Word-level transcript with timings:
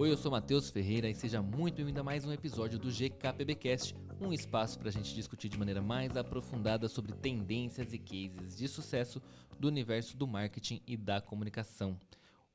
Oi, 0.00 0.10
eu 0.10 0.16
sou 0.16 0.30
Matheus 0.30 0.70
Ferreira 0.70 1.10
e 1.10 1.14
seja 1.14 1.42
muito 1.42 1.76
bem-vindo 1.76 2.00
a 2.00 2.02
mais 2.02 2.24
um 2.24 2.32
episódio 2.32 2.78
do 2.78 2.90
GKPBcast, 2.90 3.94
um 4.18 4.32
espaço 4.32 4.78
para 4.78 4.88
a 4.88 4.90
gente 4.90 5.14
discutir 5.14 5.50
de 5.50 5.58
maneira 5.58 5.82
mais 5.82 6.16
aprofundada 6.16 6.88
sobre 6.88 7.12
tendências 7.12 7.92
e 7.92 7.98
cases 7.98 8.56
de 8.56 8.66
sucesso 8.66 9.20
do 9.58 9.68
universo 9.68 10.16
do 10.16 10.26
marketing 10.26 10.80
e 10.86 10.96
da 10.96 11.20
comunicação. 11.20 12.00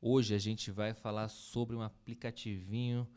Hoje 0.02 0.34
a 0.34 0.40
gente 0.40 0.72
vai 0.72 0.96
falar 0.96 1.28
sobre 1.28 1.76
um 1.76 1.84
aplicativinho 1.84 3.08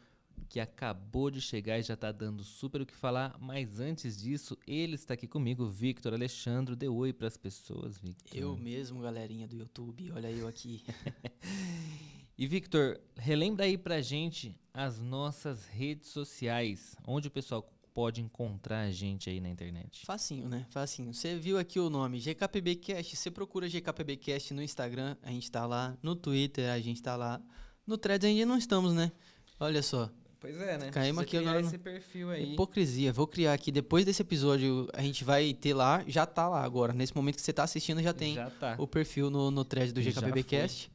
que 0.47 0.61
acabou 0.61 1.31
de 1.31 1.41
chegar 1.41 1.79
e 1.79 1.83
já 1.83 1.95
está 1.95 2.13
dando 2.13 2.45
super 2.45 2.83
o 2.83 2.87
que 2.87 2.95
falar, 2.95 3.35
mas 3.41 3.81
antes 3.81 4.21
disso, 4.21 4.59
ele 4.67 4.97
está 4.97 5.15
aqui 5.15 5.27
comigo, 5.27 5.67
Victor 5.67 6.13
Alexandre. 6.13 6.77
Dê 6.77 6.87
oi 6.87 7.15
para 7.15 7.29
as 7.29 7.39
pessoas, 7.39 7.99
Victor. 7.99 8.39
Eu 8.39 8.55
mesmo, 8.59 9.01
galerinha 9.01 9.49
do 9.49 9.57
YouTube, 9.57 10.13
olha 10.13 10.31
eu 10.31 10.47
aqui. 10.47 10.85
e 12.39 12.47
Victor, 12.47 13.01
relembra 13.17 13.65
aí 13.65 13.77
pra 13.77 14.01
gente 14.01 14.57
as 14.73 15.01
nossas 15.01 15.67
redes 15.67 16.11
sociais, 16.11 16.95
onde 17.05 17.27
o 17.27 17.31
pessoal 17.33 17.69
pode 17.93 18.21
encontrar 18.21 18.83
a 18.83 18.91
gente 18.93 19.29
aí 19.29 19.41
na 19.41 19.49
internet. 19.49 20.07
Facinho, 20.07 20.49
né? 20.49 20.65
Facinho. 20.71 21.13
Você 21.13 21.35
viu 21.35 21.59
aqui 21.59 21.81
o 21.81 21.91
nome 21.91 22.21
GKPBcast, 22.21 23.17
você 23.17 23.29
procura 23.29 23.69
GKPBcast 23.69 24.55
no 24.55 24.63
Instagram, 24.63 25.17
a 25.21 25.33
gente 25.33 25.51
tá 25.51 25.67
lá, 25.67 25.99
no 26.01 26.15
Twitter, 26.15 26.71
a 26.71 26.79
gente 26.79 27.03
tá 27.03 27.17
lá. 27.17 27.43
No 27.85 27.99
Threads 27.99 28.29
ainda 28.29 28.47
não 28.47 28.57
estamos, 28.57 28.95
né? 28.95 29.11
Olha 29.59 29.83
só. 29.83 30.09
Pois 30.39 30.57
é, 30.61 30.79
né? 30.79 30.91
Caímos 30.93 31.25
aqui 31.25 31.39
agora. 31.39 31.61
esse 31.61 31.77
perfil 31.77 32.31
aí. 32.31 32.53
Hipocrisia. 32.53 33.13
Vou 33.13 33.27
criar 33.27 33.55
aqui. 33.55 33.73
Depois 33.73 34.05
desse 34.05 34.23
episódio, 34.23 34.89
a 34.93 35.03
gente 35.03 35.25
vai 35.25 35.53
ter 35.53 35.75
lá. 35.75 36.05
Já 36.07 36.25
tá 36.25 36.49
lá 36.49 36.63
agora. 36.63 36.93
Nesse 36.93 37.17
momento 37.17 37.35
que 37.35 37.43
você 37.43 37.53
tá 37.53 37.65
assistindo, 37.65 38.01
já 38.01 38.13
tem 38.13 38.37
já 38.37 38.49
tá. 38.49 38.77
o 38.79 38.87
perfil 38.87 39.29
no, 39.29 39.51
no 39.51 39.65
thread 39.65 39.93
do 39.93 40.01
GKPBcast. 40.01 40.89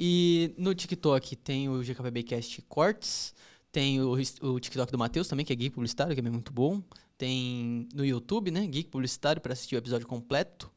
E 0.00 0.54
no 0.56 0.72
TikTok 0.76 1.34
tem 1.34 1.68
o 1.68 1.82
GKPBcast 1.82 2.62
Cortes. 2.68 3.34
Tem 3.72 4.00
o, 4.00 4.12
o 4.12 4.60
TikTok 4.60 4.92
do 4.92 4.96
Matheus 4.98 5.26
também, 5.26 5.44
que 5.44 5.52
é 5.52 5.56
Geek 5.56 5.74
Publicitário, 5.74 6.14
que 6.14 6.20
é 6.20 6.30
muito 6.30 6.52
bom. 6.52 6.80
Tem 7.18 7.88
no 7.92 8.06
YouTube, 8.06 8.52
né? 8.52 8.64
Geek 8.64 8.90
Publicitário, 8.90 9.42
para 9.42 9.52
assistir 9.52 9.74
o 9.74 9.78
episódio 9.78 10.06
completo. 10.06 10.70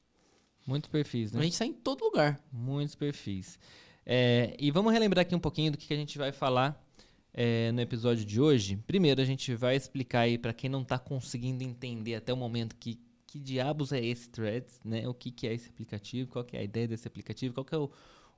Muitos 0.66 0.90
perfis, 0.90 1.32
né? 1.32 1.40
A 1.40 1.44
gente 1.44 1.54
está 1.54 1.66
em 1.66 1.74
todo 1.74 2.04
lugar. 2.04 2.44
Muitos 2.52 2.96
perfis. 2.96 3.60
É, 4.04 4.56
e 4.60 4.72
vamos 4.72 4.92
relembrar 4.92 5.22
aqui 5.22 5.36
um 5.36 5.40
pouquinho 5.40 5.72
do 5.72 5.78
que, 5.78 5.86
que 5.86 5.94
a 5.94 5.98
gente 5.98 6.18
vai 6.18 6.32
falar 6.32 6.84
é, 7.32 7.72
no 7.72 7.80
episódio 7.80 8.26
de 8.26 8.42
hoje. 8.42 8.76
Primeiro, 8.88 9.22
a 9.22 9.26
gente 9.26 9.54
vai 9.54 9.76
explicar 9.76 10.22
aí 10.22 10.38
para 10.38 10.52
quem 10.52 10.70
não 10.70 10.82
está 10.82 10.98
conseguindo 10.98 11.64
entender 11.64 12.16
até 12.16 12.34
o 12.34 12.38
momento 12.38 12.76
que, 12.76 13.00
que 13.28 13.40
diabos 13.40 13.92
é 13.92 14.04
esse 14.04 14.28
Threads, 14.30 14.80
né? 14.84 15.08
O 15.08 15.14
que, 15.14 15.30
que 15.30 15.48
é 15.48 15.54
esse 15.54 15.70
aplicativo, 15.70 16.32
qual 16.32 16.44
que 16.44 16.58
é 16.58 16.62
a 16.62 16.64
ideia 16.64 16.88
desse 16.88 17.08
aplicativo, 17.08 17.54
qual 17.54 17.66
que 17.66 17.76
é 17.76 17.78
o, 17.78 17.92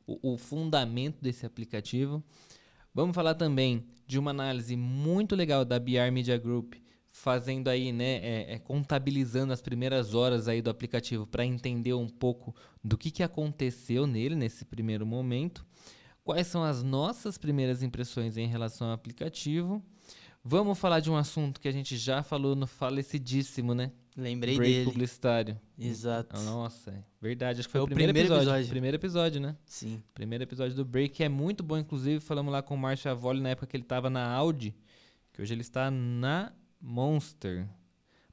o, 0.06 0.34
o 0.34 0.38
fundamento 0.38 1.22
desse 1.22 1.46
aplicativo. 1.46 2.24
Vamos 2.94 3.16
falar 3.16 3.36
também 3.36 3.86
de 4.06 4.20
uma 4.20 4.32
análise 4.32 4.76
muito 4.76 5.36
legal 5.36 5.66
da 5.66 5.80
BR 5.80 6.12
Media 6.12 6.38
Group, 6.38 6.76
fazendo 7.10 7.68
aí, 7.68 7.92
né, 7.92 8.16
é, 8.18 8.54
é, 8.54 8.60
contabilizando 8.60 9.54
as 9.54 9.62
primeiras 9.62 10.14
horas 10.14 10.48
aí 10.48 10.62
do 10.62 10.70
aplicativo 10.70 11.28
para 11.28 11.46
entender 11.46 11.94
um 11.94 12.08
pouco 12.08 12.56
do 12.84 12.98
que, 12.98 13.12
que 13.12 13.24
aconteceu 13.24 14.08
nele 14.08 14.36
nesse 14.36 14.66
primeiro 14.66 15.06
momento 15.06 15.66
quais 16.24 16.48
são 16.48 16.64
as 16.64 16.82
nossas 16.82 17.38
primeiras 17.38 17.84
impressões 17.84 18.38
em 18.38 18.48
relação 18.48 18.88
ao 18.88 18.94
aplicativo. 18.94 19.84
Vamos 20.44 20.80
falar 20.80 21.00
de 21.00 21.12
um 21.12 21.18
assunto 21.18 21.60
que 21.60 21.68
a 21.68 21.72
gente 21.72 21.98
já 21.98 22.24
falou 22.24 22.56
no 22.56 22.68
falecidíssimo, 22.68 23.74
né? 23.74 23.92
Lembrei 24.16 24.56
Break 24.56 24.74
dele. 24.74 24.86
publicitário. 24.86 25.60
Exato. 25.78 26.40
Nossa, 26.42 26.92
é 26.92 27.04
verdade. 27.22 27.60
Acho 27.60 27.68
que 27.68 27.72
foi, 27.72 27.80
foi 27.80 27.86
o 27.86 27.88
primeiro, 27.88 28.14
primeiro 28.14 28.34
episódio. 28.34 28.52
episódio. 28.52 28.70
Primeiro 28.70 28.98
episódio, 28.98 29.42
né? 29.42 29.58
Sim. 29.66 30.04
Primeiro 30.14 30.44
episódio 30.44 30.76
do 30.76 30.86
Break, 30.86 31.16
que 31.16 31.24
é 31.24 31.30
muito 31.30 31.64
bom. 31.64 31.78
Inclusive, 31.78 32.20
falamos 32.20 32.52
lá 32.52 32.62
com 32.62 32.76
o 32.76 32.78
Márcio 32.78 33.10
Avoli 33.10 33.42
na 33.42 33.50
época 33.50 33.68
que 33.68 33.76
ele 33.76 33.84
estava 33.84 34.10
na 34.10 34.28
Audi, 34.32 34.76
que 35.32 35.42
hoje 35.42 35.54
ele 35.54 35.62
está 35.62 35.90
na 35.90 36.54
Monster. 36.80 37.68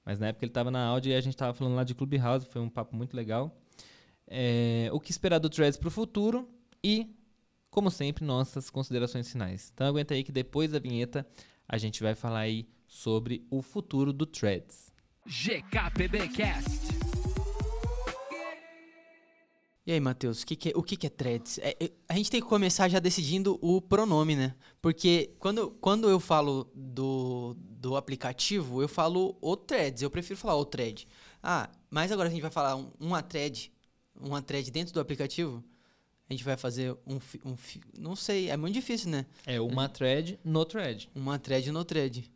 Mas 0.04 0.18
na 0.18 0.28
época 0.28 0.44
ele 0.44 0.50
estava 0.50 0.70
na 0.70 0.84
Audi 0.84 1.10
e 1.10 1.14
a 1.14 1.20
gente 1.20 1.34
estava 1.34 1.54
falando 1.54 1.76
lá 1.76 1.84
de 1.84 1.94
Clubhouse. 1.94 2.46
Foi 2.46 2.60
um 2.60 2.68
papo 2.68 2.94
muito 2.94 3.14
legal. 3.14 3.56
É, 4.26 4.88
o 4.92 5.00
que 5.00 5.10
esperar 5.10 5.38
do 5.38 5.48
Threads 5.48 5.78
para 5.78 5.88
o 5.88 5.90
futuro 5.90 6.48
e 6.84 7.14
como 7.70 7.90
sempre, 7.90 8.24
nossas 8.24 8.68
considerações 8.68 9.30
finais. 9.30 9.70
Então 9.72 9.86
aguenta 9.86 10.12
aí 10.12 10.24
que 10.24 10.32
depois 10.32 10.72
da 10.72 10.78
vinheta 10.78 11.26
a 11.68 11.78
gente 11.78 12.02
vai 12.02 12.14
falar 12.14 12.40
aí 12.40 12.68
sobre 12.86 13.46
o 13.48 13.62
futuro 13.62 14.12
do 14.12 14.26
Threads. 14.26 14.89
GKPBcast. 15.30 16.90
E 19.86 19.92
aí, 19.92 20.00
Matheus, 20.00 20.42
que 20.42 20.56
que 20.56 20.70
é, 20.70 20.72
o 20.74 20.82
que, 20.82 20.96
que 20.96 21.06
é 21.06 21.10
threads? 21.10 21.58
É, 21.58 21.76
a 22.08 22.14
gente 22.14 22.32
tem 22.32 22.42
que 22.42 22.48
começar 22.48 22.88
já 22.88 22.98
decidindo 22.98 23.56
o 23.62 23.80
pronome, 23.80 24.34
né? 24.34 24.56
Porque 24.82 25.32
quando, 25.38 25.70
quando 25.80 26.10
eu 26.10 26.18
falo 26.18 26.68
do, 26.74 27.56
do 27.60 27.94
aplicativo, 27.94 28.82
eu 28.82 28.88
falo 28.88 29.38
o 29.40 29.56
threads. 29.56 30.02
Eu 30.02 30.10
prefiro 30.10 30.36
falar 30.36 30.56
o 30.56 30.64
thread. 30.64 31.06
Ah, 31.40 31.70
mas 31.88 32.10
agora 32.10 32.28
a 32.28 32.32
gente 32.32 32.42
vai 32.42 32.50
falar 32.50 32.74
um, 32.74 32.90
uma 32.98 33.22
thread, 33.22 33.72
uma 34.20 34.42
thread 34.42 34.68
dentro 34.72 34.92
do 34.92 34.98
aplicativo 34.98 35.64
a 36.28 36.32
gente 36.32 36.44
vai 36.44 36.56
fazer 36.56 36.92
um, 37.04 37.18
um 37.44 37.56
não 37.98 38.14
sei, 38.14 38.50
é 38.50 38.56
muito 38.56 38.74
difícil, 38.74 39.10
né? 39.10 39.26
É 39.44 39.60
uma 39.60 39.88
thread 39.88 40.38
no 40.44 40.64
thread. 40.64 41.10
Uma 41.12 41.40
thread 41.40 41.72
no 41.72 41.84
thread. 41.84 42.30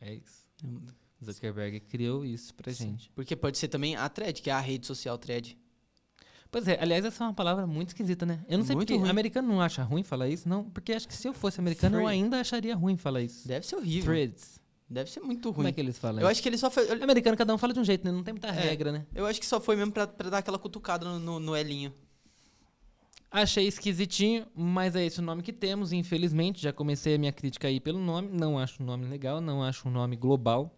É 0.00 0.14
isso. 0.14 0.46
Hum. 0.64 0.86
Zuckerberg 1.24 1.80
criou 1.80 2.24
isso 2.24 2.54
pra 2.54 2.72
Sim. 2.72 2.90
gente. 2.90 3.10
Porque 3.14 3.34
pode 3.34 3.58
ser 3.58 3.68
também 3.68 3.96
a 3.96 4.08
thread, 4.08 4.40
que 4.40 4.50
é 4.50 4.52
a 4.52 4.60
rede 4.60 4.86
social 4.86 5.18
thread. 5.18 5.58
Pois 6.50 6.66
é, 6.66 6.78
aliás, 6.80 7.04
essa 7.04 7.24
é 7.24 7.26
uma 7.26 7.34
palavra 7.34 7.66
muito 7.66 7.88
esquisita, 7.88 8.24
né? 8.24 8.42
Eu 8.48 8.58
não 8.58 8.64
sei 8.64 8.74
muito 8.74 8.88
porque 8.88 9.00
ruim. 9.00 9.10
americano 9.10 9.48
não 9.48 9.60
acha 9.60 9.82
ruim 9.82 10.02
falar 10.02 10.28
isso, 10.28 10.48
não, 10.48 10.64
porque 10.70 10.92
acho 10.92 11.06
que 11.06 11.14
se 11.14 11.28
eu 11.28 11.34
fosse 11.34 11.60
americano 11.60 11.96
Free. 11.96 12.04
eu 12.04 12.08
ainda 12.08 12.40
acharia 12.40 12.74
ruim 12.74 12.96
falar 12.96 13.20
isso. 13.20 13.46
Deve 13.46 13.66
ser 13.66 13.76
horrível. 13.76 14.14
Threads. 14.14 14.58
Deve 14.88 15.10
ser 15.10 15.20
muito 15.20 15.50
ruim. 15.50 15.56
Como 15.56 15.68
é 15.68 15.72
que 15.72 15.80
eles 15.80 15.98
falam? 15.98 16.22
Eu 16.22 16.26
acho 16.26 16.42
que 16.42 16.48
ele 16.48 16.56
só 16.56 16.70
foi. 16.70 16.90
Americano, 16.90 17.36
cada 17.36 17.54
um 17.54 17.58
fala 17.58 17.74
de 17.74 17.80
um 17.80 17.84
jeito, 17.84 18.04
né? 18.06 18.10
Não 18.10 18.22
tem 18.22 18.32
muita 18.32 18.48
é, 18.48 18.52
regra, 18.52 18.90
né? 18.90 19.06
Eu 19.14 19.26
acho 19.26 19.38
que 19.38 19.44
só 19.44 19.60
foi 19.60 19.76
mesmo 19.76 19.92
pra, 19.92 20.06
pra 20.06 20.30
dar 20.30 20.38
aquela 20.38 20.58
cutucada 20.58 21.04
no, 21.04 21.18
no, 21.18 21.38
no 21.38 21.56
Elinho. 21.56 21.92
Achei 23.30 23.66
esquisitinho, 23.66 24.46
mas 24.54 24.96
é 24.96 25.04
esse 25.04 25.18
o 25.20 25.22
nome 25.22 25.42
que 25.42 25.52
temos, 25.52 25.92
infelizmente. 25.92 26.62
Já 26.62 26.72
comecei 26.72 27.14
a 27.14 27.18
minha 27.18 27.32
crítica 27.32 27.68
aí 27.68 27.78
pelo 27.78 27.98
nome. 27.98 28.30
Não 28.32 28.58
acho 28.58 28.82
um 28.82 28.86
nome 28.86 29.04
legal, 29.04 29.42
não 29.42 29.62
acho 29.62 29.86
um 29.86 29.90
nome 29.92 30.16
global. 30.16 30.77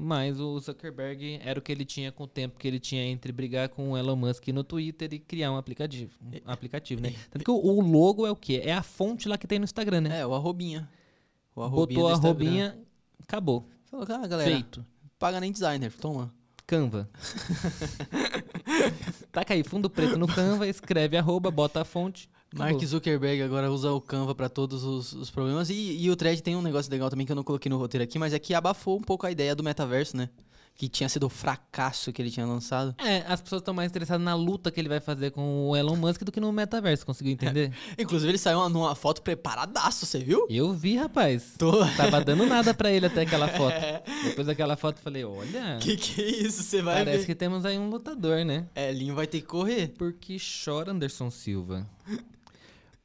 Mas 0.00 0.38
o 0.38 0.56
Zuckerberg 0.60 1.40
era 1.42 1.58
o 1.58 1.62
que 1.62 1.72
ele 1.72 1.84
tinha 1.84 2.12
com 2.12 2.22
o 2.22 2.26
tempo 2.28 2.56
que 2.56 2.68
ele 2.68 2.78
tinha 2.78 3.02
entre 3.02 3.32
brigar 3.32 3.68
com 3.68 3.90
o 3.90 3.98
Elon 3.98 4.14
Musk 4.14 4.46
no 4.48 4.62
Twitter 4.62 5.12
e 5.12 5.18
criar 5.18 5.50
um 5.50 5.56
aplicativo, 5.56 6.16
um 6.46 6.52
aplicativo 6.52 7.02
né? 7.02 7.12
Tanto 7.28 7.44
que 7.44 7.50
o, 7.50 7.80
logo 7.80 8.24
é 8.24 8.30
o 8.30 8.36
quê? 8.36 8.62
É 8.64 8.72
a 8.72 8.82
fonte 8.84 9.28
lá 9.28 9.36
que 9.36 9.48
tem 9.48 9.58
no 9.58 9.64
Instagram, 9.64 10.02
né? 10.02 10.20
É, 10.20 10.24
o 10.24 10.32
arrobinha. 10.32 10.88
O 11.52 11.62
arrobinha 11.64 11.98
Botou 11.98 12.08
a 12.08 12.12
arrobinha, 12.12 12.78
acabou. 13.24 13.68
Falou, 13.86 14.06
ah, 14.08 14.26
galera, 14.28 14.48
Feito. 14.48 14.86
Paga 15.18 15.40
nem 15.40 15.50
designer, 15.50 15.92
toma. 15.92 16.32
Canva. 16.64 17.10
Taca 19.32 19.52
aí, 19.52 19.64
fundo 19.64 19.90
preto 19.90 20.16
no 20.16 20.28
Canva, 20.28 20.68
escreve 20.68 21.16
arroba, 21.16 21.50
bota 21.50 21.80
a 21.80 21.84
fonte. 21.84 22.30
Acabou. 22.52 22.72
Mark 22.72 22.84
Zuckerberg 22.84 23.42
agora 23.42 23.70
usa 23.70 23.92
o 23.92 24.00
Canva 24.00 24.34
para 24.34 24.48
todos 24.48 24.82
os, 24.82 25.12
os 25.12 25.30
problemas. 25.30 25.68
E, 25.68 26.02
e, 26.02 26.10
o 26.10 26.16
Thread 26.16 26.42
tem 26.42 26.56
um 26.56 26.62
negócio 26.62 26.90
legal 26.90 27.10
também 27.10 27.26
que 27.26 27.32
eu 27.32 27.36
não 27.36 27.44
coloquei 27.44 27.68
no 27.68 27.76
roteiro 27.76 28.04
aqui, 28.04 28.18
mas 28.18 28.32
é 28.32 28.38
que 28.38 28.54
abafou 28.54 28.96
um 28.96 29.02
pouco 29.02 29.26
a 29.26 29.30
ideia 29.30 29.54
do 29.54 29.62
metaverso, 29.62 30.16
né? 30.16 30.30
que 30.78 30.88
tinha 30.88 31.08
sido 31.08 31.26
o 31.26 31.28
fracasso 31.28 32.12
que 32.12 32.22
ele 32.22 32.30
tinha 32.30 32.46
lançado. 32.46 32.94
É, 33.04 33.24
as 33.26 33.40
pessoas 33.40 33.60
estão 33.60 33.74
mais 33.74 33.90
interessadas 33.90 34.24
na 34.24 34.36
luta 34.36 34.70
que 34.70 34.80
ele 34.80 34.88
vai 34.88 35.00
fazer 35.00 35.32
com 35.32 35.68
o 35.68 35.76
Elon 35.76 35.96
Musk 35.96 36.22
do 36.22 36.30
que 36.30 36.38
no 36.38 36.52
metaverso, 36.52 37.04
conseguiu 37.04 37.32
entender? 37.32 37.72
É. 37.96 37.98
Inclusive, 38.02 38.30
ele 38.30 38.38
saiu 38.38 38.68
numa 38.68 38.94
foto 38.94 39.20
preparadaço, 39.20 40.06
você 40.06 40.20
viu? 40.20 40.46
Eu 40.48 40.72
vi, 40.72 40.96
rapaz. 40.96 41.54
Tô... 41.58 41.84
Tava 41.96 42.20
dando 42.24 42.46
nada 42.46 42.72
para 42.72 42.92
ele 42.92 43.06
até 43.06 43.22
aquela 43.22 43.48
foto. 43.58 43.74
É. 43.74 44.04
Depois 44.22 44.46
daquela 44.46 44.76
foto, 44.76 45.00
falei, 45.00 45.24
olha... 45.24 45.78
Que 45.80 45.96
que 45.96 46.22
é 46.22 46.30
isso? 46.46 46.62
Você 46.62 46.80
vai 46.80 46.98
Parece 46.98 47.18
ver. 47.18 47.26
que 47.26 47.34
temos 47.34 47.64
aí 47.64 47.76
um 47.76 47.90
lutador, 47.90 48.44
né? 48.44 48.64
É, 48.72 48.92
Linho 48.92 49.16
vai 49.16 49.26
ter 49.26 49.40
que 49.40 49.48
correr. 49.48 49.88
Porque 49.98 50.36
chora 50.64 50.92
Anderson 50.92 51.28
Silva. 51.28 51.84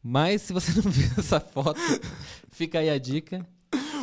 Mas 0.04 0.42
se 0.42 0.52
você 0.52 0.74
não 0.82 0.92
viu 0.92 1.10
essa 1.18 1.40
foto, 1.40 1.80
fica 2.52 2.80
aí 2.80 2.90
a 2.90 2.98
dica. 2.98 3.48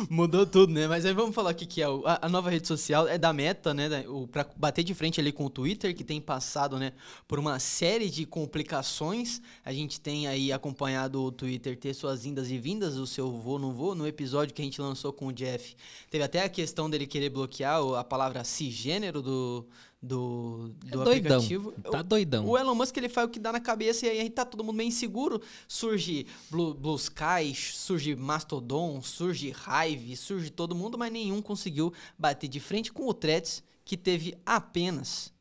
Mudou 0.09 0.45
tudo, 0.45 0.73
né? 0.73 0.87
Mas 0.87 1.05
aí 1.05 1.13
vamos 1.13 1.35
falar 1.35 1.51
o 1.51 1.55
que, 1.55 1.65
que 1.65 1.81
é. 1.81 1.85
A, 2.21 2.27
nova 2.27 2.49
rede 2.49 2.67
social 2.67 3.07
é 3.07 3.17
da 3.17 3.31
Meta, 3.31 3.73
né? 3.73 3.87
Pra 4.31 4.45
bater 4.57 4.83
de 4.83 4.93
frente 4.93 5.19
ali 5.19 5.31
com 5.31 5.45
o 5.45 5.49
Twitter, 5.49 5.95
que 5.95 6.03
tem 6.03 6.19
passado, 6.19 6.77
né, 6.77 6.91
por 7.27 7.39
uma 7.39 7.59
série 7.59 8.09
de 8.09 8.25
complicações. 8.25 9.41
A 9.63 9.71
gente 9.71 10.01
tem 10.01 10.27
aí 10.27 10.51
acompanhado 10.51 11.21
o 11.21 11.31
Twitter 11.31 11.77
ter 11.77 11.93
suas 11.93 12.25
indas 12.25 12.49
e 12.49 12.57
vindas, 12.57 12.97
o 12.97 13.05
seu 13.05 13.31
vou, 13.31 13.59
não 13.59 13.71
vou. 13.71 13.93
No 13.93 14.07
episódio 14.07 14.53
que 14.53 14.61
a 14.61 14.65
gente 14.65 14.81
lançou 14.81 15.13
com 15.13 15.27
o 15.27 15.33
Jeff, 15.33 15.75
teve 16.09 16.23
até 16.23 16.43
a 16.43 16.49
questão 16.49 16.89
dele 16.89 17.05
querer 17.05 17.29
bloquear 17.29 17.79
a 17.97 18.03
palavra 18.03 18.43
cisgênero 18.43 19.21
do, 19.21 19.65
do, 20.01 20.69
do 20.79 20.87
é 20.87 20.91
doidão. 20.91 21.37
aplicativo. 21.37 21.71
Tá 21.83 22.01
doidão. 22.01 22.47
O 22.47 22.57
Elon 22.57 22.73
Musk 22.73 22.97
ele 22.97 23.09
faz 23.09 23.27
o 23.27 23.29
que 23.29 23.39
dá 23.39 23.51
na 23.51 23.59
cabeça 23.59 24.07
e 24.07 24.09
aí 24.09 24.29
tá 24.29 24.43
todo 24.43 24.63
mundo 24.63 24.75
meio 24.75 24.87
inseguro. 24.87 25.41
Surge 25.67 26.25
Blue, 26.49 26.73
Blue 26.73 26.95
Sky, 26.95 27.53
surge 27.55 28.15
Mastodon, 28.15 29.01
surge 29.01 29.53
Hive, 29.53 30.15
surge 30.15 30.49
todo 30.49 30.73
mundo, 30.73 30.97
mas 30.97 31.11
nenhum 31.11 31.41
conseguiu 31.41 31.93
bater 32.17 32.47
de 32.47 32.59
frente 32.59 32.91
com 32.91 33.07
o 33.07 33.13
Threads, 33.13 33.63
que 33.85 33.95
teve 33.95 34.35
apenas 34.45 35.31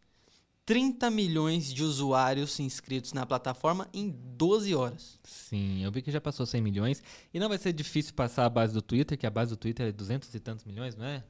30 0.67 1.11
milhões 1.11 1.73
de 1.73 1.83
usuários 1.83 2.61
inscritos 2.61 3.13
na 3.13 3.25
plataforma 3.25 3.89
em 3.93 4.11
12 4.37 4.75
horas. 4.75 5.19
Sim, 5.25 5.83
eu 5.83 5.91
vi 5.91 6.03
que 6.03 6.13
já 6.13 6.21
passou 6.21 6.45
100 6.47 6.61
milhões. 6.61 7.03
E 7.33 7.41
não 7.41 7.49
vai 7.49 7.59
ser 7.59 7.73
difícil 7.73 8.15
passar 8.15 8.45
a 8.45 8.49
base 8.49 8.73
do 8.73 8.83
Twitter, 8.83 9.19
que 9.19 9.27
a 9.27 9.31
base 9.31 9.51
do 9.51 9.57
Twitter 9.57 9.89
é 9.89 9.93
200 9.93 10.33
e 10.33 10.39
tantos 10.39 10.65
milhões, 10.65 10.95
não 10.95 11.05
é? 11.05 11.25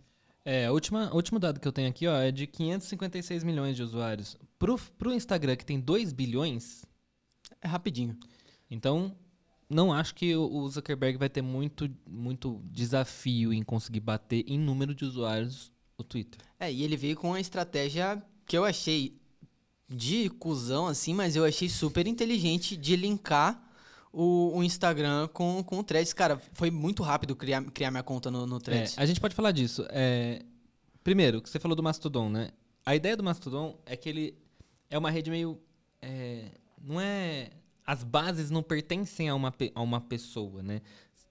É, 0.44 0.70
o 0.70 0.74
último 0.74 1.38
dado 1.38 1.60
que 1.60 1.68
eu 1.68 1.72
tenho 1.72 1.88
aqui 1.88 2.06
ó, 2.06 2.16
é 2.16 2.30
de 2.30 2.46
556 2.46 3.44
milhões 3.44 3.76
de 3.76 3.82
usuários. 3.82 4.36
Pro, 4.58 4.78
pro 4.98 5.12
Instagram, 5.12 5.56
que 5.56 5.64
tem 5.66 5.78
2 5.78 6.12
bilhões, 6.12 6.84
É 7.60 7.68
rapidinho. 7.68 8.16
então 8.70 9.14
não 9.68 9.92
acho 9.92 10.14
que 10.16 10.34
o 10.34 10.42
o 10.50 10.68
Zuckerberg 10.68 11.16
vai 11.16 11.28
ter 11.28 11.42
muito, 11.42 11.88
muito 12.08 12.60
desafio 12.64 13.52
em 13.52 13.62
conseguir 13.62 14.00
bater 14.00 14.44
em 14.48 14.58
número 14.58 14.94
de 14.94 15.04
usuários 15.04 15.70
o 15.96 16.02
Twitter. 16.02 16.40
É, 16.58 16.72
e 16.72 16.82
ele 16.82 16.96
veio 16.96 17.16
com 17.16 17.28
uma 17.28 17.40
estratégia 17.40 18.20
que 18.46 18.56
eu 18.58 18.64
achei 18.64 19.16
de 19.88 20.28
cuzão, 20.30 20.86
assim, 20.86 21.14
mas 21.14 21.36
eu 21.36 21.44
achei 21.44 21.68
super 21.68 22.06
inteligente 22.06 22.76
de 22.76 22.96
linkar 22.96 23.62
o, 24.12 24.58
o 24.58 24.62
Instagram 24.64 25.28
com, 25.28 25.62
com 25.62 25.78
o 25.78 25.84
Threads. 25.84 26.12
Cara, 26.12 26.40
foi 26.52 26.70
muito 26.70 27.02
rápido 27.02 27.34
criar, 27.36 27.62
criar 27.64 27.90
minha 27.90 28.02
conta 28.02 28.30
no, 28.30 28.46
no 28.46 28.56
É, 28.56 28.60
Threads. 28.60 28.98
a 28.98 29.06
gente 29.06 29.20
pode 29.20 29.34
falar 29.34 29.52
disso. 29.52 29.86
É, 29.90 30.42
primeiro, 31.04 31.40
que 31.40 31.48
você 31.48 31.58
falou 31.60 31.76
do 31.76 31.82
Mastodon, 31.82 32.28
né? 32.28 32.50
A 32.84 32.96
ideia 32.96 33.16
do 33.16 33.22
Mastodon 33.22 33.78
é 33.86 33.96
que 33.96 34.08
ele 34.08 34.34
é 34.88 34.98
uma 34.98 35.10
rede 35.10 35.30
meio. 35.30 35.60
é, 36.02 36.46
não 36.82 37.00
é. 37.00 37.50
As 37.86 38.04
bases 38.04 38.50
não 38.50 38.62
pertencem 38.62 39.28
a 39.28 39.34
uma, 39.34 39.52
a 39.74 39.82
uma 39.82 40.00
pessoa, 40.00 40.62
né? 40.62 40.80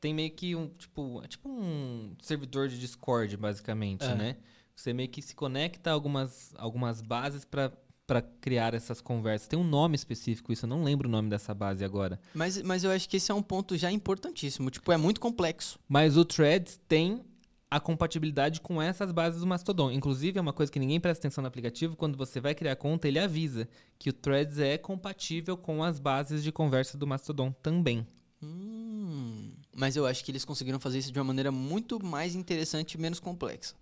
Tem 0.02 0.14
meio 0.14 0.32
que 0.32 0.56
um. 0.56 0.68
Tipo, 0.70 1.22
é 1.24 1.28
tipo 1.28 1.50
um 1.50 2.16
servidor 2.22 2.70
de 2.70 2.80
Discord, 2.80 3.36
basicamente, 3.36 4.06
É. 4.06 4.16
né? 4.16 4.38
Você 4.76 4.94
meio 4.94 5.10
que 5.10 5.22
se 5.22 5.36
conecta 5.36 5.90
a 5.90 5.94
algumas, 5.94 6.54
algumas 6.58 7.02
bases 7.02 7.44
para 7.44 7.70
para 8.10 8.24
criar 8.24 8.74
essas 8.74 9.00
conversas. 9.00 9.48
Tem 9.48 9.60
um 9.60 9.64
nome 9.64 9.94
específico, 9.96 10.52
isso 10.52 10.66
eu 10.66 10.70
não 10.70 10.84
lembro 10.84 11.08
o 11.08 11.12
nome 11.12 11.30
dessa 11.30 11.54
base 11.54 11.86
agora. 11.86 12.20
Mas, 12.34 12.60
mas 12.64 12.84
eu 12.84 12.90
acho 12.90 13.08
que 13.08 13.18
esse 13.18 13.32
é 13.32 13.36
um 13.36 13.44
ponto 13.44 13.78
já 13.78 13.92
importantíssimo. 13.92 14.72
Tipo, 14.72 14.92
é 14.92 14.98
muito 14.98 15.22
complexo. 15.22 15.78
Mas 15.88 16.18
o 16.18 16.26
Threads 16.26 16.80
tem 16.88 17.24
a 17.70 17.80
compatibilidade 17.80 18.62
com 18.62 18.82
essas 18.82 19.12
bases 19.12 19.42
do 19.42 19.46
Mastodon. 19.46 19.92
Inclusive, 19.92 20.40
é 20.40 20.42
uma 20.42 20.52
coisa 20.52 20.72
que 20.72 20.80
ninguém 20.80 21.00
presta 21.00 21.22
atenção 21.22 21.44
no 21.44 21.48
aplicativo, 21.48 21.96
quando 21.96 22.18
você 22.18 22.40
vai 22.40 22.56
criar 22.56 22.76
conta, 22.78 23.08
ele 23.08 23.20
avisa 23.20 23.70
que 24.00 24.10
o 24.10 24.14
Threads 24.14 24.58
é 24.58 24.76
compatível 24.76 25.56
com 25.56 25.84
as 25.84 26.00
bases 26.00 26.42
de 26.42 26.52
conversa 26.52 26.98
do 26.98 27.06
Mastodon 27.06 27.52
também. 27.62 28.08
Hum, 28.42 29.52
mas 29.76 29.96
eu 29.96 30.08
acho 30.08 30.26
que 30.26 30.32
eles 30.32 30.44
conseguiram 30.44 30.80
fazer 30.80 30.98
isso 30.98 31.12
de 31.12 31.20
uma 31.20 31.26
maneira 31.26 31.52
muito 31.52 32.04
mais 32.04 32.34
interessante 32.34 32.94
e 32.94 32.98
menos 32.98 33.20
complexa. 33.20 33.76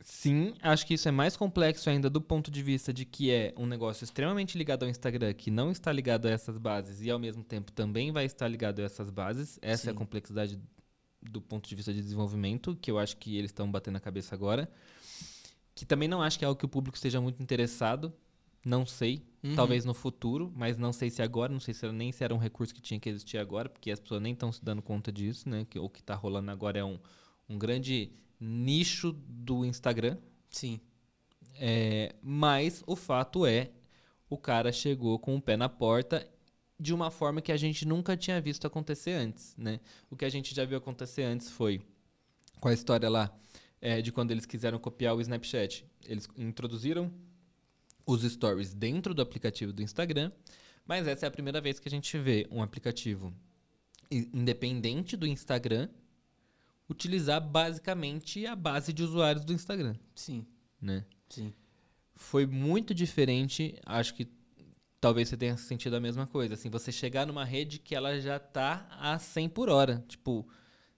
Sim, 0.00 0.54
acho 0.60 0.86
que 0.86 0.94
isso 0.94 1.08
é 1.08 1.10
mais 1.10 1.36
complexo 1.36 1.88
ainda 1.88 2.10
do 2.10 2.20
ponto 2.20 2.50
de 2.50 2.62
vista 2.62 2.92
de 2.92 3.04
que 3.06 3.30
é 3.30 3.54
um 3.56 3.64
negócio 3.64 4.04
extremamente 4.04 4.58
ligado 4.58 4.82
ao 4.82 4.88
Instagram, 4.88 5.32
que 5.32 5.50
não 5.50 5.70
está 5.70 5.90
ligado 5.90 6.26
a 6.26 6.30
essas 6.30 6.58
bases 6.58 7.00
e 7.00 7.10
ao 7.10 7.18
mesmo 7.18 7.42
tempo 7.42 7.72
também 7.72 8.12
vai 8.12 8.26
estar 8.26 8.46
ligado 8.46 8.80
a 8.80 8.84
essas 8.84 9.08
bases. 9.08 9.58
Essa 9.62 9.88
é 9.88 9.90
a 9.90 9.92
Sim. 9.92 9.98
complexidade 9.98 10.60
do 11.22 11.40
ponto 11.40 11.68
de 11.68 11.74
vista 11.74 11.92
de 11.92 12.02
desenvolvimento, 12.02 12.76
que 12.76 12.90
eu 12.90 12.98
acho 12.98 13.16
que 13.16 13.36
eles 13.36 13.50
estão 13.50 13.70
batendo 13.70 13.96
a 13.96 14.00
cabeça 14.00 14.34
agora. 14.34 14.70
Que 15.74 15.86
também 15.86 16.08
não 16.08 16.22
acho 16.22 16.38
que 16.38 16.44
é 16.44 16.48
algo 16.48 16.58
que 16.58 16.66
o 16.66 16.68
público 16.68 16.96
esteja 16.96 17.20
muito 17.20 17.42
interessado. 17.42 18.12
Não 18.64 18.86
sei. 18.86 19.22
Uhum. 19.42 19.54
Talvez 19.54 19.84
no 19.84 19.94
futuro, 19.94 20.52
mas 20.54 20.78
não 20.78 20.92
sei 20.92 21.10
se 21.10 21.22
agora, 21.22 21.52
não 21.52 21.60
sei 21.60 21.74
se 21.74 21.84
era, 21.84 21.92
nem 21.92 22.12
se 22.12 22.24
era 22.24 22.34
um 22.34 22.38
recurso 22.38 22.74
que 22.74 22.80
tinha 22.80 22.98
que 22.98 23.08
existir 23.08 23.38
agora, 23.38 23.68
porque 23.68 23.90
as 23.90 24.00
pessoas 24.00 24.22
nem 24.22 24.32
estão 24.32 24.50
se 24.52 24.64
dando 24.64 24.82
conta 24.82 25.12
disso, 25.12 25.48
né? 25.48 25.66
Que, 25.68 25.78
o 25.78 25.88
que 25.88 26.00
está 26.00 26.14
rolando 26.14 26.50
agora 26.50 26.78
é 26.78 26.84
um, 26.84 26.98
um 27.48 27.58
grande 27.58 28.10
nicho 28.44 29.12
do 29.12 29.64
Instagram. 29.64 30.18
Sim. 30.50 30.80
É, 31.54 32.14
mas 32.22 32.82
o 32.86 32.94
fato 32.94 33.46
é, 33.46 33.70
o 34.28 34.36
cara 34.36 34.72
chegou 34.72 35.18
com 35.18 35.36
o 35.36 35.40
pé 35.40 35.56
na 35.56 35.68
porta 35.68 36.28
de 36.78 36.92
uma 36.92 37.10
forma 37.10 37.40
que 37.40 37.52
a 37.52 37.56
gente 37.56 37.86
nunca 37.86 38.16
tinha 38.16 38.40
visto 38.40 38.66
acontecer 38.66 39.12
antes, 39.12 39.54
né? 39.56 39.80
O 40.10 40.16
que 40.16 40.24
a 40.24 40.28
gente 40.28 40.54
já 40.54 40.64
viu 40.64 40.76
acontecer 40.76 41.22
antes 41.22 41.50
foi 41.50 41.80
com 42.60 42.68
a 42.68 42.74
história 42.74 43.08
lá 43.08 43.32
é, 43.80 44.02
de 44.02 44.10
quando 44.10 44.32
eles 44.32 44.44
quiseram 44.44 44.78
copiar 44.78 45.14
o 45.14 45.20
Snapchat. 45.20 45.86
Eles 46.06 46.28
introduziram 46.36 47.12
os 48.04 48.22
stories 48.22 48.74
dentro 48.74 49.14
do 49.14 49.22
aplicativo 49.22 49.72
do 49.72 49.82
Instagram, 49.82 50.30
mas 50.84 51.06
essa 51.06 51.26
é 51.26 51.28
a 51.28 51.30
primeira 51.30 51.60
vez 51.60 51.78
que 51.78 51.88
a 51.88 51.90
gente 51.90 52.18
vê 52.18 52.46
um 52.50 52.62
aplicativo 52.62 53.32
independente 54.10 55.16
do 55.16 55.26
Instagram 55.26 55.88
utilizar 56.88 57.40
basicamente 57.40 58.46
a 58.46 58.54
base 58.54 58.92
de 58.92 59.02
usuários 59.02 59.44
do 59.44 59.52
Instagram, 59.52 59.94
Sim. 60.14 60.46
né? 60.80 61.04
Sim. 61.28 61.52
foi 62.14 62.46
muito 62.46 62.94
diferente. 62.94 63.76
Acho 63.84 64.14
que 64.14 64.28
talvez 65.00 65.28
você 65.28 65.36
tenha 65.36 65.56
sentido 65.56 65.96
a 65.96 66.00
mesma 66.00 66.26
coisa. 66.26 66.54
Assim, 66.54 66.70
você 66.70 66.92
chegar 66.92 67.26
numa 67.26 67.44
rede 67.44 67.78
que 67.78 67.94
ela 67.94 68.20
já 68.20 68.38
tá 68.38 68.86
a 68.90 69.18
100 69.18 69.48
por 69.48 69.68
hora. 69.68 70.04
Tipo, 70.08 70.46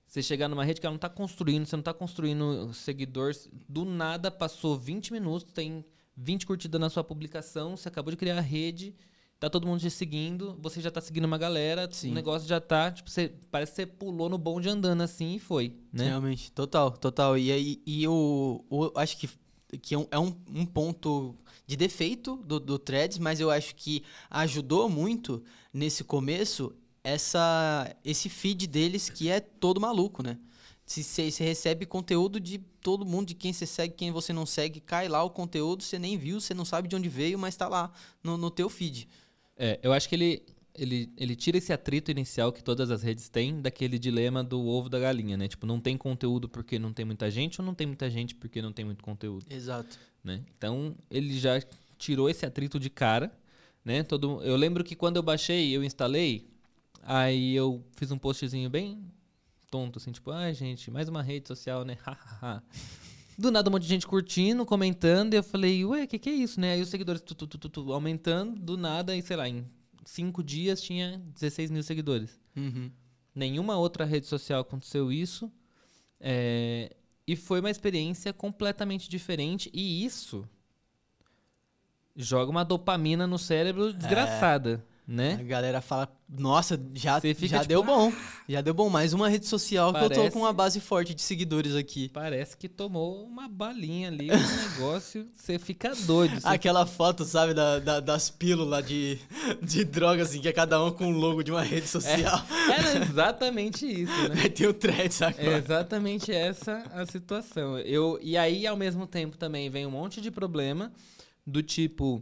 você 0.06 0.22
chegar 0.22 0.48
numa 0.48 0.64
rede 0.64 0.80
que 0.80 0.86
ela 0.86 0.92
não 0.94 0.98
tá 0.98 1.08
construindo, 1.08 1.66
você 1.66 1.74
não 1.74 1.82
tá 1.82 1.94
construindo 1.94 2.72
seguidores. 2.72 3.48
Do 3.68 3.84
nada 3.84 4.30
passou 4.30 4.78
20 4.78 5.12
minutos, 5.12 5.52
tem 5.52 5.84
20 6.16 6.46
curtidas 6.46 6.80
na 6.80 6.88
sua 6.88 7.02
publicação, 7.02 7.76
você 7.76 7.88
acabou 7.88 8.10
de 8.10 8.16
criar 8.16 8.38
a 8.38 8.40
rede, 8.40 8.94
tá 9.38 9.50
todo 9.50 9.66
mundo 9.66 9.80
te 9.80 9.90
seguindo, 9.90 10.56
você 10.60 10.80
já 10.80 10.90
tá 10.90 11.00
seguindo 11.00 11.24
uma 11.24 11.38
galera, 11.38 11.88
Sim. 11.92 12.10
o 12.10 12.14
negócio 12.14 12.48
já 12.48 12.60
tá, 12.60 12.90
tipo, 12.90 13.10
você, 13.10 13.32
parece 13.50 13.72
que 13.72 13.76
você 13.76 13.86
pulou 13.86 14.28
no 14.28 14.38
bonde 14.38 14.68
andando 14.68 15.02
assim 15.02 15.34
e 15.34 15.38
foi, 15.38 15.74
né? 15.92 16.04
Realmente, 16.04 16.50
total, 16.52 16.90
total. 16.92 17.36
E 17.36 17.52
aí, 17.52 17.82
e 17.86 18.08
o, 18.08 18.64
o- 18.70 18.92
acho 18.96 19.16
que, 19.18 19.28
que 19.82 19.94
é, 19.94 19.98
um, 19.98 20.06
é 20.10 20.18
um, 20.18 20.34
um 20.54 20.64
ponto 20.64 21.34
de 21.66 21.76
defeito 21.76 22.36
do, 22.36 22.58
do 22.58 22.78
Threads, 22.78 23.18
mas 23.18 23.40
eu 23.40 23.50
acho 23.50 23.74
que 23.74 24.02
ajudou 24.30 24.88
muito 24.88 25.42
nesse 25.72 26.02
começo 26.02 26.72
essa, 27.04 27.94
esse 28.04 28.28
feed 28.28 28.66
deles 28.66 29.08
que 29.10 29.28
é 29.28 29.38
todo 29.40 29.80
maluco, 29.80 30.22
né? 30.22 30.38
Se 30.84 31.02
você 31.02 31.28
recebe 31.44 31.84
conteúdo 31.84 32.38
de 32.38 32.58
todo 32.58 33.04
mundo, 33.04 33.26
de 33.26 33.34
quem 33.34 33.52
você 33.52 33.66
segue, 33.66 33.94
quem 33.94 34.12
você 34.12 34.32
não 34.32 34.46
segue, 34.46 34.80
cai 34.80 35.08
lá 35.08 35.20
o 35.24 35.30
conteúdo, 35.30 35.82
você 35.82 35.98
nem 35.98 36.16
viu, 36.16 36.40
você 36.40 36.54
não 36.54 36.64
sabe 36.64 36.86
de 36.86 36.94
onde 36.94 37.08
veio, 37.08 37.36
mas 37.36 37.56
tá 37.56 37.66
lá 37.66 37.92
no, 38.22 38.36
no 38.36 38.50
teu 38.52 38.68
feed. 38.68 39.08
É, 39.56 39.78
eu 39.82 39.92
acho 39.92 40.08
que 40.08 40.14
ele, 40.14 40.42
ele, 40.74 41.12
ele 41.16 41.34
tira 41.34 41.56
esse 41.56 41.72
atrito 41.72 42.10
inicial 42.10 42.52
que 42.52 42.62
todas 42.62 42.90
as 42.90 43.02
redes 43.02 43.28
têm 43.28 43.60
daquele 43.60 43.98
dilema 43.98 44.44
do 44.44 44.64
ovo 44.64 44.88
da 44.88 44.98
galinha, 44.98 45.36
né? 45.36 45.48
Tipo, 45.48 45.66
não 45.66 45.80
tem 45.80 45.96
conteúdo 45.96 46.48
porque 46.48 46.78
não 46.78 46.92
tem 46.92 47.04
muita 47.04 47.30
gente 47.30 47.60
ou 47.60 47.66
não 47.66 47.74
tem 47.74 47.86
muita 47.86 48.10
gente 48.10 48.34
porque 48.34 48.60
não 48.60 48.72
tem 48.72 48.84
muito 48.84 49.02
conteúdo, 49.02 49.46
Exato. 49.50 49.98
né? 50.22 50.42
Então, 50.56 50.94
ele 51.10 51.38
já 51.38 51.60
tirou 51.98 52.28
esse 52.28 52.44
atrito 52.44 52.78
de 52.78 52.90
cara, 52.90 53.32
né? 53.84 54.02
Todo, 54.02 54.42
eu 54.42 54.56
lembro 54.56 54.84
que 54.84 54.94
quando 54.94 55.16
eu 55.16 55.22
baixei, 55.22 55.74
eu 55.74 55.82
instalei, 55.82 56.50
aí 57.02 57.54
eu 57.54 57.82
fiz 57.96 58.10
um 58.10 58.18
postzinho 58.18 58.68
bem 58.68 59.02
tonto, 59.70 59.98
assim, 59.98 60.12
tipo, 60.12 60.30
ai, 60.30 60.52
gente, 60.54 60.90
mais 60.90 61.08
uma 61.08 61.22
rede 61.22 61.48
social, 61.48 61.84
né? 61.84 61.96
Do 63.38 63.50
nada, 63.50 63.68
um 63.68 63.72
monte 63.72 63.82
de 63.82 63.88
gente 63.88 64.06
curtindo, 64.06 64.64
comentando, 64.64 65.34
e 65.34 65.36
eu 65.36 65.42
falei, 65.42 65.84
ué, 65.84 66.04
o 66.04 66.08
que, 66.08 66.18
que 66.18 66.30
é 66.30 66.32
isso, 66.32 66.58
né? 66.58 66.72
Aí 66.72 66.80
os 66.80 66.88
seguidores 66.88 67.20
tu, 67.20 67.34
tu, 67.34 67.46
tu, 67.46 67.68
tu, 67.68 67.92
aumentando, 67.92 68.58
do 68.58 68.76
nada, 68.76 69.14
e 69.14 69.20
sei 69.20 69.36
lá, 69.36 69.48
em 69.48 69.66
cinco 70.04 70.42
dias 70.42 70.80
tinha 70.80 71.20
16 71.34 71.70
mil 71.70 71.82
seguidores. 71.82 72.40
Uhum. 72.56 72.90
Nenhuma 73.34 73.76
outra 73.76 74.04
rede 74.04 74.26
social 74.26 74.62
aconteceu 74.62 75.12
isso. 75.12 75.52
é, 76.18 76.96
e 77.26 77.34
foi 77.34 77.60
uma 77.60 77.70
experiência 77.70 78.32
completamente 78.32 79.10
diferente. 79.10 79.68
E 79.74 80.04
isso 80.04 80.48
joga 82.14 82.50
uma 82.50 82.64
dopamina 82.64 83.26
no 83.26 83.38
cérebro 83.38 83.92
desgraçada, 83.92 84.84
A 84.92 84.95
né? 85.06 85.36
galera 85.44 85.80
fala, 85.80 86.08
nossa, 86.28 86.80
já, 86.94 87.20
fica 87.20 87.46
já 87.46 87.58
tipo, 87.58 87.68
deu 87.68 87.84
bom. 87.84 88.12
Já 88.48 88.60
deu 88.60 88.74
bom. 88.74 88.90
Mais 88.90 89.12
uma 89.12 89.28
rede 89.28 89.46
social 89.46 89.92
que 89.92 89.98
eu 90.00 90.08
tô 90.08 90.14
Parece- 90.16 90.30
com 90.32 90.40
uma 90.40 90.52
base 90.52 90.80
forte 90.80 91.14
de 91.14 91.22
seguidores 91.22 91.76
aqui. 91.76 92.08
Parece 92.12 92.56
que 92.56 92.68
tomou 92.68 93.24
uma 93.24 93.46
balinha 93.48 94.08
ali, 94.08 94.28
um 94.30 94.34
negócio. 94.80 95.28
Você 95.34 95.58
fica 95.58 95.94
doido. 95.94 96.40
você 96.40 96.48
Aquela 96.48 96.84
foto, 96.84 97.24
sabe, 97.24 97.54
da, 97.54 97.78
da- 97.78 98.00
das 98.00 98.28
pílulas 98.30 98.84
de, 98.84 99.18
de 99.62 99.84
droga, 99.84 100.24
assim, 100.24 100.40
que 100.40 100.48
é 100.48 100.52
cada 100.52 100.82
um 100.82 100.90
com 100.90 101.06
um 101.06 101.16
logo 101.16 101.42
de 101.44 101.52
uma 101.52 101.62
rede 101.62 101.86
social. 101.86 102.44
Era 102.76 102.98
exatamente 103.06 103.86
isso, 103.86 104.28
né? 104.28 104.40
Aí 104.42 104.50
tem 104.50 104.66
o 104.66 104.74
thread, 104.74 105.14
sabe? 105.14 105.36
É 105.38 105.56
exatamente 105.56 106.32
essa 106.32 106.82
a 106.92 107.06
situação. 107.06 107.78
Eu, 107.78 108.18
e 108.20 108.36
aí, 108.36 108.66
ao 108.66 108.76
mesmo 108.76 109.06
tempo, 109.06 109.36
também 109.36 109.70
vem 109.70 109.86
um 109.86 109.90
monte 109.92 110.20
de 110.20 110.30
problema 110.32 110.92
do 111.46 111.62
tipo. 111.62 112.20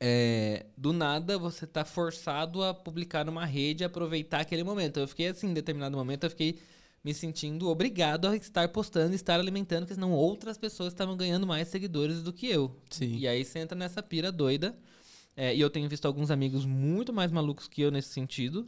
É, 0.00 0.66
do 0.76 0.92
nada 0.92 1.38
você 1.38 1.66
tá 1.66 1.84
forçado 1.84 2.62
a 2.62 2.74
publicar 2.74 3.24
numa 3.24 3.44
rede 3.44 3.82
e 3.82 3.86
aproveitar 3.86 4.40
aquele 4.40 4.64
momento. 4.64 5.00
Eu 5.00 5.08
fiquei 5.08 5.28
assim, 5.28 5.48
em 5.48 5.54
determinado 5.54 5.96
momento, 5.96 6.24
eu 6.24 6.30
fiquei 6.30 6.58
me 7.02 7.12
sentindo 7.12 7.68
obrigado 7.68 8.26
a 8.26 8.36
estar 8.36 8.68
postando, 8.68 9.14
estar 9.14 9.38
alimentando, 9.38 9.80
porque 9.80 9.94
senão 9.94 10.12
outras 10.12 10.56
pessoas 10.56 10.92
estavam 10.92 11.16
ganhando 11.16 11.46
mais 11.46 11.68
seguidores 11.68 12.22
do 12.22 12.32
que 12.32 12.46
eu. 12.48 12.74
Sim. 12.90 13.16
E 13.18 13.28
aí 13.28 13.44
você 13.44 13.58
entra 13.58 13.76
nessa 13.78 14.02
pira 14.02 14.32
doida. 14.32 14.76
É, 15.36 15.54
e 15.54 15.60
eu 15.60 15.68
tenho 15.68 15.88
visto 15.88 16.06
alguns 16.06 16.30
amigos 16.30 16.64
muito 16.64 17.12
mais 17.12 17.32
malucos 17.32 17.66
que 17.68 17.82
eu 17.82 17.90
nesse 17.90 18.08
sentido. 18.08 18.66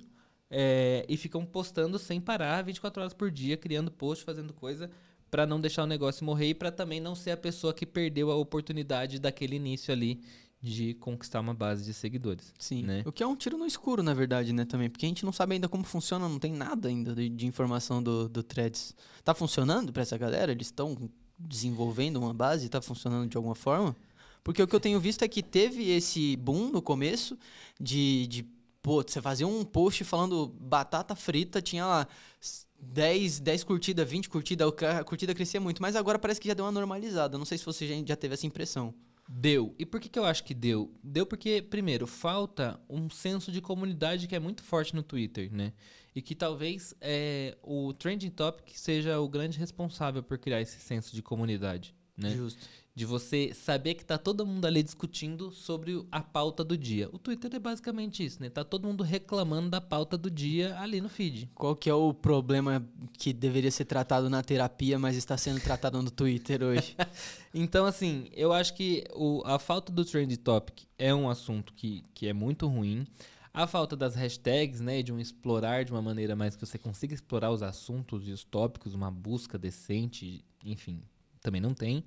é, 0.50 1.04
e 1.09 1.16
ficam 1.16 1.45
postando 1.45 1.99
sem 1.99 2.21
parar 2.21 2.62
24 2.62 3.02
horas 3.02 3.14
por 3.14 3.30
dia, 3.30 3.56
criando 3.56 3.90
post, 3.90 4.25
fazendo 4.25 4.52
coisa 4.52 4.90
pra 5.30 5.47
não 5.47 5.61
deixar 5.61 5.83
o 5.83 5.87
negócio 5.87 6.25
morrer 6.25 6.49
e 6.50 6.54
pra 6.54 6.71
também 6.71 7.00
não 7.00 7.14
ser 7.14 7.33
a 7.33 7.37
pessoa 7.37 7.75
que 7.75 7.85
perdeu 7.85 8.30
a 8.30 8.37
oportunidade 8.37 9.18
daquele 9.18 9.56
início 9.56 9.92
ali 9.92 10.21
de 10.70 10.94
conquistar 10.94 11.40
uma 11.40 11.54
base 11.54 11.85
de 11.85 11.94
seguidores. 11.94 12.52
Sim. 12.58 12.82
Né? 12.82 13.02
O 13.06 13.12
que 13.12 13.23
é 13.23 13.26
um 13.26 13.37
tiro 13.37 13.56
no 13.56 13.66
escuro, 13.66 14.02
na 14.02 14.12
verdade, 14.12 14.52
né, 14.52 14.64
também. 14.64 14.90
Porque 14.90 15.06
a 15.06 15.08
gente 15.08 15.25
não 15.25 15.32
sabe 15.32 15.54
ainda 15.54 15.68
como 15.68 15.85
funciona, 15.85 16.28
não 16.28 16.38
tem 16.38 16.52
nada 16.52 16.88
ainda 16.88 17.14
de, 17.14 17.28
de 17.28 17.46
informação 17.46 18.02
do, 18.02 18.28
do 18.28 18.42
Threads. 18.42 18.94
Tá 19.25 19.35
funcionando 19.35 19.92
pra 19.92 20.02
essa 20.02 20.18
galera? 20.18 20.52
Eles 20.52 20.66
estão 20.66 20.96
desenvolvendo 21.38 22.16
uma 22.16 22.35
base? 22.35 22.68
Tá 22.68 22.82
funcionando 22.82 23.28
de 23.28 23.37
alguma 23.37 23.54
forma? 23.54 23.96
Porque 24.42 24.62
o 24.62 24.66
que 24.66 24.75
eu 24.75 24.80
tenho 24.80 25.00
visto 25.00 25.23
é 25.23 25.28
que 25.28 25.42
teve 25.42 25.90
esse 25.90 26.37
boom 26.37 26.70
no 26.70 26.82
começo 26.82 27.38
de, 27.80 28.26
de 28.26 28.46
pô, 28.82 29.02
você 29.02 29.20
fazia 29.20 29.46
um 29.46 29.64
post 29.64 30.04
falando 30.04 30.49
batata 30.61 31.14
frita, 31.16 31.61
tinha 31.61 31.85
lá 31.85 32.08
10, 32.80 33.40
10 33.40 33.64
curtidas, 33.64 34.08
20 34.08 34.28
curtidas, 34.28 34.73
a 34.99 35.02
curtida 35.02 35.35
crescia 35.35 35.61
muito, 35.61 35.82
mas 35.82 35.96
agora 35.96 36.18
parece 36.18 36.40
que 36.40 36.46
já 36.46 36.54
deu 36.54 36.64
uma 36.64 36.73
normalizada. 36.73 37.37
Não 37.37 37.44
sei 37.44 37.58
se 37.58 37.64
você 37.64 38.04
já 38.06 38.16
teve 38.16 38.35
essa 38.35 38.46
impressão. 38.46 38.94
Deu. 39.28 39.75
E 39.78 39.85
por 39.85 40.00
que, 40.00 40.09
que 40.09 40.18
eu 40.18 40.25
acho 40.25 40.45
que 40.45 40.54
deu? 40.54 40.95
Deu 41.02 41.26
porque, 41.26 41.61
primeiro, 41.61 42.06
falta 42.06 42.78
um 42.88 43.11
senso 43.11 43.50
de 43.50 43.61
comunidade 43.61 44.26
que 44.26 44.37
é 44.37 44.38
muito 44.38 44.62
forte 44.62 44.95
no 44.95 45.02
Twitter, 45.02 45.52
né? 45.52 45.73
E 46.14 46.23
que 46.23 46.35
talvez 46.35 46.95
é, 47.00 47.56
o 47.62 47.92
Trending 47.92 48.30
Topic 48.30 48.71
seja 48.76 49.18
o 49.21 49.28
grande 49.28 49.59
responsável 49.59 50.23
por 50.23 50.38
criar 50.38 50.61
esse 50.61 50.80
senso 50.80 51.14
de 51.14 51.23
comunidade, 51.23 51.95
né? 52.16 52.30
Justo. 52.30 52.66
De 52.96 53.04
você 53.04 53.52
saber 53.52 53.92
que 53.94 54.02
tá 54.06 54.16
todo 54.16 54.46
mundo 54.46 54.64
ali 54.64 54.82
discutindo 54.82 55.52
sobre 55.52 56.02
a 56.10 56.22
pauta 56.22 56.64
do 56.64 56.78
dia. 56.78 57.10
O 57.12 57.18
Twitter 57.18 57.54
é 57.54 57.58
basicamente 57.58 58.24
isso, 58.24 58.40
né? 58.40 58.48
Tá 58.48 58.64
todo 58.64 58.88
mundo 58.88 59.04
reclamando 59.04 59.68
da 59.68 59.82
pauta 59.82 60.16
do 60.16 60.30
dia 60.30 60.74
ali 60.80 60.98
no 61.02 61.08
feed. 61.10 61.50
Qual 61.54 61.76
que 61.76 61.90
é 61.90 61.94
o 61.94 62.14
problema 62.14 62.82
que 63.18 63.34
deveria 63.34 63.70
ser 63.70 63.84
tratado 63.84 64.30
na 64.30 64.42
terapia, 64.42 64.98
mas 64.98 65.14
está 65.14 65.36
sendo 65.36 65.60
tratado 65.60 66.00
no 66.00 66.10
Twitter 66.10 66.62
hoje? 66.62 66.96
Então, 67.58 67.86
assim, 67.86 68.28
eu 68.34 68.52
acho 68.52 68.74
que 68.74 69.04
o- 69.14 69.42
a 69.46 69.58
falta 69.58 69.90
do 69.90 70.04
Trend 70.04 70.34
Topic 70.38 70.84
é 70.98 71.14
um 71.14 71.28
assunto 71.30 71.72
que, 71.72 72.02
que 72.12 72.26
é 72.26 72.32
muito 72.34 72.66
ruim. 72.66 73.06
A 73.52 73.66
falta 73.66 73.96
das 73.96 74.14
hashtags, 74.14 74.80
né, 74.80 75.02
de 75.02 75.10
um 75.12 75.18
explorar 75.18 75.82
de 75.84 75.90
uma 75.92 76.02
maneira 76.02 76.36
mais 76.36 76.54
que 76.54 76.64
você 76.66 76.76
consiga 76.78 77.14
explorar 77.14 77.50
os 77.50 77.62
assuntos 77.62 78.28
e 78.28 78.30
os 78.30 78.44
tópicos, 78.44 78.92
uma 78.92 79.10
busca 79.10 79.56
decente, 79.58 80.44
enfim, 80.64 81.00
também 81.40 81.60
não 81.60 81.72
tem. 81.72 82.04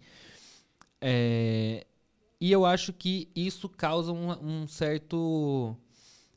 É, 1.01 1.86
e 2.39 2.51
eu 2.51 2.65
acho 2.65 2.94
que 2.94 3.29
isso 3.36 3.68
causa 3.68 4.12
um, 4.12 4.62
um 4.62 4.68
certo 4.68 5.75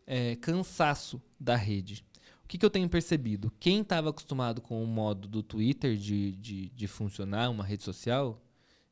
é, 0.07 0.37
cansaço 0.37 1.23
da 1.39 1.57
rede. 1.57 2.05
O 2.45 2.49
que, 2.49 2.59
que 2.59 2.67
eu 2.67 2.71
tenho 2.71 2.89
percebido? 2.89 3.53
Quem 3.59 3.81
estava 3.81 4.11
acostumado 4.11 4.61
com 4.61 4.83
o 4.83 4.87
modo 4.87 5.27
do 5.27 5.43
Twitter 5.43 5.97
de, 5.97 6.33
de, 6.33 6.69
de 6.71 6.87
funcionar, 6.87 7.49
uma 7.51 7.65
rede 7.65 7.83
social, 7.83 8.43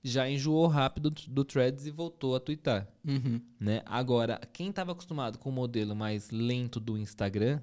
já 0.02 0.28
enjoou 0.30 0.66
rápido 0.66 1.10
do, 1.10 1.20
do 1.28 1.44
Threads 1.44 1.86
e 1.86 1.90
voltou 1.90 2.34
a 2.34 2.40
twittar. 2.40 2.88
Uhum. 3.06 3.40
Né? 3.58 3.82
Agora, 3.84 4.40
quem 4.52 4.70
estava 4.70 4.92
acostumado 4.92 5.38
com 5.38 5.50
o 5.50 5.52
modelo 5.52 5.94
mais 5.94 6.30
lento 6.30 6.80
do 6.80 6.96
Instagram, 6.96 7.60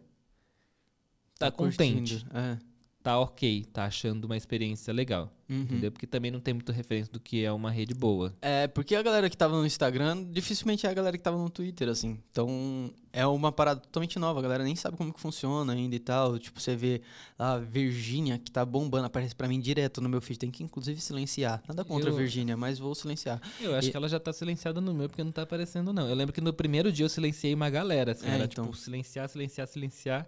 tá, 1.40 1.50
contente, 1.50 2.20
curtindo, 2.20 2.38
É. 2.38 2.60
tá 3.08 3.20
ok, 3.20 3.64
tá 3.72 3.86
achando 3.86 4.26
uma 4.26 4.36
experiência 4.36 4.94
legal. 4.94 5.32
Uhum. 5.50 5.62
Entendeu? 5.62 5.90
Porque 5.94 6.06
também 6.06 6.30
não 6.30 6.42
tem 6.42 6.54
muita 6.54 6.74
referência 6.74 7.10
do 7.14 7.22
que 7.22 7.46
é 7.46 7.50
uma 7.54 7.72
rede 7.72 7.94
boa. 7.94 8.36
É, 8.42 8.68
porque 8.68 8.94
a 8.94 9.02
galera 9.02 9.30
que 9.30 9.38
tava 9.38 9.56
no 9.56 9.66
Instagram 9.66 10.26
dificilmente 10.30 10.86
é 10.86 10.90
a 10.90 10.94
galera 10.94 11.18
que 11.18 11.24
tava 11.24 11.38
no 11.38 11.50
Twitter, 11.50 11.88
assim. 11.88 12.20
Então, 12.30 12.92
é 13.14 13.26
uma 13.26 13.50
parada 13.50 13.80
totalmente 13.80 14.20
nova. 14.20 14.40
A 14.40 14.42
galera 14.44 14.62
nem 14.66 14.76
sabe 14.76 14.98
como 14.98 15.14
que 15.14 15.22
funciona 15.22 15.72
ainda 15.72 15.96
e 15.96 16.00
tal. 16.00 16.38
Tipo, 16.38 16.60
você 16.60 16.76
vê 16.76 17.02
a 17.40 17.58
Virgínia, 17.60 18.38
que 18.38 18.52
tá 18.52 18.66
bombando, 18.66 19.06
aparece 19.06 19.34
pra 19.34 19.48
mim 19.48 19.62
direto 19.62 20.02
no 20.02 20.10
meu 20.10 20.20
feed. 20.20 20.38
Tem 20.40 20.52
que, 20.52 20.62
inclusive, 20.62 21.00
silenciar. 21.00 21.64
Nada 21.66 21.86
contra 21.86 22.10
a 22.10 22.12
Eu- 22.12 22.18
Virgínia, 22.18 22.58
mas 22.58 22.78
vou 22.78 22.94
silenciar. 22.94 23.40
Eu 23.62 23.74
acho 23.74 23.88
E- 23.88 23.92
que 23.92 23.96
ela 23.96 24.10
já 24.10 24.20
tá 24.20 24.34
silenciada 24.34 24.82
no 24.82 24.94
meu, 24.94 25.08
porque 25.08 25.24
não 25.24 25.32
tá 25.32 25.44
aparecendo, 25.44 25.94
não. 25.94 26.10
Eu 26.10 26.16
lembro 26.16 26.34
que 26.34 26.42
no 26.42 26.52
primeiro 26.52 26.92
dia 26.92 27.06
eu 27.06 27.10
silenciei 27.10 27.54
uma 27.54 27.70
galera. 27.70 28.12
Assim, 28.12 28.28
É, 28.28 28.32
era 28.32 28.44
então. 28.44 28.66
tipo 28.66 28.76
silenciar, 28.76 29.30
silenciar, 29.30 29.66
silenciar. 29.66 30.28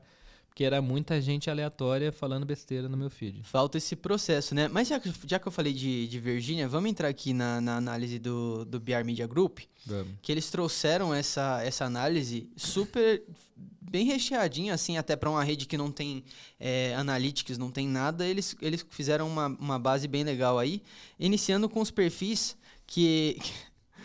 Porque 0.49 0.63
era 0.63 0.81
muita 0.81 1.21
gente 1.21 1.49
aleatória 1.49 2.11
falando 2.11 2.45
besteira 2.45 2.89
no 2.89 2.97
meu 2.97 3.09
feed. 3.09 3.43
Falta 3.43 3.77
esse 3.77 3.95
processo, 3.95 4.53
né? 4.53 4.67
Mas 4.67 4.89
já 4.89 4.99
que, 4.99 5.13
já 5.25 5.39
que 5.39 5.47
eu 5.47 5.51
falei 5.51 5.71
de, 5.71 6.07
de 6.07 6.19
Virgínia, 6.19 6.67
vamos 6.67 6.89
entrar 6.89 7.07
aqui 7.07 7.33
na, 7.33 7.61
na 7.61 7.77
análise 7.77 8.19
do, 8.19 8.65
do 8.65 8.79
BR 8.79 9.05
Media 9.05 9.25
Group. 9.25 9.59
Vamos. 9.85 10.13
que 10.21 10.31
eles 10.31 10.49
trouxeram 10.49 11.13
essa, 11.13 11.63
essa 11.63 11.85
análise 11.85 12.49
super 12.57 13.23
bem 13.89 14.05
recheadinha, 14.05 14.73
assim, 14.73 14.97
até 14.97 15.15
para 15.15 15.29
uma 15.29 15.43
rede 15.43 15.65
que 15.65 15.77
não 15.77 15.91
tem 15.91 16.23
é, 16.59 16.93
analytics, 16.95 17.57
não 17.57 17.71
tem 17.71 17.87
nada, 17.87 18.25
eles, 18.25 18.55
eles 18.61 18.85
fizeram 18.89 19.27
uma, 19.27 19.47
uma 19.47 19.79
base 19.79 20.07
bem 20.07 20.23
legal 20.23 20.59
aí, 20.59 20.81
iniciando 21.19 21.67
com 21.67 21.81
os 21.81 21.89
perfis 21.89 22.55
que... 22.85 23.39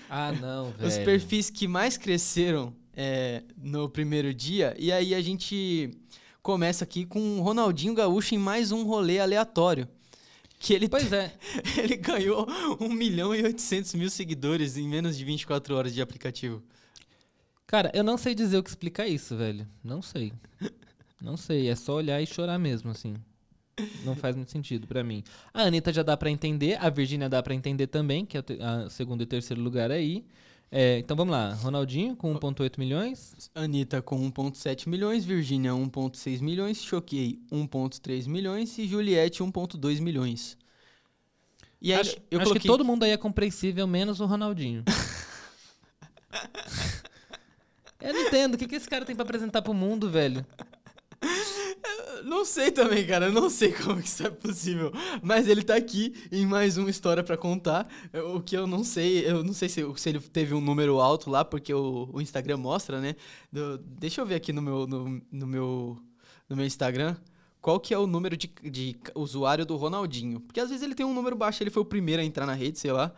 Ah, 0.09 0.33
não, 0.33 0.71
velho. 0.79 0.89
os 0.89 0.99
perfis 0.99 1.51
que 1.51 1.69
mais 1.69 1.99
cresceram 1.99 2.75
é, 2.95 3.43
no 3.57 3.89
primeiro 3.89 4.33
dia, 4.33 4.75
e 4.79 4.91
aí 4.91 5.15
a 5.15 5.21
gente 5.21 5.91
começa 6.45 6.85
aqui 6.85 7.07
com 7.07 7.39
o 7.39 7.41
Ronaldinho 7.41 7.95
Gaúcho 7.95 8.35
em 8.35 8.39
mais 8.39 8.71
um 8.71 8.85
rolê 8.85 9.19
aleatório. 9.19 9.89
Que 10.61 10.75
ele, 10.75 10.91
Pois 10.91 11.11
é. 11.11 11.33
ele 11.83 11.97
ganhou 11.97 12.47
1 12.79 12.89
milhão 12.91 13.35
e 13.35 13.43
800 13.43 13.95
mil 13.95 14.11
seguidores 14.11 14.77
em 14.77 14.87
menos 14.87 15.17
de 15.17 15.25
24 15.25 15.75
horas 15.75 15.95
de 15.95 16.03
aplicativo. 16.03 16.63
Cara, 17.67 17.91
eu 17.95 18.05
não 18.05 18.19
sei 18.19 18.35
dizer 18.35 18.59
o 18.59 18.63
que 18.63 18.69
explicar 18.69 19.09
isso, 19.09 19.35
velho. 19.35 19.67
Não 19.83 20.03
sei. 20.03 20.35
Não 21.19 21.35
sei. 21.35 21.69
É 21.71 21.75
só 21.75 21.95
olhar 21.95 22.21
e 22.21 22.27
chorar 22.27 22.59
mesmo, 22.59 22.91
assim. 22.91 23.15
Não 24.05 24.15
faz 24.15 24.37
muito 24.37 24.53
sentido 24.53 24.87
pra 24.87 25.03
mim. 25.03 25.25
A 25.53 25.63
Anitta 25.63 25.95
já 25.95 26.03
dá 26.03 26.15
pra 26.15 26.31
entender, 26.31 26.77
a 26.79 26.91
Virgínia 26.91 27.29
dá 27.29 27.43
pra 27.43 27.55
entender 27.55 27.87
também, 27.87 28.27
que 28.27 28.37
é 28.37 28.45
o 28.87 28.91
segundo 28.91 29.23
e 29.23 29.27
terceiro 29.27 29.63
lugar 29.63 29.91
aí. 29.91 30.27
É, 30.77 30.99
então 30.99 31.17
vamos 31.17 31.31
lá. 31.31 31.55
Ronaldinho 31.55 32.17
com 32.17 32.35
1,8 32.35 32.81
milhões. 32.81 33.49
Anitta 33.55 34.03
com 34.03 34.29
1,7 34.29 34.89
milhões, 34.89 35.25
Virgínia 35.25 35.71
1,6 35.71 36.43
milhões, 36.43 36.83
Choquei 36.83 37.39
1,3 37.49 38.27
milhões 38.27 38.77
e 38.77 38.89
Juliette 38.89 39.41
1,2 39.41 40.01
milhões. 40.01 40.59
E 41.81 41.93
aí, 41.93 42.01
acho 42.01 42.17
eu 42.29 42.41
acho 42.41 42.49
coloquei... 42.49 42.63
que 42.63 42.67
todo 42.67 42.85
mundo 42.85 43.05
aí 43.05 43.13
é 43.13 43.17
compreensível, 43.17 43.87
menos 43.87 44.19
o 44.19 44.27
Ronaldinho. 44.27 44.83
eu 48.03 48.13
não 48.13 48.23
entendo. 48.23 48.55
O 48.55 48.59
que, 48.59 48.67
que 48.67 48.75
esse 48.75 48.89
cara 48.89 49.05
tem 49.05 49.15
pra 49.15 49.25
apresentar 49.25 49.63
pro 49.63 49.73
mundo, 49.73 50.11
velho? 50.11 50.45
Não 52.25 52.45
sei 52.45 52.71
também, 52.73 53.07
cara. 53.07 53.31
Não 53.31 53.51
sei 53.51 53.73
como 53.77 54.01
que 54.01 54.09
isso 54.09 54.27
é 54.27 54.31
possível. 54.31 54.91
Mas 55.23 55.47
ele 55.47 55.63
tá 55.63 55.77
aqui 55.77 56.15
em 56.33 56.47
mais 56.47 56.77
uma 56.77 56.89
história 56.91 57.23
pra 57.23 57.37
contar. 57.37 57.87
O 58.35 58.41
que 58.41 58.57
eu 58.57 58.67
não 58.67 58.83
sei, 58.83 59.29
eu 59.29 59.45
não 59.45 59.53
sei 59.53 59.69
se, 59.69 59.83
se 59.97 60.09
ele 60.09 60.21
teve 60.21 60.55
um 60.55 60.61
número 60.61 61.01
alto 61.01 61.31
lá, 61.31 61.45
porque 61.45 61.73
o, 61.75 62.09
o 62.13 62.21
Instagram 62.21 62.57
mostra, 62.57 63.01
né? 63.01 63.15
Do- 63.53 63.79
deixa 63.79 64.21
eu 64.21 64.27
ver 64.27 64.37
aqui 64.37 64.53
no 64.53 64.63
meu, 64.63 64.87
no, 64.87 65.23
no 65.31 65.47
meu, 65.47 65.99
no 66.49 66.57
meu 66.57 66.65
Instagram. 66.67 67.17
Qual 67.61 67.81
que 67.81 67.95
é 67.95 67.99
o 67.99 68.07
número 68.07 68.37
de, 68.37 68.47
de 68.63 68.97
usuário 69.15 69.65
do 69.65 69.77
Ronaldinho? 69.77 70.41
Porque 70.41 70.61
às 70.61 70.69
vezes 70.69 70.83
ele 70.83 70.95
tem 70.95 71.05
um 71.07 71.15
número 71.15 71.35
baixo, 71.37 71.63
ele 71.63 71.71
foi 71.71 71.83
o 71.83 71.87
primeiro 71.87 72.21
a 72.23 72.25
entrar 72.25 72.47
na 72.47 72.53
rede, 72.55 72.79
sei 72.79 72.93
lá. 72.93 73.13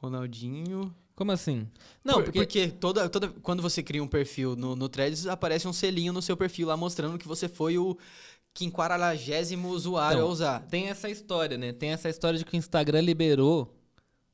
Ronaldinho. 0.00 0.94
Como 1.16 1.30
assim? 1.32 1.68
Não, 2.04 2.14
Por- 2.14 2.24
porque, 2.24 2.38
porque 2.40 2.68
toda, 2.68 3.08
toda, 3.08 3.28
quando 3.42 3.62
você 3.62 3.82
cria 3.82 4.02
um 4.02 4.06
perfil 4.08 4.56
no, 4.56 4.74
no 4.74 4.88
Threads, 4.88 5.26
aparece 5.26 5.68
um 5.68 5.72
selinho 5.72 6.12
no 6.12 6.20
seu 6.20 6.36
perfil 6.36 6.66
lá 6.68 6.76
mostrando 6.76 7.16
que 7.18 7.28
você 7.28 7.48
foi 7.48 7.78
o 7.78 7.96
quinquaragésimo 8.52 9.68
usuário 9.68 10.18
Então, 10.18 10.28
a 10.28 10.32
usar. 10.32 10.60
tem 10.66 10.88
essa 10.88 11.08
história, 11.08 11.56
né? 11.58 11.72
Tem 11.72 11.90
essa 11.90 12.08
história 12.08 12.38
de 12.38 12.44
que 12.44 12.56
o 12.56 12.58
Instagram 12.58 13.00
liberou 13.00 13.74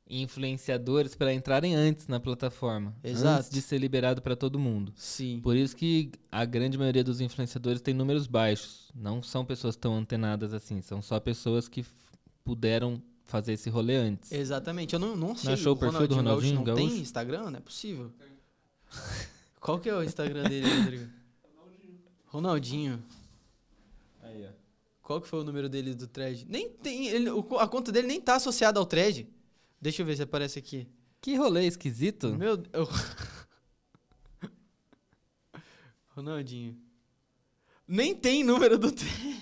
influenciadores 0.08 1.14
para 1.14 1.32
entrarem 1.32 1.75
antes 1.75 2.08
na 2.08 2.18
plataforma, 2.18 2.94
Exato. 3.04 3.38
antes 3.38 3.50
de 3.50 3.62
ser 3.62 3.78
liberado 3.78 4.20
para 4.20 4.34
todo 4.34 4.58
mundo. 4.58 4.92
Sim. 4.96 5.40
Por 5.40 5.56
isso 5.56 5.76
que 5.76 6.10
a 6.32 6.44
grande 6.44 6.76
maioria 6.76 7.04
dos 7.04 7.20
influenciadores 7.20 7.80
tem 7.80 7.94
números 7.94 8.26
baixos. 8.26 8.90
Não 8.94 9.22
são 9.22 9.44
pessoas 9.44 9.76
tão 9.76 9.94
antenadas 9.96 10.52
assim, 10.52 10.82
são 10.82 11.00
só 11.00 11.20
pessoas 11.20 11.68
que 11.68 11.84
puderam 12.44 13.00
fazer 13.30 13.52
esse 13.54 13.70
rolê 13.70 13.96
antes. 13.96 14.30
Exatamente. 14.32 14.92
Eu 14.94 14.99
não, 15.00 15.16
não 15.16 15.34
sei. 15.37 15.52
achou 15.54 15.75
o 15.75 15.76
perfil 15.76 16.06
do 16.08 16.14
Ronaldinho 16.16 16.54
Gaúcho 16.54 16.54
não 16.54 16.64
Gaúcho? 16.64 16.88
tem 16.94 17.00
Instagram? 17.00 17.50
Não 17.50 17.58
é 17.58 17.60
possível. 17.60 18.12
Qual 19.60 19.78
que 19.78 19.88
é 19.88 19.94
o 19.94 20.02
Instagram 20.02 20.42
dele, 20.49 20.68
Rodrigo? 20.68 21.10
Ronaldinho. 22.26 23.02
Aí, 24.22 24.46
ó. 24.46 24.50
Qual 25.02 25.20
que 25.20 25.28
foi 25.28 25.40
o 25.40 25.44
número 25.44 25.68
dele 25.68 25.94
do 25.94 26.06
thread? 26.06 26.46
Nem 26.49 26.68
tem. 26.70 27.08
ele- 27.08 27.30
a 27.58 27.66
conta 27.68 27.90
dele 27.90 28.06
nem 28.06 28.20
tá 28.20 28.37
associada 28.37 28.78
ao 28.78 28.87
thread. 28.87 29.28
Deixa 29.80 30.02
eu 30.02 30.06
ver 30.06 30.16
se 30.16 30.22
aparece 30.22 30.58
aqui. 30.58 30.87
Que 31.20 31.34
rolê 31.37 31.66
esquisito. 31.66 32.28
Meu 32.37 32.56
Deus. 32.56 32.88
Ronaldinho. 36.14 36.76
Nem 37.87 38.14
tem 38.14 38.44
número 38.44 38.78
do 38.78 38.90
thread. 38.92 39.40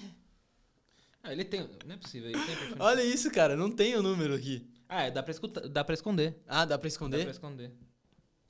Ah, 1.29 1.33
ele 1.33 1.45
tem. 1.45 1.69
Não 1.87 1.95
é 1.95 1.99
possível. 1.99 2.31
Ele 2.31 2.39
tem 2.39 2.57
perfil. 2.57 2.77
Olha 2.81 3.05
isso, 3.05 3.31
cara. 3.31 3.55
Não 3.55 3.71
tem 3.71 3.95
o 3.97 4.03
número 4.03 4.35
aqui. 4.35 4.67
Ah, 4.89 5.03
é, 5.03 5.11
dá 5.11 5.23
pra, 5.23 5.31
escutar, 5.31 5.69
dá 5.69 5.85
pra 5.85 5.93
esconder. 5.95 6.37
Ah, 6.47 6.65
dá 6.65 6.79
pra 6.79 6.85
Dá 6.85 6.89
esconder? 6.89 7.23
pra 7.23 7.31
esconder. 7.31 7.71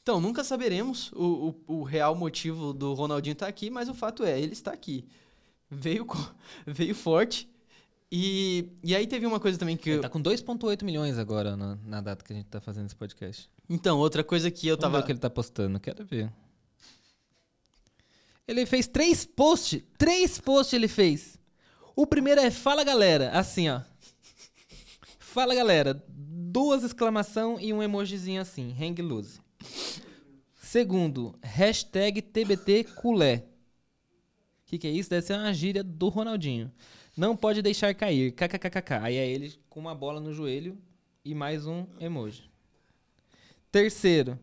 Então, 0.03 0.21
nunca 0.21 0.45
saberemos 0.45 1.11
o, 1.13 1.55
o, 1.67 1.79
o 1.81 1.83
real 1.83 2.15
motivo 2.15 2.73
do 2.73 2.95
Ronaldinho 2.95 3.33
estar 3.33 3.49
aqui, 3.49 3.69
mas 3.69 3.89
o 3.89 3.95
fato 3.95 4.23
é, 4.25 4.41
ele 4.41 4.53
está 4.53 4.73
aqui. 4.73 5.07
Veio, 5.71 6.07
veio 6.67 6.95
forte 6.95 7.47
E, 8.11 8.71
e 8.83 8.95
aí 8.97 9.07
teve 9.07 9.27
uma 9.27 9.39
coisa 9.41 9.59
também 9.59 9.77
que. 9.77 9.91
Ele 9.91 9.99
Eu, 9.99 10.03
tá 10.03 10.09
com 10.09 10.23
2,8 10.23 10.83
milhões 10.85 11.19
agora 11.19 11.57
na, 11.57 11.77
na 11.85 12.01
data 12.01 12.25
que 12.25 12.33
a 12.33 12.37
gente 12.37 12.47
tá 12.47 12.61
fazendo 12.61 12.87
esse 12.87 12.97
podcast. 12.97 13.51
Então, 13.69 13.99
outra 13.99 14.23
coisa 14.25 14.51
que 14.51 14.67
eu 14.69 14.77
Vamos 14.77 14.91
ver 14.91 14.93
tava. 14.93 15.03
o 15.03 15.07
que 15.07 15.13
ele 15.13 15.19
tá 15.19 15.29
postando, 15.29 15.79
quero 15.81 16.05
ver. 16.07 16.33
Ele 18.47 18.65
fez 18.65 18.87
três 18.87 19.27
posts. 19.27 19.83
Três 19.99 20.41
posts 20.41 20.73
ele 20.73 20.89
fez. 20.89 21.38
O 21.99 22.07
primeiro 22.07 22.41
é 22.41 22.49
Fala 22.49 22.85
Galera, 22.85 23.31
assim, 23.31 23.69
ó. 23.69 23.81
Fala 25.19 25.53
Galera. 25.53 26.01
Duas 26.07 26.85
exclamação 26.85 27.59
e 27.59 27.73
um 27.73 27.83
emojizinho 27.83 28.41
assim, 28.41 28.73
hang 28.81 29.03
loose. 29.03 29.41
Segundo, 30.63 31.37
hashtag 31.43 32.23
TBT 32.23 32.85
culé. 32.85 33.39
O 33.39 34.67
que, 34.67 34.79
que 34.79 34.87
é 34.87 34.91
isso? 34.93 35.11
Deve 35.11 35.27
ser 35.27 35.33
uma 35.33 35.53
gíria 35.53 35.83
do 35.83 36.09
Ronaldinho. 36.09 36.71
Não 37.17 37.37
pode 37.37 37.63
deixar 37.63 37.93
cair, 37.97 38.31
kkkk. 38.31 38.95
Aí 39.03 39.17
é 39.17 39.27
ele 39.27 39.59
com 39.69 39.81
uma 39.81 39.93
bola 39.93 40.21
no 40.21 40.33
joelho 40.33 40.79
e 41.25 41.35
mais 41.35 41.67
um 41.67 41.85
emoji. 41.99 42.49
Terceiro, 43.73 44.39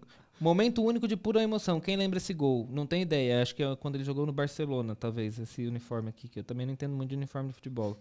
momento 0.45 0.83
único 0.83 1.07
de 1.07 1.17
pura 1.17 1.41
emoção. 1.41 1.81
Quem 1.81 1.97
lembra 1.97 2.17
esse 2.17 2.33
gol? 2.33 2.67
Não 2.71 2.85
tem 2.85 3.01
ideia. 3.01 3.41
Acho 3.41 3.55
que 3.55 3.63
é 3.63 3.75
quando 3.75 3.95
ele 3.95 4.03
jogou 4.03 4.27
no 4.27 4.31
Barcelona, 4.31 4.95
talvez, 4.95 5.39
esse 5.39 5.65
uniforme 5.65 6.09
aqui, 6.09 6.27
que 6.27 6.39
eu 6.39 6.43
também 6.43 6.67
não 6.67 6.73
entendo 6.73 6.95
muito 6.95 7.09
de 7.09 7.15
uniforme 7.15 7.49
de 7.49 7.55
futebol. 7.55 7.97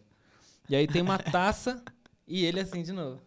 E 0.69 0.77
aí 0.77 0.87
tem 0.87 1.01
uma 1.01 1.17
taça 1.19 1.83
e 2.29 2.45
ele 2.45 2.61
assim 2.61 2.83
de 2.83 2.93
novo. 2.93 3.19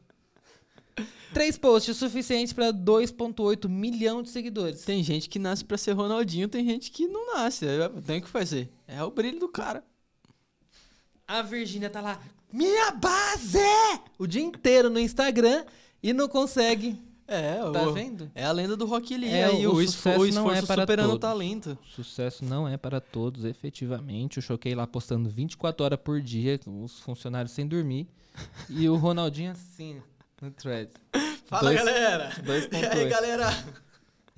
Três 1.33 1.57
posts, 1.57 1.95
o 1.95 1.99
suficiente 1.99 2.53
para 2.53 2.71
2.8 2.71 3.67
milhão 3.67 4.21
de 4.21 4.29
seguidores. 4.29 4.83
Tem 4.83 5.03
gente 5.03 5.27
que 5.27 5.39
nasce 5.39 5.65
pra 5.65 5.77
ser 5.77 5.93
Ronaldinho, 5.93 6.47
tem 6.47 6.63
gente 6.63 6.91
que 6.91 7.07
não 7.07 7.33
nasce. 7.33 7.65
Tem 8.05 8.19
o 8.19 8.21
que 8.21 8.29
fazer. 8.29 8.69
É 8.87 9.03
o 9.03 9.09
brilho 9.09 9.39
do 9.39 9.49
cara. 9.49 9.83
A 11.27 11.41
Virgínia 11.41 11.89
tá 11.89 12.01
lá, 12.01 12.21
minha 12.53 12.91
base! 12.91 13.57
O 14.17 14.25
dia 14.25 14.41
inteiro 14.41 14.89
no 14.89 14.99
Instagram 14.99 15.65
e 16.01 16.13
não 16.13 16.29
consegue. 16.29 16.97
É, 17.27 17.57
Tá 17.57 17.83
o- 17.83 17.93
vendo? 17.93 18.31
É 18.33 18.45
a 18.45 18.51
lenda 18.51 18.77
do 18.77 18.85
Rock 18.85 19.15
Lee. 19.17 19.29
É, 19.29 19.45
aí, 19.45 19.67
o 19.67 19.73
o, 19.73 19.85
sucesso 19.85 20.15
o 20.21 20.27
não 20.27 20.27
esforço 20.29 20.63
é 20.63 20.65
para 20.65 20.81
superando 20.83 21.05
o 21.07 21.09
todos. 21.19 21.21
talento. 21.29 21.77
Sucesso 21.95 22.45
não 22.45 22.67
é 22.67 22.77
para 22.77 23.01
todos, 23.01 23.43
efetivamente. 23.43 24.39
O 24.39 24.41
Choquei 24.41 24.73
lá 24.73 24.87
postando 24.87 25.29
24 25.29 25.83
horas 25.83 25.99
por 26.01 26.21
dia, 26.21 26.59
os 26.65 26.99
funcionários 26.99 27.51
sem 27.51 27.67
dormir. 27.67 28.07
E 28.69 28.87
o 28.87 28.95
Ronaldinho 28.95 29.51
assim, 29.51 30.01
no 30.41 30.51
thread. 30.51 30.89
Fala, 31.47 31.63
Dois- 31.71 31.77
galera! 31.77 32.31
dois 32.45 32.69
E 32.71 32.75
aí, 32.75 33.09
galera? 33.09 33.47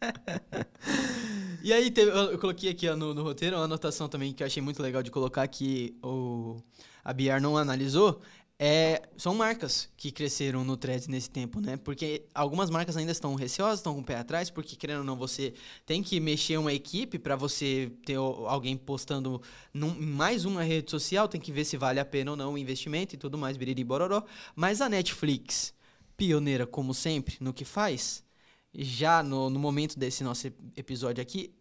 e 1.62 1.74
aí, 1.74 1.92
teve- 1.92 2.12
eu, 2.12 2.32
eu 2.32 2.40
coloquei 2.40 2.70
aqui 2.70 2.88
ó, 2.88 2.96
no, 2.96 3.14
no 3.14 3.24
roteiro 3.24 3.56
uma 3.58 3.66
anotação 3.66 4.08
também 4.08 4.34
que 4.34 4.42
eu 4.44 4.48
achei 4.48 4.62
muito 4.62 4.82
legal 4.82 5.04
de 5.04 5.12
colocar 5.12 5.48
que 5.48 5.96
o, 6.04 6.58
a 7.04 7.14
BR 7.14 7.40
não 7.42 7.58
analisou. 7.58 8.22
É, 8.62 9.02
são 9.16 9.34
marcas 9.34 9.88
que 9.96 10.12
cresceram 10.12 10.66
no 10.66 10.76
Threads 10.76 11.08
nesse 11.08 11.30
tempo, 11.30 11.62
né? 11.62 11.78
Porque 11.78 12.26
algumas 12.36 12.70
marcas 12.70 12.98
ainda 12.98 13.14
estão 13.14 13.34
receosas, 13.36 13.80
estão 13.80 13.94
com 13.94 14.02
o 14.02 14.04
pé 14.04 14.18
atrás, 14.18 14.50
porque 14.50 14.76
querendo 14.76 14.98
ou 15.00 15.04
não, 15.06 15.16
você 15.16 15.54
tem 15.86 16.04
que 16.04 16.20
mexer 16.20 16.58
uma 16.58 16.74
equipe 16.74 17.18
para 17.18 17.38
você 17.38 17.90
ter 18.06 18.16
alguém 18.16 18.76
postando 18.76 19.42
num- 19.74 19.96
mais 19.98 20.44
uma 20.44 20.62
rede 20.62 20.92
social, 20.92 21.26
tem 21.30 21.40
que 21.40 21.54
ver 21.54 21.64
se 21.64 21.78
vale 21.78 22.02
a 22.02 22.06
pena 22.06 22.32
ou 22.32 22.38
não 22.38 22.54
o 22.54 22.58
investimento 22.58 23.16
e 23.16 23.18
tudo 23.18 23.38
mais, 23.38 23.56
biriri 23.56 23.82
bororó. 23.82 24.24
Mas 24.54 24.82
a 24.82 24.90
Netflix, 24.90 25.74
pioneira 26.18 26.68
como 26.68 26.94
sempre 26.94 27.38
no 27.40 27.54
que 27.54 27.64
faz, 27.64 28.26
já 28.74 29.24
no, 29.24 29.50
no 29.50 29.58
momento 29.58 29.98
desse 29.98 30.22
nosso 30.22 30.48
ep- 30.48 30.60
episódio 30.76 31.22
aqui, 31.22 31.54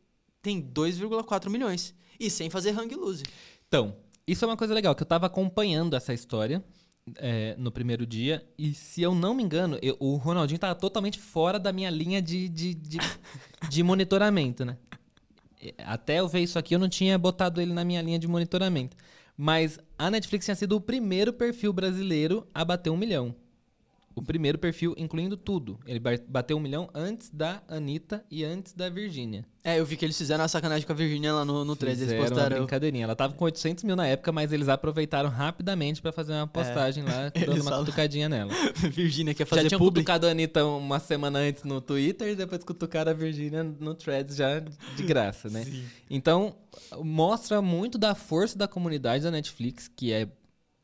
tem 0.43 0.61
2,4 0.61 1.49
milhões. 1.49 1.95
E 2.19 2.29
sem 2.29 2.51
fazer 2.51 2.77
hang 2.77 2.93
loose. 2.97 3.23
Então, 3.69 3.95
isso 4.27 4.45
é 4.45 4.49
uma 4.49 4.57
coisa 4.57 4.75
legal, 4.75 4.97
que 4.97 5.03
eu 5.03 5.07
tava 5.07 5.27
acompanhando 5.27 5.95
essa 5.95 6.13
história 6.13 6.65
é, 7.17 7.55
no 7.59 7.71
primeiro 7.71 8.07
dia. 8.07 8.45
E 8.59 8.73
se 8.75 9.03
eu 9.03 9.15
não 9.15 9.35
me 9.35 9.43
engano, 9.43 9.79
eu- 9.83 9.97
o 10.01 10.17
Ronaldinho 10.17 10.59
tava 10.59 10.75
totalmente 10.75 11.19
fora 11.19 11.59
da 11.59 11.73
minha 11.73 11.91
linha 11.91 12.21
de, 12.23 12.49
de, 12.49 12.75
de, 12.75 12.99
de 13.69 13.83
monitoramento, 13.83 14.65
né? 14.65 14.77
Até 15.79 16.21
eu 16.21 16.29
ver 16.29 16.41
isso 16.41 16.59
aqui, 16.59 16.75
eu 16.75 16.79
não 16.79 16.89
tinha 16.89 17.19
botado 17.19 17.61
ele 17.61 17.73
na 17.73 17.85
minha 17.85 18.01
linha 18.01 18.19
de 18.19 18.29
monitoramento. 18.29 18.97
Mas 19.37 19.79
a 19.99 20.11
Netflix 20.11 20.45
tinha 20.45 20.55
sido 20.55 20.77
o 20.77 20.81
primeiro 20.81 21.33
perfil 21.33 21.73
brasileiro 21.73 22.47
a 22.55 22.65
bater 22.65 22.91
um 22.91 22.97
milhão. 22.97 23.35
O 24.19 24.23
primeiro 24.23 24.59
perfil, 24.59 24.95
incluindo 24.97 25.37
tudo. 25.37 25.79
Ele 25.87 25.99
ba- 25.99 26.19
bateu 26.29 26.57
um 26.57 26.61
milhão 26.61 26.89
antes 26.95 27.31
da 27.31 27.63
Anitta 27.69 28.25
e 28.31 28.45
antes 28.45 28.73
da 28.73 28.89
Virgínia. 28.89 29.45
É, 29.65 29.79
eu 29.81 29.85
vi 29.85 29.97
que 29.99 30.05
eles 30.05 30.17
fizeram 30.17 30.45
a 30.45 30.49
sacanagem 30.49 30.87
com 30.87 30.93
a 30.93 30.97
Virgínia 30.97 31.33
lá 31.33 31.45
no, 31.45 31.63
no 31.65 31.77
thread. 31.77 31.93
Eles 31.99 32.05
Fizeram 32.11 32.23
uma 32.23 32.29
postaram. 32.31 32.57
brincadeirinha. 32.59 33.05
Ela 33.05 33.15
tava 33.17 33.35
com 33.35 33.45
800 33.45 33.85
mil 33.85 33.97
na 33.97 34.07
época, 34.07 34.33
mas 34.33 34.51
eles 34.53 34.69
aproveitaram 34.69 35.29
rapidamente 35.29 36.01
pra 36.01 36.11
fazer 36.11 36.33
uma 36.33 36.47
postagem 36.47 37.05
lá, 37.05 37.29
dando 37.39 37.55
uma 37.61 37.65
falam- 37.65 37.85
cutucadinha 37.85 38.29
nela. 38.29 38.51
Virgínia 38.93 39.35
quer 39.35 39.45
já 39.45 39.57
fazer 39.57 39.69
tinham 39.69 39.79
publi. 39.79 40.01
cutucado 40.01 40.27
a 40.27 40.31
Anitta 40.31 40.65
uma 40.65 40.99
semana 40.99 41.41
antes 41.41 41.65
no 41.65 41.81
Twitter 41.83 42.29
e 42.29 42.37
depois 42.37 42.65
cutucaram 42.65 43.11
a 43.11 43.15
Virgínia 43.15 43.63
no 43.63 43.95
Threads 43.95 44.37
já 44.37 44.61
de 44.61 45.03
graça, 45.03 45.51
né? 45.51 45.67
Então, 46.09 46.55
mostra 47.03 47.61
muito 47.61 47.99
da 47.99 48.15
força 48.15 48.57
da 48.57 48.67
comunidade 48.69 49.25
da 49.25 49.31
Netflix, 49.31 49.89
que 49.95 50.13
é 50.13 50.29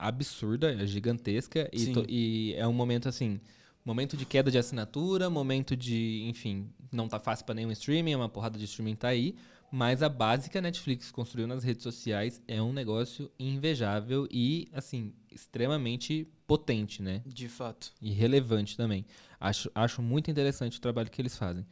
absurda, 0.08 0.72
é 0.72 0.86
gigantesca. 0.86 1.68
E, 1.72 1.86
to- 1.92 2.06
e 2.08 2.54
é 2.56 2.66
um 2.66 2.72
momento 2.72 3.08
assim. 3.08 3.40
Momento 3.84 4.16
de 4.16 4.24
queda 4.24 4.50
de 4.50 4.56
assinatura, 4.56 5.28
momento 5.28 5.76
de, 5.76 6.22
enfim, 6.26 6.70
não 6.90 7.06
tá 7.06 7.20
fácil 7.20 7.44
pra 7.44 7.54
nenhum 7.54 7.70
streaming, 7.70 8.14
uma 8.14 8.30
porrada 8.30 8.58
de 8.58 8.64
streaming 8.64 8.94
tá 8.96 9.08
aí, 9.08 9.34
mas 9.70 10.02
a 10.02 10.08
base 10.08 10.48
que 10.48 10.56
a 10.56 10.60
Netflix 10.62 11.10
construiu 11.10 11.46
nas 11.46 11.62
redes 11.62 11.82
sociais 11.82 12.40
é 12.48 12.62
um 12.62 12.72
negócio 12.72 13.30
invejável 13.38 14.26
e, 14.30 14.68
assim, 14.72 15.12
extremamente 15.30 16.26
potente, 16.46 17.02
né? 17.02 17.20
De 17.26 17.46
fato. 17.48 17.92
E 18.00 18.10
relevante 18.10 18.74
também. 18.76 19.04
Acho, 19.38 19.70
acho 19.74 20.00
muito 20.00 20.30
interessante 20.30 20.78
o 20.78 20.80
trabalho 20.80 21.10
que 21.10 21.20
eles 21.20 21.36
fazem. 21.36 21.66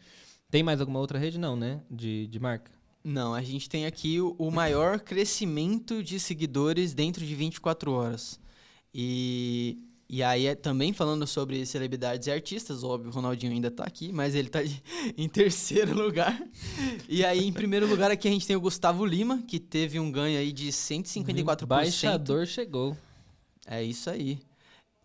Tem 0.51 0.63
mais 0.63 0.81
alguma 0.81 0.99
outra 1.01 1.19
rede? 1.19 1.39
Não, 1.39 1.57
né? 1.57 1.81
De, 1.91 2.27
de 2.27 2.39
marca? 2.39 2.71
Não, 3.05 3.35
a 3.35 3.43
gente 3.43 3.69
tem 3.69 3.85
aqui 3.87 4.21
o, 4.21 4.35
o 4.39 4.51
maior 4.51 5.01
crescimento 5.01 6.03
de 6.03 6.21
seguidores 6.21 6.95
dentro 6.95 7.25
de 7.25 7.35
24 7.35 7.91
horas. 7.91 8.39
E, 8.95 9.79
e 10.09 10.23
aí, 10.23 10.47
é, 10.47 10.55
também 10.55 10.93
falando 10.93 11.27
sobre 11.27 11.65
celebridades 11.67 12.27
e 12.29 12.31
artistas, 12.31 12.85
óbvio, 12.85 13.11
o 13.11 13.13
Ronaldinho 13.15 13.53
ainda 13.53 13.71
tá 13.71 13.85
aqui, 13.85 14.13
mas 14.13 14.35
ele 14.35 14.49
tá 14.49 14.63
de- 14.63 14.83
em 15.17 15.29
terceiro 15.29 15.95
lugar. 15.95 16.41
E 17.09 17.25
aí, 17.25 17.45
em 17.45 17.53
primeiro 17.53 17.89
lugar, 17.89 18.11
aqui 18.11 18.29
a 18.29 18.31
gente 18.31 18.47
tem 18.47 18.55
o 18.55 18.61
Gustavo 18.61 19.05
Lima, 19.05 19.43
que 19.49 19.59
teve 19.59 19.99
um 19.99 20.11
ganho 20.13 20.39
aí 20.39 20.53
de 20.53 20.69
154%. 20.69 21.63
O 21.63 21.65
Embaixador 21.65 22.47
chegou. 22.47 22.97
É 23.67 23.83
isso 23.83 24.11
aí. 24.11 24.39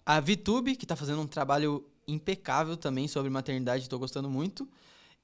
A 0.05 0.19
VTube, 0.19 0.75
que 0.75 0.85
tá 0.85 0.95
fazendo 0.95 1.21
um 1.21 1.27
trabalho 1.27 1.83
impecável 2.07 2.77
também 2.77 3.07
sobre 3.07 3.29
maternidade, 3.29 3.89
tô 3.89 3.97
gostando 3.99 4.29
muito. 4.29 4.67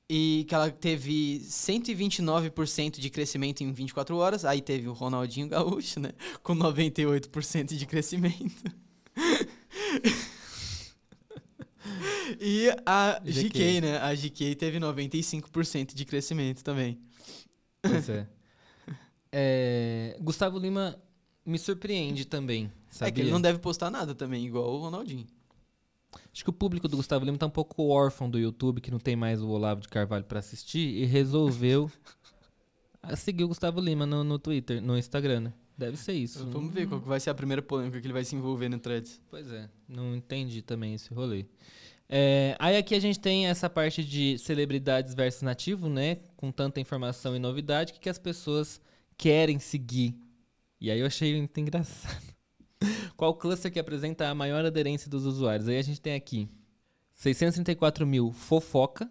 E 0.09 0.45
que 0.47 0.53
ela 0.53 0.69
teve 0.69 1.41
129% 1.45 2.99
de 2.99 3.09
crescimento 3.09 3.61
em 3.61 3.71
24 3.71 4.15
horas. 4.17 4.45
Aí 4.45 4.61
teve 4.61 4.87
o 4.87 4.93
Ronaldinho 4.93 5.47
Gaúcho, 5.47 5.99
né? 5.99 6.11
Com 6.43 6.55
98% 6.55 7.75
de 7.75 7.85
crescimento. 7.85 8.63
e 12.39 12.69
a 12.85 13.19
GK. 13.23 13.49
GK, 13.49 13.81
né? 13.81 13.97
A 13.97 14.13
GK 14.13 14.55
teve 14.55 14.79
95% 14.79 15.93
de 15.93 16.05
crescimento 16.05 16.63
também. 16.63 16.99
Pois 17.81 18.09
é. 18.09 18.27
É, 19.35 20.15
Gustavo 20.21 20.59
Lima 20.59 20.95
me 21.43 21.57
surpreende 21.57 22.23
também. 22.23 22.71
Sabia? 22.87 23.09
É 23.09 23.11
que 23.11 23.21
ele 23.21 23.31
não 23.31 23.41
deve 23.41 23.57
postar 23.57 23.89
nada 23.89 24.13
também, 24.13 24.45
igual 24.45 24.75
o 24.75 24.77
Ronaldinho. 24.77 25.25
Acho 26.31 26.43
que 26.43 26.49
o 26.49 26.53
público 26.53 26.87
do 26.87 26.97
Gustavo 26.97 27.25
Lima 27.25 27.37
tá 27.37 27.45
um 27.45 27.51
pouco 27.51 27.87
órfão 27.87 28.29
do 28.29 28.39
YouTube, 28.39 28.81
que 28.81 28.91
não 28.91 28.99
tem 28.99 29.15
mais 29.15 29.41
o 29.41 29.49
Olavo 29.49 29.81
de 29.81 29.87
Carvalho 29.87 30.23
pra 30.25 30.39
assistir, 30.39 30.79
e 30.79 31.05
resolveu 31.05 31.91
seguir 33.15 33.43
o 33.43 33.47
Gustavo 33.47 33.79
Lima 33.79 34.05
no, 34.05 34.23
no 34.23 34.39
Twitter, 34.39 34.81
no 34.81 34.97
Instagram, 34.97 35.41
né? 35.41 35.53
Deve 35.77 35.97
ser 35.97 36.13
isso. 36.13 36.45
Vamos 36.45 36.71
ver 36.71 36.87
qual 36.87 37.01
vai 37.01 37.19
ser 37.19 37.29
a 37.29 37.33
primeira 37.33 37.61
polêmica 37.61 37.99
que 37.99 38.05
ele 38.05 38.13
vai 38.13 38.23
se 38.23 38.35
envolver 38.35 38.69
no 38.69 38.77
Threads. 38.77 39.21
Pois 39.29 39.51
é, 39.51 39.69
não 39.87 40.15
entendi 40.15 40.61
também 40.61 40.93
esse 40.93 41.13
rolê. 41.13 41.45
É, 42.07 42.55
aí 42.59 42.77
aqui 42.77 42.93
a 42.93 42.99
gente 42.99 43.19
tem 43.19 43.47
essa 43.47 43.69
parte 43.69 44.03
de 44.03 44.37
celebridades 44.37 45.15
versus 45.15 45.41
nativo, 45.41 45.89
né? 45.89 46.17
Com 46.37 46.51
tanta 46.51 46.79
informação 46.79 47.35
e 47.35 47.39
novidade, 47.39 47.91
o 47.91 47.95
que, 47.95 48.01
que 48.01 48.09
as 48.09 48.19
pessoas 48.19 48.79
querem 49.17 49.57
seguir. 49.57 50.15
E 50.79 50.91
aí 50.91 50.99
eu 50.99 51.07
achei 51.07 51.35
muito 51.35 51.59
engraçado. 51.59 52.32
Qual 53.17 53.33
cluster 53.35 53.71
que 53.71 53.79
apresenta 53.79 54.27
a 54.29 54.35
maior 54.35 54.65
aderência 54.65 55.09
dos 55.09 55.25
usuários? 55.25 55.67
Aí 55.67 55.77
a 55.77 55.81
gente 55.81 55.99
tem 56.01 56.15
aqui 56.15 56.49
634 57.15 58.05
mil 58.05 58.31
fofoca, 58.31 59.09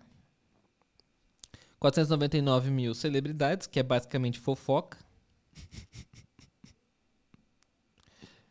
499 1.79 2.71
mil 2.71 2.95
celebridades, 2.95 3.67
que 3.67 3.79
é 3.81 3.83
basicamente 3.83 4.39
fofoca. 4.39 4.99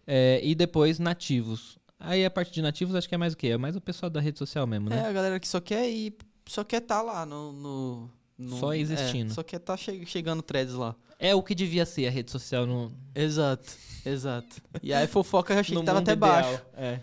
É, 0.05 0.41
e 0.43 0.55
depois 0.55 0.99
nativos. 0.99 1.77
Aí 1.99 2.25
a 2.25 2.31
parte 2.31 2.51
de 2.51 2.61
nativos 2.61 2.95
acho 2.95 3.07
que 3.07 3.15
é 3.15 3.17
mais 3.17 3.33
o 3.33 3.37
quê? 3.37 3.47
É 3.49 3.57
mais 3.57 3.75
o 3.75 3.81
pessoal 3.81 4.09
da 4.09 4.19
rede 4.19 4.37
social 4.39 4.65
mesmo, 4.65 4.89
É, 4.91 4.95
né? 4.95 5.07
a 5.07 5.11
galera 5.13 5.39
que 5.39 5.47
só 5.47 5.61
quer 5.61 5.87
ir, 5.89 6.15
só 6.47 6.63
quer 6.63 6.81
estar 6.81 7.01
lá 7.01 7.25
no, 7.25 7.51
no, 7.53 8.09
Não- 8.37 8.59
Só 8.59 8.73
existindo. 8.73 9.31
É, 9.31 9.35
só 9.35 9.43
que 9.43 9.57
tá 9.59 9.77
che- 9.77 10.03
chegando 10.07 10.41
threads 10.41 10.73
lá. 10.73 10.95
É 11.23 11.35
o 11.35 11.43
que 11.43 11.53
devia 11.53 11.85
ser 11.85 12.07
a 12.07 12.09
rede 12.09 12.31
social 12.31 12.65
no, 12.65 12.91
Exato, 13.13 13.71
exato. 14.03 14.55
E 14.81 14.91
aí 14.91 15.05
fofoca 15.05 15.53
eu 15.53 15.59
achei 15.59 15.75
no 15.75 15.81
que 15.81 15.85
tava 15.85 15.99
até 15.99 16.13
ideal. 16.13 16.31
baixo. 16.31 16.61
É. 16.75 16.99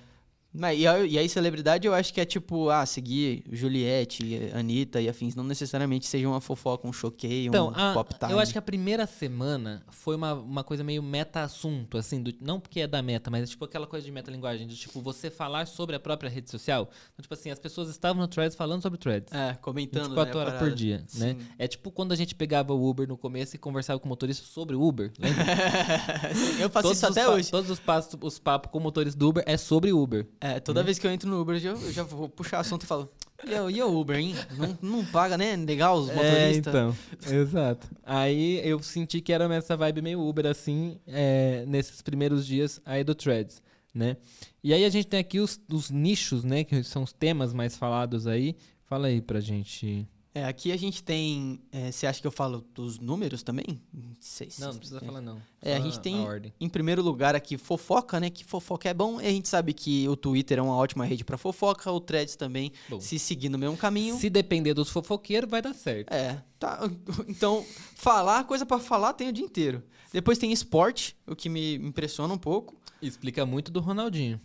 Mas, 0.52 0.78
e, 0.80 0.86
aí, 0.86 1.08
e 1.10 1.18
aí, 1.18 1.28
celebridade, 1.28 1.86
eu 1.86 1.92
acho 1.94 2.12
que 2.12 2.20
é 2.20 2.24
tipo, 2.24 2.70
ah, 2.70 2.84
seguir 2.86 3.44
Juliette, 3.52 4.50
Anitta 4.54 5.00
e 5.00 5.08
afins. 5.08 5.34
Não 5.34 5.44
necessariamente 5.44 6.06
seja 6.06 6.26
uma 6.26 6.40
fofoca, 6.40 6.88
um 6.88 6.92
choqueio, 6.92 7.48
Então, 7.48 7.68
um 7.68 7.74
a- 7.74 7.92
pop 7.92 8.14
time. 8.18 8.32
eu 8.32 8.38
acho 8.38 8.52
que 8.52 8.58
a 8.58 8.62
primeira 8.62 9.06
semana 9.06 9.82
foi 9.90 10.16
uma, 10.16 10.32
uma 10.32 10.64
coisa 10.64 10.82
meio 10.82 11.02
meta-assunto, 11.02 11.98
assim, 11.98 12.22
do- 12.22 12.32
não 12.40 12.58
porque 12.58 12.80
é 12.80 12.86
da 12.86 13.02
meta, 13.02 13.30
mas 13.30 13.42
é 13.42 13.46
tipo 13.46 13.64
aquela 13.64 13.86
coisa 13.86 14.06
de 14.06 14.10
meta-linguagem, 14.10 14.66
de 14.66 14.74
tipo, 14.76 15.02
você 15.02 15.30
falar 15.30 15.66
sobre 15.66 15.94
a 15.94 16.00
própria 16.00 16.30
rede 16.30 16.50
social. 16.50 16.88
Então, 17.12 17.22
tipo 17.22 17.34
assim, 17.34 17.50
as 17.50 17.58
pessoas 17.58 17.90
estavam 17.90 18.22
no 18.22 18.26
Threads 18.28 18.56
falando 18.56 18.80
sobre 18.80 18.98
Threads. 18.98 19.32
É, 19.32 19.54
comentando, 19.60 20.04
24 20.08 20.34
né, 20.34 20.40
horas 20.46 20.58
por 20.58 20.70
dia, 20.72 20.98
né? 21.14 21.34
Sim. 21.34 21.46
É 21.58 21.68
tipo 21.68 21.90
quando 21.90 22.12
a 22.12 22.16
gente 22.16 22.34
pegava 22.34 22.72
o 22.72 22.88
Uber 22.88 23.06
no 23.06 23.18
começo 23.18 23.54
e 23.54 23.58
conversava 23.58 24.00
com 24.00 24.06
o 24.06 24.08
motorista 24.08 24.44
sobre 24.46 24.74
o 24.74 24.82
Uber. 24.82 25.12
Lembra? 25.18 25.44
eu 26.58 26.70
faço 26.70 26.90
isso 26.92 27.04
os 27.06 27.16
até 27.16 27.28
hoje. 27.28 27.50
Todos 27.50 27.70
os, 27.70 27.80
os 28.22 28.38
papos 28.38 28.70
com 28.70 28.78
o 28.78 28.80
motorista 28.80 29.18
do 29.18 29.28
Uber 29.28 29.44
é 29.46 29.56
sobre 29.56 29.92
Uber. 29.92 30.26
É, 30.40 30.60
toda 30.60 30.84
vez 30.84 30.98
que 30.98 31.06
eu 31.06 31.10
entro 31.10 31.28
no 31.28 31.40
Uber, 31.40 31.56
eu 31.56 31.60
já, 31.60 31.70
eu 31.70 31.92
já 31.92 32.02
vou 32.04 32.28
puxar 32.28 32.60
assunto 32.60 32.84
e 32.84 32.86
falo, 32.86 33.10
e 33.44 33.54
o, 33.54 33.70
e 33.70 33.82
o 33.82 34.00
Uber, 34.00 34.16
hein? 34.16 34.34
Não, 34.56 34.78
não 35.00 35.04
paga, 35.04 35.36
né? 35.38 35.56
Legal 35.56 35.98
os 35.98 36.06
motoristas. 36.08 36.34
É, 36.34 36.58
então, 36.58 36.96
exato. 37.30 37.88
Aí 38.04 38.60
eu 38.64 38.82
senti 38.82 39.20
que 39.20 39.32
era 39.32 39.52
essa 39.54 39.76
vibe 39.76 40.02
meio 40.02 40.20
Uber, 40.20 40.46
assim, 40.46 40.98
é, 41.06 41.64
nesses 41.66 42.02
primeiros 42.02 42.46
dias 42.46 42.80
aí 42.84 43.02
do 43.02 43.14
Threads, 43.14 43.62
né? 43.94 44.16
E 44.62 44.72
aí 44.72 44.84
a 44.84 44.88
gente 44.88 45.06
tem 45.06 45.20
aqui 45.20 45.40
os, 45.40 45.60
os 45.72 45.90
nichos, 45.90 46.44
né? 46.44 46.64
Que 46.64 46.82
são 46.82 47.02
os 47.02 47.12
temas 47.12 47.52
mais 47.52 47.76
falados 47.76 48.26
aí. 48.26 48.56
Fala 48.86 49.08
aí 49.08 49.20
pra 49.20 49.40
gente. 49.40 50.06
É, 50.34 50.44
aqui 50.44 50.70
a 50.70 50.76
gente 50.76 51.02
tem. 51.02 51.58
é, 51.72 51.90
Você 51.90 52.06
acha 52.06 52.20
que 52.20 52.26
eu 52.26 52.30
falo 52.30 52.64
dos 52.74 52.98
números 52.98 53.42
também? 53.42 53.80
Não 53.92 54.12
sei 54.20 54.50
se- 54.50 54.60
Não, 54.60 54.68
não 54.68 54.76
precisa 54.78 55.00
falar 55.00 55.20
não. 55.20 55.40
É, 55.60 55.74
a 55.74 55.80
gente 55.80 55.98
tem 56.00 56.20
ordem. 56.20 56.52
em 56.60 56.68
primeiro 56.68 57.02
lugar 57.02 57.34
aqui 57.34 57.56
fofoca, 57.56 58.20
né? 58.20 58.30
Que 58.30 58.44
fofoca 58.44 58.88
é 58.88 58.94
bom. 58.94 59.20
E 59.20 59.26
a 59.26 59.30
gente 59.30 59.48
sabe 59.48 59.72
que 59.72 60.06
o 60.08 60.14
Twitter 60.14 60.58
é 60.58 60.62
uma 60.62 60.76
ótima 60.76 61.04
rede 61.04 61.24
pra 61.24 61.36
fofoca, 61.38 61.90
o 61.90 61.98
Threads 62.00 62.36
também, 62.36 62.70
Bom. 62.88 63.00
se 63.00 63.18
seguir 63.18 63.48
no 63.48 63.58
mesmo 63.58 63.76
caminho. 63.76 64.16
Se 64.18 64.28
depender 64.30 64.74
dos 64.74 64.90
fofoqueiros, 64.90 65.50
vai 65.50 65.62
dar 65.62 65.74
certo. 65.74 66.12
É, 66.12 66.40
tá. 66.58 66.78
Então, 67.26 67.64
falar, 67.96 68.44
coisa 68.44 68.64
pra 68.66 68.78
falar 68.78 69.14
tem 69.14 69.28
o 69.28 69.32
dia 69.32 69.44
inteiro. 69.44 69.82
Depois 70.12 70.38
tem 70.38 70.52
esporte, 70.52 71.16
o 71.26 71.34
que 71.34 71.48
me 71.48 71.74
impressiona 71.76 72.32
um 72.32 72.38
pouco. 72.38 72.76
Explica 73.02 73.44
muito 73.46 73.72
do 73.72 73.80
Ronaldinho. 73.80 74.40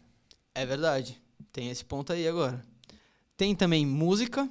É 0.55 0.65
verdade. 0.65 1.21
Tem 1.51 1.69
esse 1.69 1.83
ponto 1.85 2.11
aí 2.13 2.27
agora. 2.27 2.63
Tem 3.37 3.53
também 3.55 3.85
música, 3.85 4.49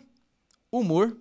humor, 0.72 1.16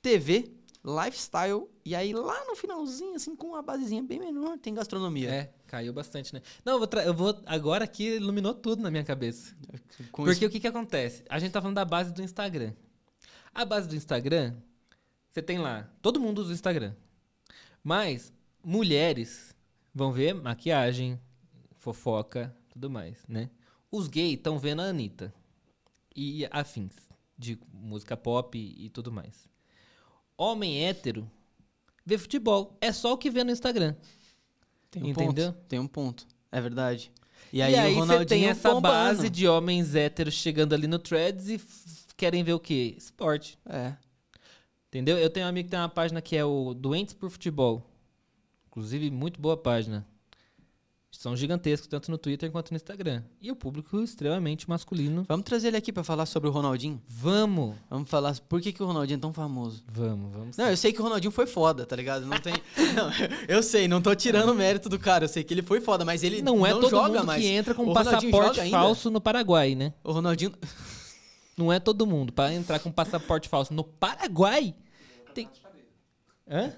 TV, 0.00 0.50
lifestyle 0.84 1.68
e 1.84 1.94
aí 1.94 2.12
lá 2.12 2.44
no 2.46 2.54
finalzinho, 2.54 3.16
assim, 3.16 3.34
com 3.34 3.48
uma 3.48 3.62
basezinha 3.62 4.02
bem 4.02 4.20
menor, 4.20 4.56
tem 4.58 4.72
gastronomia. 4.72 5.28
É, 5.30 5.52
caiu 5.66 5.92
bastante, 5.92 6.32
né? 6.32 6.40
Não, 6.64 6.74
eu 6.74 6.78
vou, 6.78 7.00
eu 7.00 7.14
vou 7.14 7.42
agora 7.44 7.84
aqui 7.84 8.16
iluminou 8.16 8.54
tudo 8.54 8.80
na 8.82 8.90
minha 8.90 9.04
cabeça. 9.04 9.54
Com 10.12 10.22
Porque 10.24 10.30
isso- 10.38 10.46
o 10.46 10.50
que 10.50 10.60
que 10.60 10.66
acontece? 10.68 11.24
A 11.28 11.38
gente 11.40 11.50
tá 11.52 11.60
falando 11.60 11.74
da 11.74 11.84
base 11.84 12.12
do 12.12 12.22
Instagram. 12.22 12.72
A 13.52 13.64
base 13.64 13.88
do 13.88 13.96
Instagram, 13.96 14.54
você 15.32 15.42
tem 15.42 15.58
lá, 15.58 15.90
todo 16.00 16.20
mundo 16.20 16.38
usa 16.38 16.50
o 16.50 16.54
Instagram. 16.54 16.94
Mas 17.82 18.32
mulheres 18.62 19.54
vão 19.94 20.12
ver 20.12 20.34
maquiagem, 20.34 21.18
fofoca, 21.78 22.54
tudo 22.68 22.88
mais, 22.90 23.24
né? 23.28 23.50
Os 23.90 24.08
gays 24.08 24.34
estão 24.34 24.58
vendo 24.58 24.82
a 24.82 24.86
Anitta 24.86 25.32
e 26.14 26.46
afins 26.50 26.92
de 27.38 27.58
música 27.72 28.16
pop 28.16 28.56
e, 28.58 28.86
e 28.86 28.88
tudo 28.90 29.12
mais. 29.12 29.48
Homem 30.36 30.84
hétero 30.84 31.30
vê 32.04 32.16
futebol, 32.18 32.76
é 32.80 32.92
só 32.92 33.12
o 33.12 33.18
que 33.18 33.30
vê 33.30 33.42
no 33.44 33.50
Instagram. 33.50 33.94
tem 34.90 35.02
um 35.02 35.08
entendeu? 35.08 35.52
ponto. 35.52 35.64
Tem 35.68 35.78
um 35.78 35.86
ponto. 35.86 36.26
É 36.52 36.60
verdade. 36.60 37.10
E 37.52 37.60
E 37.62 37.62
aí, 37.62 37.74
aí, 37.74 37.92
o 37.92 37.94
você 37.94 38.00
Ronaldinho 38.00 38.26
tem 38.26 38.46
essa 38.46 38.68
bombando. 38.70 38.92
base 38.94 39.30
de 39.30 39.46
homens 39.48 39.94
héteros 39.94 40.34
chegando 40.34 40.74
ali 40.74 40.86
no 40.86 40.98
Threads 40.98 41.48
e 41.48 41.60
querem 42.16 42.42
ver 42.44 42.54
o 42.54 42.60
quê? 42.60 42.94
Esporte. 42.96 43.58
É. 43.66 43.94
Entendeu? 44.88 45.18
Eu 45.18 45.28
tenho 45.30 45.46
um 45.46 45.48
amigo 45.48 45.66
que 45.66 45.70
tem 45.70 45.80
uma 45.80 45.88
página 45.88 46.22
que 46.22 46.36
é 46.36 46.44
o 46.44 46.72
Doentes 46.74 47.14
por 47.14 47.28
Futebol. 47.30 47.82
Inclusive, 48.68 49.10
muito 49.10 49.40
boa 49.40 49.56
página. 49.56 50.06
São 51.18 51.34
gigantescos, 51.34 51.88
tanto 51.88 52.10
no 52.10 52.18
Twitter 52.18 52.50
quanto 52.50 52.70
no 52.70 52.76
Instagram. 52.76 53.22
E 53.40 53.50
o 53.50 53.56
público 53.56 54.00
extremamente 54.00 54.68
masculino. 54.68 55.24
Vamos 55.28 55.44
trazer 55.44 55.68
ele 55.68 55.76
aqui 55.76 55.92
pra 55.92 56.04
falar 56.04 56.26
sobre 56.26 56.48
o 56.48 56.52
Ronaldinho. 56.52 57.00
Vamos! 57.08 57.74
Vamos 57.88 58.08
falar 58.10 58.38
por 58.48 58.60
que, 58.60 58.72
que 58.72 58.82
o 58.82 58.86
Ronaldinho 58.86 59.16
é 59.16 59.20
tão 59.20 59.32
famoso. 59.32 59.82
Vamos, 59.90 60.32
vamos. 60.32 60.56
Não, 60.56 60.68
eu 60.68 60.76
sei 60.76 60.92
que 60.92 61.00
o 61.00 61.02
Ronaldinho 61.02 61.30
foi 61.30 61.46
foda, 61.46 61.86
tá 61.86 61.96
ligado? 61.96 62.26
Não 62.26 62.38
tem. 62.38 62.52
Não, 62.94 63.10
eu 63.48 63.62
sei, 63.62 63.88
não 63.88 64.00
tô 64.00 64.14
tirando 64.14 64.50
o 64.50 64.54
mérito 64.54 64.88
do 64.88 64.98
cara. 64.98 65.24
Eu 65.24 65.28
sei 65.28 65.42
que 65.42 65.52
ele 65.52 65.62
foi 65.62 65.80
foda, 65.80 66.04
mas 66.04 66.22
ele 66.22 66.40
não 66.40 66.64
é 66.66 66.70
todo 66.70 66.88
joga 66.88 67.18
mundo 67.18 67.26
mais. 67.26 67.42
que 67.42 67.48
entra 67.48 67.74
com 67.74 67.84
O 67.84 67.90
um 67.90 67.94
passaporte 67.94 68.70
falso 68.70 69.10
no 69.10 69.20
Paraguai, 69.20 69.74
né? 69.74 69.92
O 70.04 70.12
Ronaldinho. 70.12 70.52
Não 71.56 71.72
é 71.72 71.80
todo 71.80 72.06
mundo. 72.06 72.34
Pra 72.34 72.52
entrar 72.52 72.78
com 72.78 72.92
passaporte 72.92 73.48
falso 73.48 73.72
no 73.72 73.82
Paraguai, 73.82 74.74
tem... 75.34 75.48
Hã? 76.48 76.70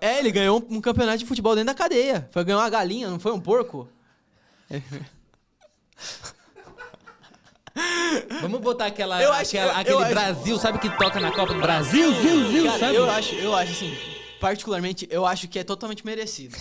É, 0.00 0.18
ele 0.18 0.30
ganhou 0.30 0.64
um 0.70 0.80
campeonato 0.80 1.18
de 1.18 1.26
futebol 1.26 1.54
dentro 1.54 1.66
da 1.66 1.74
cadeia. 1.74 2.28
Foi 2.32 2.44
ganhar 2.44 2.58
uma 2.58 2.70
galinha, 2.70 3.08
não 3.08 3.18
foi 3.18 3.32
um 3.32 3.40
porco? 3.40 3.88
Vamos 8.40 8.60
botar 8.60 8.86
aquela, 8.86 9.22
Eu 9.22 9.32
acho- 9.32 9.50
aquela- 9.56 9.72
eu- 9.72 9.76
aquele 9.78 9.94
eu 9.94 9.98
acho- 10.00 10.10
Brasil, 10.10 10.58
sabe 10.58 10.78
que 10.78 10.90
toca 10.96 11.20
na 11.20 11.30
Copa 11.30 11.54
do 11.54 11.60
Brasil? 11.60 12.12
Viu, 12.14 12.48
viu, 12.48 12.64
Cara, 12.66 12.78
sabe? 12.78 12.94
eu 12.96 13.08
acho, 13.10 13.34
eu 13.36 13.54
acho 13.54 13.72
assim, 13.72 13.96
particularmente, 14.40 15.06
eu 15.10 15.24
acho 15.24 15.46
que 15.46 15.58
é 15.58 15.64
totalmente 15.64 16.04
merecido. 16.04 16.56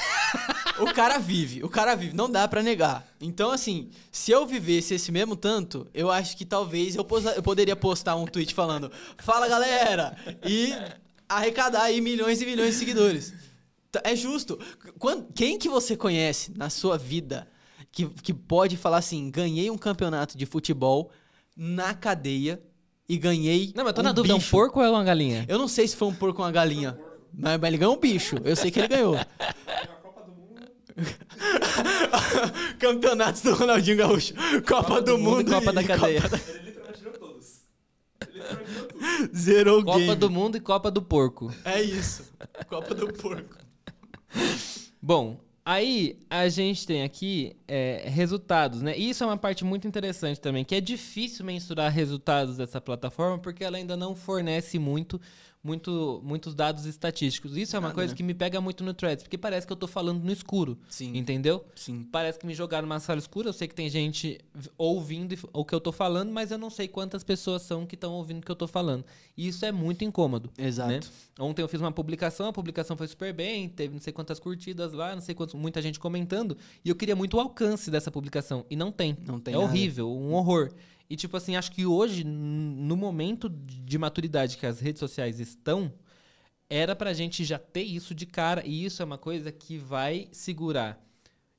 o 0.79 0.93
cara 0.93 1.17
vive, 1.17 1.63
o 1.63 1.69
cara 1.69 1.95
vive, 1.95 2.15
não 2.15 2.29
dá 2.29 2.47
pra 2.47 2.61
negar. 2.61 3.03
Então, 3.19 3.49
assim, 3.49 3.89
se 4.11 4.29
eu 4.31 4.45
vivesse 4.45 4.93
esse 4.93 5.11
mesmo 5.11 5.35
tanto, 5.35 5.87
eu 5.93 6.11
acho 6.11 6.37
que 6.37 6.45
talvez 6.45 6.95
eu, 6.95 7.03
posa- 7.03 7.33
eu 7.33 7.41
poderia 7.41 7.75
postar 7.75 8.15
um 8.15 8.25
tweet 8.27 8.53
falando: 8.53 8.91
Fala 9.17 9.47
galera! 9.47 10.15
E 10.45 10.71
arrecadar 11.29 11.83
aí 11.83 12.01
milhões 12.01 12.41
e 12.41 12.45
milhões 12.45 12.73
de 12.73 12.79
seguidores. 12.79 13.33
T- 13.91 14.01
É 14.03 14.15
justo. 14.15 14.59
Quem 15.35 15.57
que 15.57 15.67
você 15.69 15.95
conhece 15.97 16.51
na 16.55 16.69
sua 16.69 16.97
vida 16.97 17.47
que, 17.91 18.05
que 18.07 18.33
pode 18.33 18.77
falar 18.77 18.97
assim: 18.97 19.29
ganhei 19.31 19.69
um 19.71 19.77
campeonato 19.77 20.37
de 20.37 20.45
futebol 20.45 21.11
na 21.55 21.93
cadeia 21.93 22.61
e 23.09 23.17
ganhei. 23.17 23.71
Não, 23.75 23.83
mas 23.83 23.91
eu 23.91 23.95
tô 23.95 24.01
um 24.01 24.03
na 24.03 24.11
dúvida, 24.11 24.33
é 24.33 24.35
um 24.35 24.39
bicho. 24.39 24.51
porco 24.51 24.79
ou 24.79 24.85
é 24.85 24.89
uma 24.89 25.03
galinha? 25.03 25.45
Eu 25.47 25.57
não 25.57 25.67
sei 25.67 25.87
se 25.87 25.95
foi 25.95 26.07
um 26.07 26.13
porco 26.13 26.41
ou 26.41 26.45
uma 26.45 26.51
galinha. 26.51 26.97
Mas, 27.33 27.59
mas 27.59 27.67
ele 27.69 27.77
ganhou 27.77 27.95
um 27.95 27.99
bicho. 27.99 28.35
Eu 28.43 28.55
sei 28.55 28.69
que 28.71 28.79
ele 28.79 28.87
ganhou. 28.87 29.15
Campeonatos 32.79 33.41
do 33.41 33.53
Ronaldinho 33.53 33.97
Gaúcho. 33.97 34.33
Copa, 34.67 35.01
do, 35.01 35.17
Mundo. 35.17 35.49
e 35.49 35.53
Copa 35.53 35.73
da 35.73 35.83
Cadeia. 35.83 36.19
Ele 36.23 36.59
literalmente 36.69 36.99
tirou 36.99 37.13
todos. 37.13 37.47
Ele 38.21 38.31
literalmente 38.39 38.71
tirou 38.73 38.87
tudo. 38.87 39.06
Zerou 39.35 39.81
o 39.81 39.85
Copa 39.85 39.99
game. 39.99 40.15
do 40.15 40.29
Mundo 40.29 40.57
e 40.57 40.59
Copa 40.59 40.91
do 40.91 41.01
Porco. 41.01 41.53
É 41.63 41.81
isso. 41.81 42.31
Copa 42.69 42.93
do 42.93 43.11
Porco. 43.13 43.57
Bom, 45.01 45.39
aí 45.65 46.19
a 46.29 46.47
gente 46.49 46.85
tem 46.85 47.03
aqui 47.03 47.55
é, 47.67 48.03
resultados, 48.07 48.81
né? 48.81 48.97
E 48.97 49.09
isso 49.09 49.23
é 49.23 49.27
uma 49.27 49.37
parte 49.37 49.63
muito 49.63 49.87
interessante 49.87 50.39
também, 50.39 50.63
que 50.63 50.75
é 50.75 50.81
difícil 50.81 51.45
mensurar 51.45 51.91
resultados 51.91 52.57
dessa 52.57 52.79
plataforma 52.81 53.37
porque 53.37 53.63
ela 53.63 53.77
ainda 53.77 53.95
não 53.95 54.15
fornece 54.15 54.79
muito, 54.79 55.19
muito 55.67 56.21
muitos 56.23 56.55
dados 56.55 56.85
estatísticos. 56.85 57.57
Isso 57.57 57.75
é 57.75 57.79
uma 57.79 57.89
Nada, 57.89 57.95
coisa 57.95 58.13
né? 58.13 58.17
que 58.17 58.23
me 58.23 58.33
pega 58.33 58.61
muito 58.61 58.83
no 58.83 58.93
Threads, 58.93 59.23
porque 59.23 59.37
parece 59.37 59.67
que 59.67 59.73
eu 59.73 59.77
tô 59.77 59.85
falando 59.87 60.23
no 60.23 60.31
escuro. 60.31 60.77
Sim. 60.89 61.15
Entendeu? 61.17 61.65
Sim. 61.75 62.07
Parece 62.11 62.39
que 62.39 62.45
me 62.47 62.53
jogaram 62.53 62.87
numa 62.87 62.99
sala 62.99 63.19
escura. 63.19 63.49
Eu 63.49 63.53
sei 63.53 63.67
que 63.67 63.75
tem 63.75 63.89
gente 63.89 64.39
ouvindo 64.77 65.35
o 65.53 65.65
que 65.65 65.75
eu 65.75 65.81
tô 65.81 65.91
falando, 65.91 66.31
mas 66.31 66.51
eu 66.51 66.57
não 66.57 66.69
sei 66.69 66.87
quantas 66.87 67.23
pessoas 67.23 67.61
são 67.63 67.85
que 67.85 67.95
estão 67.95 68.13
ouvindo 68.13 68.39
o 68.39 68.45
que 68.45 68.51
eu 68.51 68.55
tô 68.55 68.67
falando. 68.67 69.03
E 69.35 69.47
isso 69.47 69.65
é 69.65 69.71
muito 69.71 70.03
incômodo. 70.03 70.49
Exato. 70.57 70.89
né? 70.91 70.99
Ontem 71.39 71.61
eu 71.61 71.67
fiz 71.67 71.81
uma 71.81 71.91
publicação, 71.91 72.47
a 72.47 72.53
publicação 72.53 72.95
foi 72.97 73.07
super 73.07 73.33
bem, 73.33 73.67
teve 73.69 73.93
não 73.93 74.01
sei 74.01 74.13
quantas 74.13 74.39
curtidas 74.39 74.93
lá, 74.93 75.13
não 75.13 75.21
sei 75.21 75.35
quantos, 75.35 75.53
muita 75.55 75.81
gente 75.81 75.99
comentando. 75.99 76.57
E 76.83 76.89
eu 76.89 76.95
queria 76.95 77.15
muito 77.15 77.37
o 77.37 77.39
alcance 77.39 77.91
dessa 77.91 78.09
publicação. 78.09 78.65
E 78.69 78.75
não 78.75 78.91
tem. 78.91 79.17
Não 79.25 79.39
tem 79.39 79.53
É 79.53 79.57
nada. 79.57 79.69
horrível, 79.69 80.09
um 80.09 80.33
horror. 80.33 80.71
E 81.09 81.15
tipo 81.15 81.37
assim, 81.37 81.55
acho 81.55 81.71
que 81.71 81.85
hoje, 81.85 82.23
no 82.23 82.97
momento 82.97 83.49
de 83.49 83.97
maturidade 83.97 84.57
que 84.57 84.65
as 84.65 84.79
redes 84.79 84.99
sociais 84.99 85.39
estão, 85.39 85.91
era 86.69 86.95
pra 86.95 87.13
gente 87.13 87.45
já 87.45 87.57
ter 87.57 87.83
isso 87.83 88.13
de 88.13 88.25
cara. 88.25 88.65
E 88.65 88.83
isso 88.83 89.01
é 89.01 89.05
uma 89.05 89.17
coisa 89.17 89.51
que 89.51 89.77
vai 89.77 90.27
segurar 90.31 91.01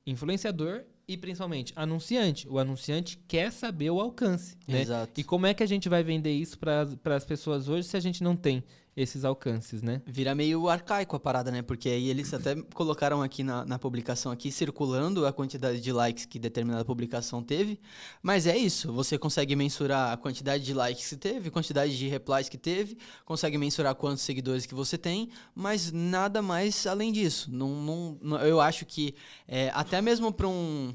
influenciador 0.05 0.83
e 1.07 1.17
principalmente 1.17 1.73
anunciante. 1.75 2.47
O 2.47 2.59
anunciante 2.59 3.17
quer 3.27 3.51
saber 3.51 3.89
o 3.89 3.99
alcance, 3.99 4.55
né? 4.67 4.81
Exato. 4.81 5.19
E 5.19 5.23
como 5.23 5.47
é 5.47 5.53
que 5.55 5.63
a 5.63 5.67
gente 5.67 5.89
vai 5.89 6.03
vender 6.03 6.33
isso 6.33 6.59
para 6.59 7.15
as 7.15 7.25
pessoas 7.25 7.67
hoje 7.67 7.87
se 7.87 7.97
a 7.97 7.99
gente 7.99 8.23
não 8.23 8.35
tem 8.35 8.63
esses 9.01 9.23
alcances, 9.23 9.81
né? 9.81 10.01
Vira 10.05 10.35
meio 10.35 10.67
arcaico 10.67 11.15
a 11.15 11.19
parada, 11.19 11.49
né? 11.51 11.61
Porque 11.61 11.87
aí 11.89 12.09
eles 12.09 12.33
até 12.33 12.55
colocaram 12.73 13.21
aqui 13.21 13.43
na, 13.43 13.63
na 13.65 13.79
publicação 13.79 14.31
aqui, 14.31 14.51
circulando 14.51 15.25
a 15.25 15.31
quantidade 15.31 15.79
de 15.79 15.91
likes 15.91 16.25
que 16.25 16.37
determinada 16.37 16.83
publicação 16.83 17.41
teve. 17.41 17.79
Mas 18.21 18.45
é 18.45 18.57
isso, 18.57 18.91
você 18.91 19.17
consegue 19.17 19.55
mensurar 19.55 20.11
a 20.11 20.17
quantidade 20.17 20.63
de 20.63 20.73
likes 20.73 21.07
que 21.09 21.15
teve, 21.15 21.49
quantidade 21.49 21.97
de 21.97 22.07
replies 22.07 22.49
que 22.49 22.57
teve, 22.57 22.97
consegue 23.25 23.57
mensurar 23.57 23.95
quantos 23.95 24.23
seguidores 24.23 24.65
que 24.65 24.75
você 24.75 24.97
tem, 24.97 25.29
mas 25.55 25.91
nada 25.91 26.41
mais 26.41 26.85
além 26.85 27.11
disso. 27.11 27.49
Não, 27.51 27.69
não, 27.81 28.17
não- 28.21 28.39
eu 28.41 28.59
acho 28.59 28.85
que 28.85 29.15
é, 29.47 29.71
até 29.73 30.01
mesmo 30.01 30.31
para 30.31 30.47
um, 30.47 30.93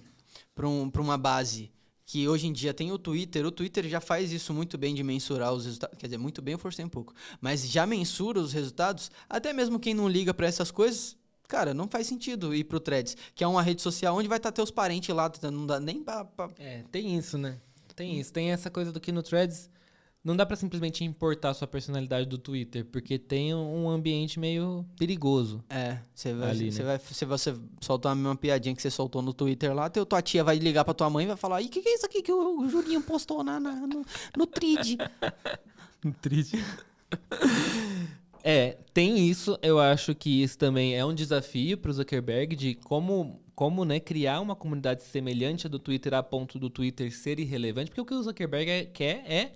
um, 0.63 0.91
uma 0.99 1.17
base 1.19 1.71
que 2.07 2.29
hoje 2.29 2.47
em 2.47 2.53
dia 2.53 2.75
tem 2.75 2.93
o 2.93 2.99
Twitter, 2.99 3.47
o 3.47 3.51
Twitter 3.51 3.89
já 3.89 4.01
faz 4.01 4.31
isso 4.33 4.53
muito 4.53 4.77
bem 4.77 4.95
de 4.95 5.03
mensurar 5.03 5.53
os 5.53 5.65
resultados. 5.65 5.99
Quer 5.99 6.07
dizer, 6.07 6.19
muito 6.19 6.43
bem 6.43 6.53
eu 6.53 6.59
forcei 6.59 6.85
um 6.85 6.89
pouco. 6.89 7.15
Mas 7.41 7.67
já 7.69 7.87
mensura 7.87 8.39
os 8.41 8.53
resultados, 8.53 9.11
até 9.29 9.53
mesmo 9.53 9.79
quem 9.81 9.95
não 9.95 10.09
liga 10.09 10.35
pra 10.35 10.47
essas 10.47 10.71
coisas, 10.71 11.17
cara, 11.49 11.73
não 11.73 11.89
faz 11.89 12.07
sentido 12.07 12.55
ir 12.55 12.65
pro 12.65 12.79
Threads, 12.81 13.17
que 13.35 13.43
é 13.43 13.47
uma 13.47 13.63
rede 13.63 13.81
social 13.81 14.17
onde 14.17 14.29
vai 14.29 14.37
estar 14.39 14.53
teus 14.53 14.71
parentes 14.71 15.15
lá, 15.15 15.31
tá- 15.31 15.51
não 15.51 15.67
dá 15.67 15.81
nem 15.81 16.03
pra. 16.03 16.25
pra- 16.25 16.51
É, 16.59 16.83
tem 16.93 17.17
isso, 17.17 17.39
né? 17.39 17.59
Tem 17.97 18.19
isso. 18.21 18.33
Tem 18.33 18.51
essa 18.51 18.71
coisa 18.71 18.91
do 18.93 19.01
que 19.01 19.13
no 19.13 19.23
Threads 19.23 19.71
não 20.25 20.35
dá 20.35 20.47
pra 20.47 20.57
simplesmente 20.57 21.05
importar 21.05 21.53
sua 21.53 21.69
personalidade 21.69 22.27
do 22.27 22.39
Twitter, 22.39 22.85
porque 22.87 23.19
tem 23.19 23.55
um 23.55 23.89
ambiente 23.91 24.41
meio 24.41 24.85
perigoso. 24.99 25.63
É, 25.69 25.99
você 26.15 26.33
vai, 26.33 26.51
Ali, 26.51 26.73
você 26.73 26.83
né? 26.83 26.87
vai, 26.89 26.99
se 26.99 27.25
você 27.27 27.55
soltar 27.81 28.13
a 28.13 28.15
mesma 28.15 28.35
piadinha 28.35 28.75
que 28.75 28.81
você 28.81 28.91
soltou 28.91 29.21
no 29.21 29.35
Twitter 29.35 29.75
lá, 29.75 29.91
teu, 29.91 30.07
tua 30.07 30.23
tia 30.23 30.43
vai 30.43 30.57
ligar 30.57 30.85
pra 30.85 30.95
tua 30.95 31.11
mãe 31.11 31.25
e 31.25 31.29
vai 31.29 31.37
falar: 31.37 31.61
e 31.61 31.67
o 31.67 31.69
que, 31.69 31.83
que 31.83 31.89
é 31.91 31.95
isso 31.95 32.07
aqui 32.07 32.23
que 32.23 32.33
o, 32.33 32.61
o 32.63 32.69
Julinho 32.71 33.03
postou 33.03 33.45
na, 33.45 33.61
na- 33.61 33.87
no, 33.87 34.03
no 34.37 34.47
Trid? 34.47 34.97
Triste. 36.23 36.59
É, 38.43 38.77
tem 38.93 39.29
isso. 39.29 39.59
Eu 39.63 39.79
acho 39.79 40.15
que 40.15 40.43
isso 40.43 40.59
também 40.59 40.95
é 40.97 41.05
um 41.05 41.15
desafio 41.15 41.79
para 41.79 41.91
o 41.91 41.95
Zuckerberg 41.95 42.55
de 42.55 42.75
como, 42.75 43.41
como 43.55 43.85
né, 43.85 43.99
criar 44.01 44.41
uma 44.41 44.55
comunidade 44.55 45.03
semelhante 45.03 45.67
à 45.67 45.71
do 45.71 45.79
Twitter 45.79 46.13
a 46.15 46.23
ponto 46.23 46.59
do 46.59 46.69
Twitter 46.69 47.11
ser 47.15 47.39
irrelevante. 47.41 47.91
Porque 47.91 48.01
o 48.01 48.05
que 48.05 48.15
o 48.15 48.23
Zuckerberg 48.23 48.71
é- 48.71 48.85
quer 48.85 49.25
é. 49.31 49.53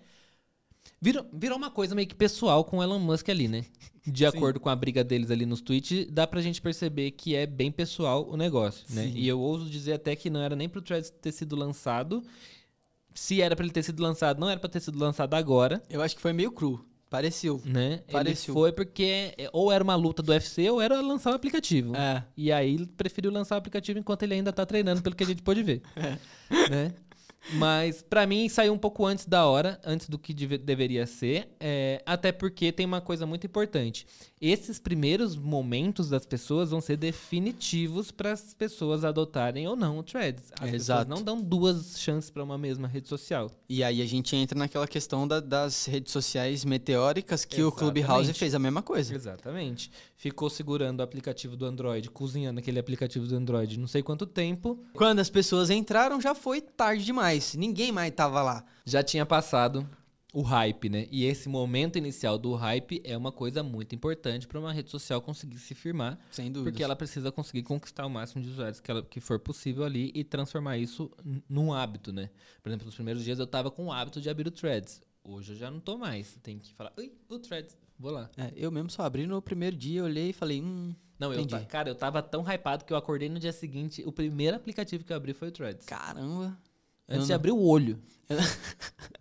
Virou, 1.01 1.25
virou 1.33 1.57
uma 1.57 1.71
coisa 1.71 1.95
meio 1.95 2.09
que 2.09 2.15
pessoal 2.15 2.65
com 2.65 2.79
o 2.79 2.83
Elon 2.83 2.99
Musk 2.99 3.29
ali, 3.29 3.47
né? 3.47 3.65
De 4.05 4.27
acordo 4.27 4.59
com 4.59 4.69
a 4.69 4.75
briga 4.75 5.05
deles 5.05 5.31
ali 5.31 5.47
nos 5.47 5.61
tweets, 5.61 6.07
dá 6.11 6.27
pra 6.27 6.41
gente 6.41 6.61
perceber 6.61 7.13
que 7.13 7.37
é 7.37 7.47
bem 7.47 7.71
pessoal 7.71 8.29
o 8.29 8.37
negócio, 8.37 8.85
né? 8.91 9.05
Sim. 9.05 9.13
E 9.15 9.29
eu 9.29 9.39
ouso 9.39 9.69
dizer 9.71 9.93
até 9.93 10.17
que 10.17 10.31
não 10.31 10.41
era 10.41 10.57
nem 10.57 10.69
pro 10.69 10.83
Threads 10.83 11.11
ter 11.11 11.31
sido 11.31 11.55
lançado. 11.55 12.23
Se 13.15 13.41
era 13.43 13.55
pra 13.55 13.65
ele 13.65 13.73
ter 13.73 13.83
sido 13.83 14.03
lançado, 14.03 14.41
não 14.41 14.49
era 14.49 14.59
pra 14.59 14.69
ter 14.69 14.81
sido 14.81 14.99
lançado 14.99 15.35
agora 15.35 15.83
Eu 15.91 16.01
acho 16.01 16.15
que 16.17 16.23
foi 16.23 16.33
meio 16.33 16.51
cru. 16.53 16.85
Pareceu. 17.11 17.61
né? 17.65 18.03
Pareceu. 18.11 18.53
Ele 18.53 18.61
foi 18.61 18.73
porque 18.73 19.35
é, 19.39 19.49
ou 19.53 19.73
era 19.73 19.83
uma 19.83 19.95
luta 19.95 20.23
do 20.23 20.31
UFC 20.31 20.69
ou 20.71 20.81
era 20.81 21.01
lançar 21.01 21.33
o 21.33 21.35
aplicativo. 21.35 21.97
É. 21.97 22.23
E 22.37 22.53
aí 22.53 22.75
ele 22.75 22.87
preferiu 22.87 23.31
lançar 23.31 23.55
o 23.55 23.59
aplicativo 23.59 23.99
enquanto 23.99 24.25
ele 24.25 24.35
ainda 24.35 24.53
tá 24.53 24.67
treinando, 24.67 25.01
pelo 25.01 25.17
que 25.17 25.25
a 25.25 25.27
gente 25.27 25.43
pôde 25.43 25.63
ver. 25.63 25.83
Né? 26.71 26.95
Mas 27.55 28.03
pra 28.03 28.27
mim 28.27 28.49
saiu 28.49 28.73
um 28.75 28.79
pouco 28.79 29.07
antes 29.07 29.25
da 29.25 29.47
hora, 29.47 29.81
antes 29.85 30.09
do 30.09 30.19
que 30.19 30.35
deve- 30.35 30.59
deveria 30.59 31.07
ser, 31.07 31.49
é, 31.59 32.03
até 32.05 32.31
porque 32.31 32.71
tem 32.71 32.85
uma 32.85 33.01
coisa 33.01 33.25
muito 33.27 33.47
importante. 33.47 34.07
Esses 34.41 34.79
primeiros 34.79 35.35
momentos 35.35 36.09
das 36.09 36.25
pessoas 36.27 36.71
vão 36.71 36.81
ser 36.81 36.97
definitivos 36.97 38.11
para 38.11 38.33
as 38.33 38.55
pessoas 38.55 39.05
adotarem 39.05 39.67
ou 39.67 39.75
não 39.75 39.99
o 39.99 40.03
Threads. 40.03 40.45
As 40.53 40.61
pessoas 40.61 40.75
Exato. 40.75 41.11
não 41.11 41.23
dão 41.23 41.41
duas 41.41 41.99
chances 41.99 42.31
para 42.31 42.43
uma 42.45 42.59
mesma 42.59 42.87
rede 42.87 43.09
social. 43.09 43.51
E 43.69 43.83
aí 43.83 44.01
a 44.03 44.07
gente 44.07 44.37
entra 44.37 44.59
naquela 44.59 44.87
questão 44.87 45.27
da- 45.27 45.41
das 45.41 45.87
redes 45.87 46.13
sociais 46.13 46.65
meteóricas 46.65 47.45
que 47.45 47.63
o 47.63 47.73
Clubhouse 47.73 48.01
Exatamente. 48.25 48.39
fez 48.39 48.55
a 48.55 48.59
mesma 48.59 48.83
coisa. 48.83 49.15
Exatamente. 49.15 49.91
Ficou 50.17 50.51
segurando 50.51 51.01
o 51.01 51.03
aplicativo 51.03 51.57
do 51.57 51.65
Android, 51.65 52.11
cozinhando 52.11 52.59
aquele 52.61 52.79
aplicativo 52.79 53.27
do 53.27 53.37
Android 53.37 53.79
não 53.79 53.87
sei 53.87 54.03
quanto 54.03 54.27
tempo. 54.27 54.79
Quando 54.93 55.19
as 55.21 55.31
pessoas 55.31 55.71
entraram, 55.71 56.21
já 56.21 56.35
foi 56.35 56.61
tarde 56.61 57.05
demais. 57.05 57.28
Ninguém 57.57 57.93
mais 57.93 58.13
tava 58.15 58.43
lá. 58.43 58.65
Já 58.85 59.03
tinha 59.03 59.25
passado 59.27 59.89
o 60.33 60.43
hype, 60.43 60.89
né? 60.91 61.07
E 61.11 61.25
esse 61.25 61.49
momento 61.49 61.97
inicial 61.97 62.39
do 62.39 62.55
hype 62.55 63.01
é 63.05 63.17
uma 63.17 63.33
coisa 63.33 63.63
muito 63.63 63.95
importante 63.95 64.47
para 64.47 64.61
uma 64.61 64.73
rede 64.73 64.91
social 64.91 65.21
conseguir 65.23 65.59
se 65.59 65.75
firmar, 65.75 66.19
Sem 66.31 66.53
dúvida. 66.53 66.71
porque 66.71 66.83
ela 66.83 66.95
precisa 66.95 67.33
conseguir 67.33 67.63
conquistar 67.63 68.05
o 68.07 68.11
máximo 68.11 68.43
de 68.43 68.51
usuários 68.51 68.79
que, 68.81 68.91
ela- 68.91 69.03
que 69.03 69.21
for 69.21 69.39
possível 69.39 69.85
ali 69.85 70.13
e 70.15 70.23
transformar 70.23 70.77
isso 70.79 71.11
num 71.49 71.73
hábito, 71.73 72.13
né? 72.13 72.29
Por 72.63 72.69
exemplo, 72.69 72.85
nos 72.87 72.95
primeiros 72.95 73.25
dias 73.25 73.39
eu 73.39 73.47
tava 73.47 73.71
com 73.71 73.87
o 73.87 73.93
hábito 73.93 74.21
de 74.21 74.29
abrir 74.29 74.47
o 74.47 74.51
Threads. 74.51 75.01
Hoje 75.25 75.53
eu 75.53 75.57
já 75.57 75.71
não 75.71 75.81
tô 75.81 75.97
mais. 75.99 76.39
Tem 76.43 76.59
que 76.59 76.73
falar, 76.75 76.93
oi, 76.99 77.13
o 77.29 77.39
Threads, 77.39 77.77
vou 77.99 78.11
lá. 78.13 78.31
É, 78.37 78.53
eu 78.55 78.71
mesmo 78.71 78.91
só 78.91 79.03
abri 79.05 79.27
no 79.27 79.41
primeiro 79.43 79.77
dia, 79.77 80.05
olhei 80.05 80.31
e 80.31 80.33
falei, 80.33 80.61
hum, 80.63 80.95
Não, 81.19 81.33
eu, 81.33 81.41
Entendi. 81.41 81.63
ta- 81.65 81.67
cara, 81.69 81.89
eu 81.89 81.95
tava 81.95 82.23
tão 82.23 82.43
hypado 82.49 82.85
que 82.85 82.93
eu 82.93 82.97
acordei 82.97 83.29
no 83.29 83.41
dia 83.41 83.53
seguinte, 83.53 84.03
o 84.07 84.13
primeiro 84.13 84.57
aplicativo 84.57 85.03
que 85.05 85.13
eu 85.13 85.17
abri 85.17 85.33
foi 85.33 85.49
o 85.49 85.51
Threads. 85.53 85.85
caramba. 85.87 86.57
Antes 87.09 87.27
de 87.27 87.33
não- 87.33 87.37
abrir 87.37 87.53
o 87.53 87.61
olho. 87.63 87.99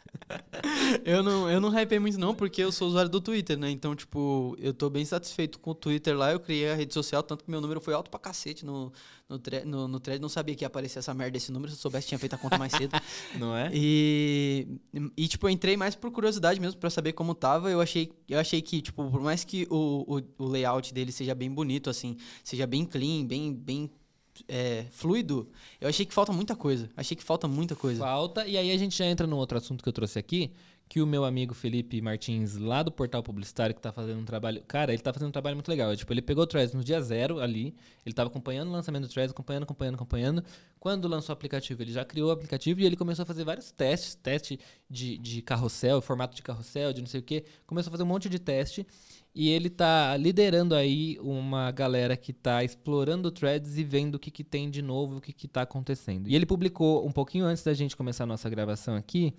Eu 1.06 1.24
não, 1.24 1.50
eu 1.50 1.62
não 1.62 1.70
hypei 1.70 2.00
muito 2.00 2.18
não, 2.20 2.36
porque 2.36 2.62
eu 2.62 2.72
sou 2.72 2.88
usuário 2.90 3.10
do 3.10 3.22
Twitter, 3.22 3.58
né? 3.58 3.70
Então, 3.72 3.96
tipo, 3.96 4.58
eu 4.60 4.74
tô 4.74 4.90
bem 4.90 5.06
satisfeito 5.06 5.58
com 5.60 5.72
o 5.72 5.76
Twitter 5.76 6.18
lá. 6.18 6.32
Eu 6.32 6.40
criei 6.40 6.70
a 6.70 6.76
rede 6.76 6.94
social, 6.94 7.24
tanto 7.24 7.46
que 7.46 7.50
meu 7.52 7.62
número 7.62 7.80
foi 7.80 7.94
alto 7.94 8.10
pra 8.10 8.20
cacete 8.20 8.66
no, 8.66 8.92
no, 9.30 9.40
no, 9.66 9.88
no 9.88 10.00
thread. 10.00 10.22
Não 10.22 10.28
sabia 10.28 10.54
que 10.56 10.64
ia 10.64 10.68
aparecer 10.68 11.00
essa 11.00 11.14
merda 11.14 11.32
desse 11.32 11.52
número. 11.52 11.72
Se 11.72 11.78
eu 11.78 11.82
soubesse, 11.82 12.08
tinha 12.08 12.20
feito 12.20 12.34
a 12.34 12.38
conta 12.38 12.58
mais 12.58 12.74
cedo. 12.74 12.92
Não 13.40 13.56
é? 13.56 13.70
E, 13.74 14.68
e, 15.16 15.28
tipo, 15.28 15.46
eu 15.48 15.52
entrei 15.52 15.78
mais 15.78 15.96
por 15.96 16.12
curiosidade 16.12 16.60
mesmo, 16.60 16.78
pra 16.80 16.90
saber 16.90 17.14
como 17.14 17.34
tava. 17.34 17.70
Eu 17.72 17.80
achei, 17.80 18.12
eu 18.28 18.40
achei 18.40 18.62
que, 18.62 18.82
tipo, 18.82 19.10
por 19.10 19.22
mais 19.22 19.46
que 19.46 19.66
o, 19.70 20.18
o, 20.18 20.44
o 20.44 20.48
layout 20.48 20.94
dele 20.94 21.12
seja 21.14 21.34
bem 21.34 21.50
bonito, 21.50 21.90
assim, 21.90 22.18
seja 22.44 22.68
bem 22.68 22.84
clean, 22.86 23.26
bem, 23.26 23.54
bem 23.54 23.90
é, 24.48 24.86
fluido, 24.92 25.50
eu 25.80 25.88
achei 25.88 26.06
que 26.06 26.14
falta 26.14 26.32
muita 26.32 26.56
coisa. 26.56 26.90
Achei 26.96 27.16
que 27.16 27.24
falta 27.24 27.48
muita 27.48 27.76
coisa. 27.76 28.00
Falta. 28.00 28.46
E 28.46 28.58
aí 28.58 28.72
a 28.72 28.78
gente 28.78 28.98
já 28.98 29.06
entra 29.06 29.26
num 29.26 29.38
outro 29.38 29.58
assunto 29.58 29.84
que 29.84 29.90
eu 29.90 29.94
trouxe 29.94 30.20
aqui, 30.20 30.52
que 30.90 31.02
o 31.02 31.08
meu 31.08 31.26
amigo 31.26 31.54
Felipe 31.54 32.02
Martins, 32.02 32.56
lá 32.56 32.82
do 32.82 32.92
Portal 32.92 33.22
Publicitário, 33.22 33.76
que 33.76 33.82
tá 33.82 33.92
fazendo 33.92 34.20
um 34.20 34.26
trabalho... 34.26 34.64
Cara, 34.68 34.94
ele 34.94 35.02
tá 35.02 35.12
fazendo 35.12 35.30
um 35.30 35.32
trabalho 35.32 35.56
muito 35.56 35.68
legal. 35.68 35.94
Tipo, 35.96 36.14
ele 36.14 36.22
pegou 36.22 36.44
o 36.44 36.48
Threads 36.48 36.74
no 36.74 36.84
dia 36.84 37.02
zero 37.02 37.40
ali, 37.40 37.76
ele 38.06 38.16
tava 38.16 38.30
acompanhando 38.30 38.70
o 38.70 38.72
lançamento 38.72 39.04
do 39.04 39.10
Threads, 39.10 39.32
acompanhando, 39.32 39.64
acompanhando, 39.64 39.96
acompanhando. 39.96 40.44
Quando 40.80 41.08
lançou 41.08 41.34
o 41.34 41.38
aplicativo, 41.38 41.82
ele 41.82 41.92
já 41.92 42.06
criou 42.06 42.30
o 42.30 42.32
aplicativo 42.32 42.80
e 42.80 42.86
ele 42.86 42.96
começou 42.96 43.24
a 43.24 43.26
fazer 43.26 43.44
vários 43.44 43.72
testes, 43.72 44.16
teste 44.16 44.60
de, 44.90 45.18
de 45.18 45.42
carrossel, 45.42 46.00
formato 46.02 46.36
de 46.36 46.42
carrossel, 46.42 46.94
de 46.94 47.02
não 47.02 47.08
sei 47.08 47.20
o 47.20 47.24
quê. 47.24 47.44
Começou 47.66 47.90
a 47.90 47.92
fazer 47.92 48.04
um 48.04 48.08
monte 48.08 48.30
de 48.30 48.40
teste. 48.40 48.88
E 49.40 49.50
ele 49.50 49.70
tá 49.70 50.18
liderando 50.18 50.74
aí 50.74 51.18
uma 51.22 51.70
galera 51.70 52.18
que 52.18 52.34
tá 52.34 52.64
explorando 52.64 53.28
o 53.28 53.32
Threads 53.32 53.78
e 53.78 53.84
vendo 53.84 54.16
o 54.16 54.20
que, 54.20 54.32
que 54.32 54.44
tem 54.44 54.68
de 54.68 54.82
novo, 54.82 55.18
o 55.18 55.22
que, 55.22 55.32
que 55.32 55.48
tá 55.48 55.62
acontecendo. 55.62 56.28
E 56.28 56.36
ele 56.36 56.46
publicou 56.46 57.06
um 57.06 57.12
pouquinho 57.12 57.46
antes 57.46 57.64
da 57.64 57.72
gente 57.76 57.96
começar 57.96 58.24
a 58.24 58.28
nossa 58.28 58.50
gravação 58.50 58.96
aqui, 58.96 59.36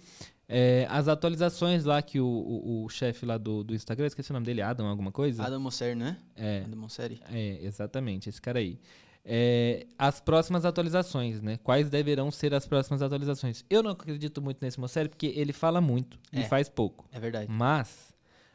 é, 0.48 0.86
as 0.88 1.08
atualizações 1.08 1.84
lá 1.84 2.00
que 2.00 2.20
o, 2.20 2.26
o, 2.26 2.84
o 2.84 2.88
chefe 2.88 3.26
lá 3.26 3.36
do, 3.36 3.64
do 3.64 3.74
Instagram, 3.74 4.06
esqueci 4.06 4.30
o 4.30 4.34
nome 4.34 4.46
dele, 4.46 4.62
Adam, 4.62 4.86
alguma 4.86 5.10
coisa? 5.10 5.42
Adam 5.42 5.58
Mosseri, 5.58 5.96
né? 5.96 6.16
É, 6.36 6.62
Adam 6.64 6.78
Mosseri. 6.78 7.20
é, 7.32 7.58
exatamente, 7.62 8.28
esse 8.28 8.40
cara 8.40 8.60
aí. 8.60 8.78
É, 9.24 9.86
as 9.98 10.20
próximas 10.20 10.64
atualizações, 10.64 11.42
né? 11.42 11.58
Quais 11.62 11.90
deverão 11.90 12.30
ser 12.30 12.54
as 12.54 12.66
próximas 12.66 13.02
atualizações? 13.02 13.62
Eu 13.68 13.82
não 13.82 13.90
acredito 13.90 14.40
muito 14.40 14.58
nesse 14.62 14.80
Mosseri 14.80 15.08
porque 15.08 15.26
ele 15.26 15.52
fala 15.52 15.80
muito 15.82 16.18
É. 16.32 16.40
e 16.40 16.44
faz 16.44 16.68
pouco. 16.68 17.06
É 17.12 17.20
verdade. 17.20 17.50
Mas, 17.50 18.07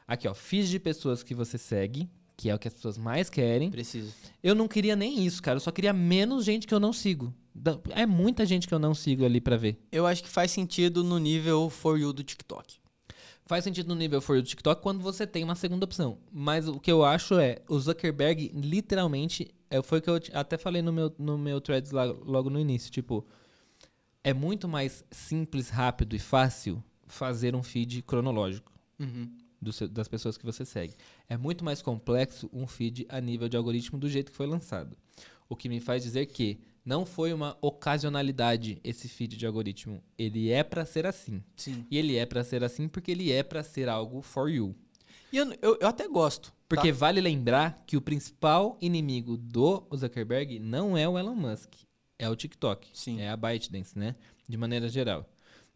aqui 0.07 0.27
ó, 0.27 0.33
fiz 0.33 0.69
de 0.69 0.79
pessoas 0.79 1.23
que 1.23 1.33
você 1.33 1.57
segue, 1.57 2.09
que 2.35 2.49
é 2.49 2.55
o 2.55 2.59
que 2.59 2.67
as 2.67 2.73
pessoas 2.73 2.97
mais 2.97 3.29
querem. 3.29 3.69
Preciso. 3.71 4.13
Eu 4.41 4.55
não 4.55 4.67
queria 4.67 4.95
nem 4.95 5.25
isso, 5.25 5.41
cara. 5.41 5.57
Eu 5.57 5.61
só 5.61 5.71
queria 5.71 5.93
menos 5.93 6.43
gente 6.45 6.67
que 6.67 6.73
eu 6.73 6.79
não 6.79 6.91
sigo. 6.91 7.33
É 7.91 8.05
muita 8.05 8.45
gente 8.45 8.67
que 8.67 8.73
eu 8.73 8.79
não 8.79 8.93
sigo 8.93 9.23
ali 9.23 9.39
pra 9.39 9.57
ver. 9.57 9.77
Eu 9.91 10.07
acho 10.07 10.23
que 10.23 10.29
faz 10.29 10.51
sentido 10.51 11.03
no 11.03 11.19
nível 11.19 11.69
For 11.69 11.99
You 11.99 12.11
do 12.11 12.23
TikTok. 12.23 12.81
Faz 13.45 13.63
sentido 13.63 13.89
no 13.89 13.95
nível 13.95 14.21
for 14.21 14.41
do 14.41 14.47
TikTok 14.47 14.81
quando 14.81 15.01
você 15.01 15.27
tem 15.27 15.43
uma 15.43 15.55
segunda 15.55 15.85
opção. 15.85 16.17
Mas 16.31 16.67
o 16.67 16.79
que 16.79 16.91
eu 16.91 17.03
acho 17.03 17.37
é, 17.37 17.61
o 17.67 17.77
Zuckerberg 17.77 18.51
literalmente, 18.53 19.53
é, 19.69 19.81
foi 19.81 19.99
o 19.99 20.01
que 20.01 20.09
eu 20.09 20.19
até 20.33 20.57
falei 20.57 20.81
no 20.81 20.93
meu, 20.93 21.13
no 21.19 21.37
meu 21.37 21.59
threads 21.59 21.91
lá, 21.91 22.05
logo 22.05 22.49
no 22.49 22.59
início, 22.59 22.89
tipo, 22.89 23.27
é 24.23 24.33
muito 24.33 24.67
mais 24.67 25.03
simples, 25.11 25.69
rápido 25.69 26.15
e 26.15 26.19
fácil 26.19 26.81
fazer 27.05 27.53
um 27.53 27.61
feed 27.61 28.01
cronológico 28.03 28.73
Uhum. 28.99 29.29
Seu- 29.71 29.87
das 29.87 30.07
pessoas 30.07 30.35
que 30.37 30.45
você 30.45 30.65
segue. 30.65 30.95
É 31.29 31.37
muito 31.37 31.63
mais 31.63 31.81
complexo 31.81 32.49
um 32.51 32.67
feed 32.67 33.05
a 33.07 33.21
nível 33.21 33.47
de 33.47 33.55
algoritmo 33.55 33.97
do 33.99 34.09
jeito 34.09 34.31
que 34.31 34.37
foi 34.37 34.47
lançado. 34.47 34.97
O 35.47 35.55
que 35.55 35.69
me 35.69 35.79
faz 35.79 36.03
dizer 36.03 36.25
que 36.25 36.59
não 36.85 37.05
foi 37.05 37.31
uma 37.31 37.57
ocasionalidade 37.61 38.79
esse 38.83 39.07
feed 39.07 39.37
de 39.37 39.45
algoritmo. 39.45 40.03
Ele 40.17 40.49
é 40.51 40.63
pra 40.63 40.85
ser 40.85 41.05
assim. 41.05 41.41
Sim. 41.55 41.85
E 41.89 41.97
ele 41.97 42.17
é 42.17 42.25
pra 42.25 42.43
ser 42.43 42.63
assim 42.63 42.87
porque 42.87 43.11
ele 43.11 43.31
é 43.31 43.43
pra 43.43 43.63
ser 43.63 43.87
algo 43.87 44.21
for 44.21 44.49
you. 44.49 44.75
E 45.31 45.37
eu, 45.37 45.51
eu, 45.61 45.77
eu 45.79 45.87
até 45.87 46.07
gosto. 46.07 46.53
Porque 46.67 46.91
tá? 46.91 46.97
vale 46.97 47.21
lembrar 47.21 47.83
que 47.85 47.95
o 47.95 48.01
principal 48.01 48.77
inimigo 48.81 49.37
do 49.37 49.83
Zuckerberg 49.95 50.59
não 50.59 50.97
é 50.97 51.07
o 51.07 51.17
Elon 51.17 51.35
Musk, 51.35 51.71
é 52.19 52.27
o 52.29 52.35
TikTok, 52.35 52.87
Sim. 52.93 53.21
é 53.21 53.29
a 53.29 53.37
ByteDance, 53.37 53.97
né? 53.97 54.15
De 54.49 54.57
maneira 54.57 54.89
geral. 54.89 55.27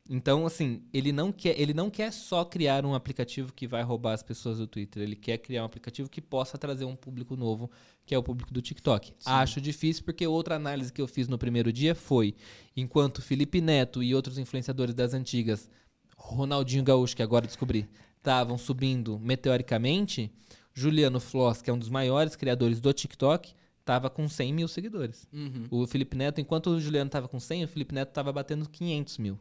Então, 0.10 0.46
assim, 0.46 0.84
ele 0.94 1.12
não, 1.12 1.32
quer, 1.32 1.60
ele 1.60 1.74
não 1.74 1.90
quer 1.90 2.12
só 2.14 2.46
criar 2.46 2.86
um 2.86 2.94
aplicativo 2.94 3.52
que 3.52 3.68
vai 3.68 3.84
roubar 3.84 4.14
as 4.14 4.24
pessoas 4.24 4.58
do 4.58 4.68
Twitter. 4.68 5.04
Ele 5.04 5.16
quer 5.16 5.38
criar 5.38 5.64
um 5.64 5.66
aplicativo 5.66 6.10
que 6.10 6.22
possa 6.22 6.58
trazer 6.58 6.86
um 6.86 6.96
público 6.96 7.36
novo, 7.36 7.70
que 8.06 8.16
é 8.16 8.18
o 8.18 8.24
público 8.24 8.54
do 8.54 8.62
TikTok. 8.62 9.14
Acho 9.26 9.60
difícil, 9.60 10.04
porque 10.04 10.26
outra 10.26 10.56
análise 10.56 10.94
que 10.94 11.02
eu 11.02 11.08
fiz 11.08 11.28
no 11.28 11.38
primeiro 11.38 11.74
dia 11.74 11.94
foi: 11.94 12.36
enquanto 12.76 13.22
Felipe 13.22 13.60
Neto 13.60 14.02
e 14.02 14.16
outros 14.16 14.38
influenciadores 14.38 14.96
das 14.96 15.14
antigas, 15.14 15.70
Ronaldinho 16.16 16.84
Gaúcho, 16.84 17.16
que 17.16 17.24
agora 17.24 17.46
descobri, 17.46 17.88
estavam 18.18 18.58
subindo 18.58 19.20
meteoricamente, 19.20 20.32
Juliano 20.74 21.20
Floss, 21.20 21.62
que 21.62 21.70
é 21.70 21.74
um 21.74 21.80
dos 21.80 21.90
maiores 21.90 22.36
criadores 22.36 22.80
do 22.80 22.94
TikTok, 22.94 23.54
estava 23.80 24.10
com 24.10 24.28
100 24.28 24.54
mil 24.54 24.68
seguidores. 24.68 25.28
Uhum. 25.34 25.66
O 25.72 25.88
Felipe 25.88 26.16
Neto, 26.16 26.42
enquanto 26.42 26.68
o 26.68 26.80
Juliano 26.80 27.08
estava 27.08 27.28
com 27.28 27.40
100, 27.40 27.64
o 27.64 27.68
Felipe 27.68 27.96
Neto 27.96 28.10
estava 28.10 28.32
batendo 28.34 28.70
500 28.70 29.18
mil. 29.18 29.40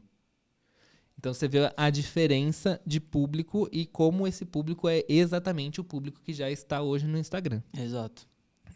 Então 1.19 1.33
você 1.33 1.49
vê 1.49 1.73
a 1.77 1.91
diferença 1.91 2.81
de 2.87 3.01
público 3.01 3.69
e 3.73 3.87
como 3.87 4.27
esse 4.27 4.45
público 4.45 4.89
é 4.89 5.05
exatamente 5.09 5.81
o 5.81 5.85
público 5.85 6.21
que 6.23 6.33
já 6.33 6.51
está 6.51 6.83
hoje 6.83 7.07
no 7.07 7.19
Instagram, 7.19 7.63
Exato. 7.77 8.29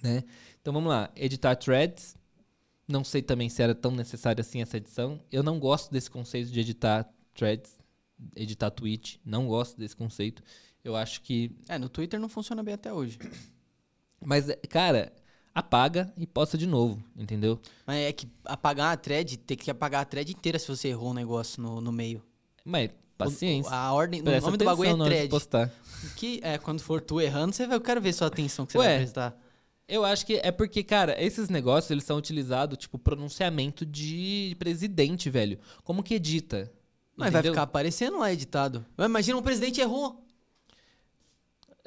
né? 0.03 0.25
Então 0.61 0.73
vamos 0.73 0.89
lá, 0.89 1.11
editar 1.15 1.55
threads. 1.57 2.17
Não 2.89 3.05
sei 3.05 3.23
também 3.23 3.49
se 3.49 3.63
era 3.63 3.75
tão 3.75 3.93
necessária 3.93 4.41
assim 4.41 4.63
essa 4.63 4.77
edição. 4.77 5.21
Eu 5.31 5.43
não 5.43 5.61
gosto 5.61 5.93
desse 5.93 6.11
conceito 6.11 6.51
de 6.51 6.59
editar 6.59 7.09
threads, 7.35 7.79
editar 8.35 8.71
tweet. 8.71 9.21
Não 9.25 9.47
gosto 9.47 9.79
desse 9.79 9.95
conceito. 9.95 10.43
Eu 10.83 10.97
acho 10.97 11.21
que 11.21 11.55
É, 11.69 11.79
no 11.79 11.89
Twitter 11.89 12.19
não 12.19 12.29
funciona 12.29 12.63
bem 12.63 12.75
até 12.75 12.93
hoje. 12.93 13.19
Mas, 14.21 14.47
cara, 14.69 15.13
apaga 15.55 16.13
e 16.17 16.27
posta 16.27 16.59
de 16.59 16.67
novo, 16.67 17.03
entendeu? 17.17 17.61
Mas 17.87 17.99
é 17.99 18.13
que 18.13 18.29
apagar 18.45 18.93
a 18.93 18.97
thread, 18.97 19.39
tem 19.39 19.57
que 19.57 19.71
apagar 19.71 20.03
a 20.03 20.05
thread 20.05 20.33
inteira 20.33 20.59
se 20.59 20.69
você 20.69 20.89
errou 20.89 21.11
um 21.11 21.15
negócio 21.15 21.63
no, 21.63 21.81
no 21.81 21.93
meio. 21.93 22.23
Mas, 22.71 22.91
paciência. 23.19 23.71
O- 23.71 23.75
A 23.75 23.93
ordem, 23.93 24.21
o 24.21 24.25
Presta 24.25 24.47
nome 24.47 24.57
do 24.57 24.65
bagulho 24.65 24.91
é 25.03 25.05
thread. 25.07 25.29
postar. 25.29 25.71
Que 26.17 26.41
é, 26.43 26.57
quando 26.57 26.81
for 26.81 27.01
tu 27.01 27.21
errando, 27.21 27.55
você 27.55 27.67
vai, 27.67 27.77
eu 27.77 27.81
quero 27.81 28.01
ver 28.01 28.13
sua 28.15 28.29
atenção 28.29 28.65
que 28.65 28.73
você 28.73 28.79
Ué, 28.79 28.87
vai 28.89 28.97
prestar. 28.99 29.37
Eu 29.87 30.05
acho 30.05 30.25
que 30.25 30.41
é 30.43 30.51
porque, 30.53 30.83
cara, 30.85 31.21
esses 31.23 31.49
negócios, 31.49 31.91
eles 31.91 32.05
são 32.05 32.17
utilizados, 32.17 32.79
tipo, 32.79 32.97
pronunciamento 32.99 33.85
de 33.85 34.55
presidente, 34.59 35.29
velho. 35.29 35.59
Como 35.83 36.03
que 36.03 36.15
edita? 36.15 36.73
Mas 37.17 37.33
vai 37.33 37.41
Entendeu? 37.41 37.53
ficar 37.53 37.63
aparecendo 37.65 38.19
lá 38.19 38.33
editado. 38.33 38.87
Imagina 38.97 39.37
um 39.37 39.43
presidente 39.43 39.81
errou. 39.81 40.25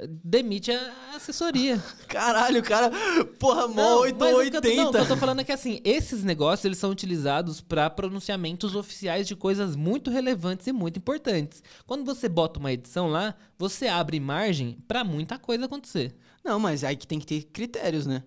Demite 0.08 0.72
a 0.72 1.16
assessoria. 1.16 1.78
Caralho, 2.08 2.60
o 2.60 2.64
cara. 2.64 2.92
Porra, 3.40 3.68
mó 3.68 3.74
Não, 3.76 4.00
mas 4.02 4.12
o 4.12 4.16
que 4.16 4.16
eu 4.16 4.18
tô- 4.18 4.26
Não, 4.26 4.32
o 4.32 4.52
que 4.52 4.58
880. 4.58 4.98
eu 5.00 5.08
tô 5.08 5.18
falando 5.18 5.40
é 5.42 5.44
que, 5.44 5.52
assim, 5.52 5.80
esses 5.84 6.24
negócios, 6.24 6.66
eles 6.66 6.78
são 6.78 6.90
utilizados 6.92 7.62
pra 7.62 7.90
pronunciamentos 7.90 8.76
oficiais 8.76 9.28
de 9.28 9.36
coisas 9.36 9.76
muito 9.76 10.10
relevantes 10.12 10.68
e 10.68 10.72
muito 10.72 10.98
importantes. 10.98 11.64
Quando 11.86 12.04
você 12.06 12.28
bota 12.30 12.60
uma 12.60 12.72
edição 12.74 13.08
lá, 13.08 13.36
você 13.58 13.88
abre 13.88 14.20
margem 14.20 14.78
pra 14.88 15.04
muita 15.04 15.38
coisa 15.40 15.66
acontecer. 15.66 16.16
Não, 16.44 16.60
mas 16.60 16.84
aí 16.84 16.96
que 16.96 17.08
tem 17.08 17.20
que 17.20 17.26
ter 17.26 17.44
critérios, 17.44 18.06
né? 18.06 18.24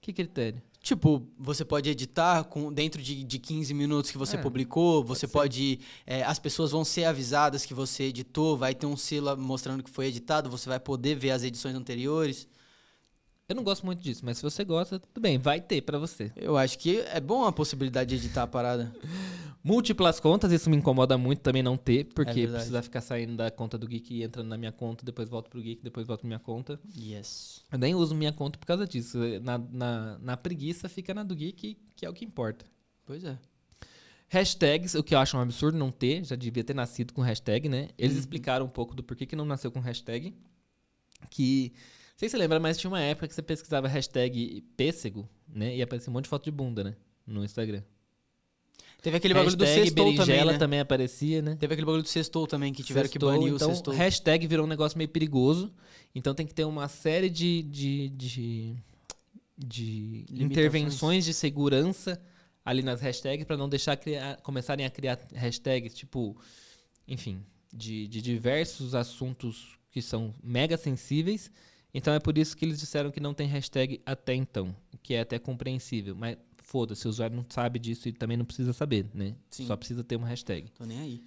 Que 0.00 0.12
critério? 0.12 0.62
Tipo, 0.88 1.22
você 1.38 1.66
pode 1.66 1.90
editar 1.90 2.44
com, 2.44 2.72
dentro 2.72 3.02
de, 3.02 3.22
de 3.22 3.38
15 3.38 3.74
minutos 3.74 4.10
que 4.10 4.16
você 4.16 4.36
É, 4.36 4.40
publicou, 4.40 5.04
você 5.04 5.26
ser. 5.26 5.32
pode. 5.34 5.80
é, 6.06 6.22
as 6.22 6.38
pessoas 6.38 6.70
vão 6.70 6.82
ser 6.82 7.04
avisadas 7.04 7.66
que 7.66 7.74
você 7.74 8.04
editou, 8.04 8.56
vai 8.56 8.74
ter 8.74 8.86
um 8.86 8.96
selo 8.96 9.36
mostrando 9.36 9.82
que 9.82 9.90
foi 9.90 10.06
editado, 10.06 10.48
você 10.48 10.66
vai 10.66 10.80
poder 10.80 11.14
ver 11.14 11.32
as 11.32 11.42
edições 11.42 11.74
anteriores. 11.74 12.48
Eu 13.46 13.54
não 13.54 13.62
gosto 13.62 13.84
muito 13.84 14.02
disso, 14.02 14.22
mas 14.24 14.38
se 14.38 14.42
você 14.42 14.64
gosta, 14.64 14.98
tudo 14.98 15.20
bem, 15.20 15.36
vai 15.36 15.60
ter 15.60 15.82
pra 15.82 15.98
você. 15.98 16.32
Eu 16.34 16.56
acho 16.56 16.78
que 16.78 17.00
é 17.00 17.20
bom 17.20 17.44
a 17.44 17.52
possibilidade 17.52 18.08
de 18.08 18.16
editar 18.24 18.44
a 18.44 18.46
parada. 18.46 18.90
Múltiplas 19.62 20.20
contas, 20.20 20.52
isso 20.52 20.70
me 20.70 20.76
incomoda 20.76 21.18
muito 21.18 21.40
também 21.40 21.62
não 21.62 21.76
ter, 21.76 22.04
porque 22.14 22.32
verdade. 22.32 22.52
precisa 22.54 22.80
ficar 22.82 23.00
saindo 23.00 23.36
da 23.36 23.50
conta 23.50 23.76
do 23.76 23.86
Geek 23.88 24.14
e 24.14 24.22
entrando 24.22 24.46
na 24.48 24.56
minha 24.56 24.70
conta, 24.72 25.04
depois 25.04 25.28
volto 25.28 25.50
pro 25.50 25.60
Geek, 25.60 25.82
depois 25.82 26.06
volto 26.06 26.20
pra 26.20 26.28
minha 26.28 26.38
conta. 26.38 26.80
Yes. 26.96 27.62
Eu 27.70 27.78
nem 27.78 27.94
uso 27.94 28.14
minha 28.14 28.32
conta 28.32 28.58
por 28.58 28.66
causa 28.66 28.86
disso. 28.86 29.18
Na, 29.42 29.58
na, 29.58 30.18
na 30.20 30.36
preguiça 30.36 30.88
fica 30.88 31.12
na 31.12 31.22
do 31.24 31.34
Geek, 31.34 31.76
que 31.96 32.06
é 32.06 32.08
o 32.08 32.12
que 32.14 32.24
importa. 32.24 32.64
Pois 33.04 33.24
é. 33.24 33.36
Hashtags, 34.30 34.94
o 34.94 35.02
que 35.02 35.14
eu 35.14 35.18
acho 35.18 35.36
um 35.36 35.40
absurdo 35.40 35.76
não 35.78 35.90
ter, 35.90 36.24
já 36.24 36.36
devia 36.36 36.62
ter 36.62 36.74
nascido 36.74 37.12
com 37.12 37.20
hashtag, 37.22 37.68
né? 37.68 37.88
Eles 37.98 38.14
Uhum. 38.14 38.20
explicaram 38.20 38.66
um 38.66 38.68
pouco 38.70 38.94
do 38.94 39.02
porquê 39.02 39.26
que 39.26 39.34
não 39.34 39.44
nasceu 39.44 39.70
com 39.72 39.80
hashtag. 39.80 40.34
Que, 41.30 41.72
não 41.74 42.18
sei 42.18 42.28
se 42.28 42.32
você 42.32 42.36
lembra, 42.38 42.60
mas 42.60 42.76
tinha 42.78 42.90
uma 42.90 43.00
época 43.00 43.26
que 43.26 43.34
você 43.34 43.42
pesquisava 43.42 43.88
hashtag 43.88 44.60
pêssego, 44.76 45.28
né? 45.48 45.74
E 45.76 45.82
aparecia 45.82 46.10
um 46.10 46.12
monte 46.12 46.24
de 46.24 46.28
foto 46.30 46.44
de 46.44 46.50
bunda, 46.50 46.84
né? 46.84 46.94
No 47.26 47.42
Instagram. 47.44 47.82
Teve 49.00 49.16
aquele 49.16 49.32
bagulho 49.32 49.56
do 49.56 49.64
sextou 49.64 50.14
também, 50.14 50.44
né? 50.44 50.58
também 50.58 50.80
aparecia, 50.80 51.40
né? 51.40 51.54
Teve 51.54 51.74
aquele 51.74 51.86
bagulho 51.86 52.02
do 52.02 52.08
sextou 52.08 52.46
também, 52.46 52.72
que 52.72 52.82
tiveram 52.82 53.08
que 53.08 53.12
Sextou, 53.12 53.30
banir 53.30 53.52
o 53.52 53.56
então, 53.56 53.70
sextou. 53.70 53.94
hashtag 53.94 54.46
virou 54.46 54.66
um 54.66 54.68
negócio 54.68 54.98
meio 54.98 55.08
perigoso. 55.08 55.72
Então 56.14 56.34
tem 56.34 56.46
que 56.46 56.54
ter 56.54 56.64
uma 56.64 56.88
série 56.88 57.30
de, 57.30 57.62
de, 57.62 58.08
de, 58.08 58.76
de 59.56 60.24
intervenções 60.42 61.24
de 61.24 61.32
segurança 61.32 62.20
ali 62.64 62.82
nas 62.82 63.00
hashtags 63.00 63.46
para 63.46 63.56
não 63.56 63.68
deixar 63.68 63.96
criar, 63.96 64.36
começarem 64.42 64.84
a 64.84 64.90
criar 64.90 65.18
hashtags, 65.32 65.94
tipo, 65.94 66.36
enfim, 67.06 67.40
de, 67.72 68.08
de 68.08 68.20
diversos 68.20 68.94
assuntos 68.96 69.78
que 69.92 70.02
são 70.02 70.34
mega 70.42 70.76
sensíveis. 70.76 71.52
Então 71.94 72.12
é 72.12 72.18
por 72.18 72.36
isso 72.36 72.56
que 72.56 72.64
eles 72.64 72.80
disseram 72.80 73.10
que 73.10 73.20
não 73.20 73.32
tem 73.32 73.46
hashtag 73.46 74.00
até 74.04 74.34
então, 74.34 74.74
o 74.92 74.98
que 74.98 75.14
é 75.14 75.20
até 75.20 75.38
compreensível. 75.38 76.14
Mas 76.14 76.36
foda-se, 76.68 77.06
o 77.06 77.08
usuário 77.10 77.34
não 77.34 77.46
sabe 77.48 77.78
disso 77.78 78.08
e 78.08 78.12
também 78.12 78.36
não 78.36 78.44
precisa 78.44 78.74
saber, 78.74 79.06
né? 79.14 79.34
Sim. 79.50 79.66
Só 79.66 79.74
precisa 79.74 80.04
ter 80.04 80.16
uma 80.16 80.26
hashtag. 80.28 80.70
Tô 80.76 80.84
nem 80.84 81.00
aí. 81.00 81.22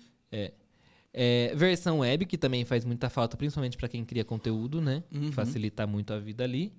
É, 1.14 1.54
versão 1.56 2.00
web, 2.00 2.26
que 2.28 2.38
também 2.38 2.64
faz 2.64 2.86
muita 2.86 3.10
falta, 3.10 3.36
principalmente 3.36 3.76
para 3.76 3.90
quem 3.90 4.06
cria 4.06 4.24
conteúdo, 4.24 4.80
né? 4.80 5.04
Uhum. 5.12 5.32
Facilita 5.32 5.86
muito 5.88 6.14
a 6.14 6.20
vida 6.20 6.44
ali. 6.44 6.72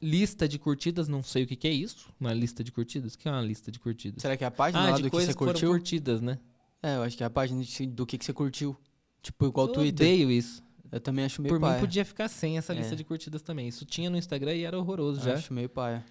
Lista 0.00 0.48
de 0.48 0.58
curtidas, 0.58 1.08
não 1.08 1.22
sei 1.22 1.42
o 1.42 1.46
que, 1.46 1.56
que 1.56 1.68
é 1.68 1.72
isso. 1.72 2.08
Uma 2.18 2.32
lista 2.32 2.64
de 2.64 2.72
curtidas? 2.72 3.14
O 3.14 3.18
que 3.18 3.28
é 3.28 3.30
uma 3.32 3.42
lista 3.42 3.70
de 3.70 3.78
curtidas? 3.78 4.22
Será 4.22 4.34
que 4.36 4.44
é 4.44 4.46
a 4.46 4.50
página 4.50 4.82
ah, 4.86 4.90
lá 4.90 4.96
de 4.96 5.02
do 5.02 5.10
que 5.10 5.16
você 5.16 5.26
que 5.32 5.38
foram 5.38 5.52
curtiu? 5.52 5.68
curtidas, 5.70 6.20
né? 6.22 6.38
É, 6.82 6.96
eu 6.96 7.02
acho 7.02 7.16
que 7.18 7.22
é 7.22 7.26
a 7.26 7.30
página 7.30 7.62
de- 7.62 7.86
do 7.88 8.06
que, 8.06 8.16
que 8.16 8.24
você 8.24 8.32
curtiu. 8.32 8.74
Tipo, 9.22 9.46
igual 9.46 9.66
o 9.66 9.70
Eu 9.70 9.74
Twitter. 9.74 10.06
odeio 10.06 10.30
isso. 10.30 10.62
Eu 10.90 11.00
também 11.00 11.26
acho 11.26 11.42
meio 11.42 11.54
Por 11.54 11.60
paia. 11.60 11.74
mim, 11.74 11.80
podia 11.80 12.04
ficar 12.04 12.28
sem 12.28 12.56
essa 12.56 12.72
lista 12.72 12.94
É. 12.94 12.96
de 12.96 13.04
curtidas 13.04 13.42
também. 13.42 13.68
Isso 13.68 13.84
tinha 13.84 14.08
no 14.08 14.16
Instagram 14.16 14.54
e 14.54 14.64
era 14.64 14.78
horroroso 14.78 15.20
Eu 15.20 15.24
já. 15.24 15.34
Acho 15.34 15.52
meio 15.52 15.68
paia. 15.68 16.02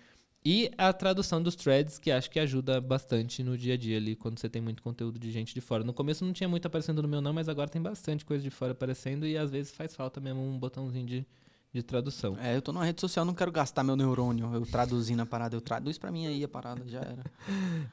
E 0.43 0.71
a 0.77 0.93
tradução 0.93 1.43
dos 1.43 1.55
threads, 1.55 1.99
que 1.99 2.09
acho 2.09 2.31
que 2.31 2.39
ajuda 2.39 2.79
bastante 2.79 3.43
no 3.43 3.57
dia 3.57 3.73
a 3.73 3.77
dia 3.77 3.97
ali, 3.97 4.15
quando 4.15 4.39
você 4.39 4.47
tem 4.47 4.61
muito 4.61 4.81
conteúdo 4.81 5.19
de 5.19 5.29
gente 5.31 5.53
de 5.53 5.59
fora. 5.59 5.83
No 5.83 5.93
começo 5.93 6.23
não 6.23 6.31
tinha 6.31 6.47
muito 6.47 6.65
aparecendo 6.65 7.01
no 7.01 7.07
meu 7.09 7.19
não, 7.19 7.33
mas 7.33 7.49
agora 7.49 7.69
tem 7.69 7.81
bastante 7.81 8.23
coisa 8.23 8.41
de 8.41 8.49
fora 8.49 8.71
aparecendo 8.71 9.27
e 9.27 9.37
às 9.37 9.51
vezes 9.51 9.73
faz 9.73 9.93
falta 9.93 10.21
mesmo 10.21 10.41
um 10.41 10.57
botãozinho 10.57 11.05
de, 11.05 11.27
de 11.73 11.83
tradução. 11.83 12.37
É, 12.39 12.55
eu 12.55 12.61
tô 12.61 12.71
numa 12.71 12.85
rede 12.85 13.01
social, 13.01 13.25
não 13.25 13.33
quero 13.33 13.51
gastar 13.51 13.83
meu 13.83 13.97
neurônio. 13.97 14.53
Eu 14.53 14.65
traduzindo 14.65 15.21
a 15.21 15.25
parada. 15.25 15.57
Eu 15.57 15.61
traduz 15.61 15.97
pra 15.97 16.09
mim 16.09 16.25
aí 16.25 16.41
a 16.41 16.47
parada, 16.47 16.87
já 16.87 16.99
era. 16.99 17.23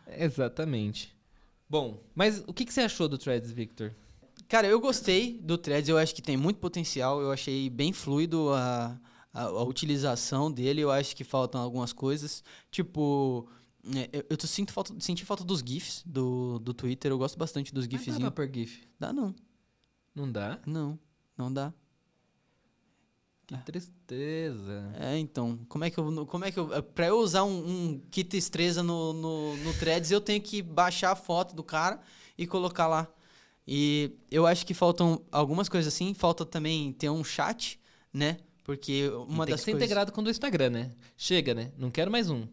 Exatamente. 0.24 1.16
Bom, 1.68 2.00
mas 2.14 2.44
o 2.46 2.54
que, 2.54 2.64
que 2.64 2.72
você 2.72 2.82
achou 2.82 3.09
do 3.09 3.18
Threads, 3.18 3.50
Victor? 3.50 3.92
Cara, 4.48 4.68
eu 4.68 4.78
gostei 4.78 5.40
do 5.42 5.59
Threads, 5.59 5.88
eu 5.88 5.98
acho 5.98 6.14
que 6.14 6.22
tem 6.22 6.37
muito 6.37 6.61
potencial. 6.61 7.20
Eu 7.20 7.32
achei 7.32 7.68
bem 7.68 7.92
fluido 7.92 8.52
a, 8.54 8.96
a, 9.37 9.42
a 9.42 9.62
utilização 9.62 10.51
dele. 10.51 10.81
Eu 10.81 10.90
acho 10.90 11.14
que 11.14 11.22
faltam 11.22 11.61
algumas 11.61 11.92
coisas. 11.92 12.42
Tipo, 12.70 13.46
é, 13.94 14.09
eu, 14.12 14.27
eu 14.31 14.37
tô 14.37 14.46
sinto 14.46 14.72
falta, 14.72 14.94
senti 14.99 15.25
falta 15.25 15.44
dos 15.44 15.61
GIFs 15.61 16.03
do, 16.07 16.59
do 16.59 16.72
Twitter. 16.72 17.11
Eu 17.11 17.18
gosto 17.18 17.38
bastante 17.38 17.72
dos 17.72 17.87
Mas 17.87 18.07
dá 18.07 18.31
pra 18.31 18.31
pôr 18.31 18.55
GIF? 18.55 18.83
Dá 18.99 19.12
não, 19.12 19.35
Não 20.14 20.31
dá? 20.31 20.59
não, 20.66 20.99
não 21.37 21.53
dá. 21.53 21.72
Que 23.46 23.57
tristeza. 23.59 24.92
É, 24.99 25.16
então, 25.18 25.61
como 25.68 25.85
é 25.85 25.90
que 25.90 25.99
eu. 25.99 26.27
Como 26.27 26.44
é 26.44 26.51
que 26.51 26.59
eu. 26.59 26.83
Pra 26.83 27.07
eu 27.07 27.18
usar 27.20 27.44
um, 27.44 27.90
um 27.92 28.01
kit 28.11 28.37
estreza 28.37 28.83
no, 28.83 29.12
no, 29.12 29.57
no 29.59 29.75
Threads, 29.75 30.11
eu 30.11 30.20
tenho 30.20 30.42
que 30.42 30.61
baixar 30.61 31.12
a 31.12 31.16
foto 31.16 31.55
do 31.55 31.62
cara 31.62 32.01
e 32.37 32.44
colocar 32.44 32.88
lá. 32.88 33.07
E 33.64 34.11
eu 34.33 34.49
acho 34.49 34.66
que 34.66 34.75
faltam 34.75 35.22
algumas 35.31 35.68
coisas 35.68 35.94
assim. 35.94 36.12
Falta 36.12 36.44
também 36.44 36.92
ter 36.92 37.09
um 37.09 37.22
chat, 37.22 37.79
né? 38.12 38.38
Porque 38.66 39.09
uma 39.29 39.46
tem 39.46 39.52
das 39.52 39.61
que 39.61 39.66
ser 39.66 39.70
coisas. 39.70 39.87
integrado 39.87 40.11
com 40.11 40.20
o 40.20 40.24
do 40.24 40.31
Instagram, 40.31 40.70
né? 40.70 40.90
Chega, 41.16 41.55
né? 41.55 41.70
Não 41.79 41.88
quero 41.88 42.11
mais 42.11 42.29
um. 42.29 42.40
Tem 42.40 42.50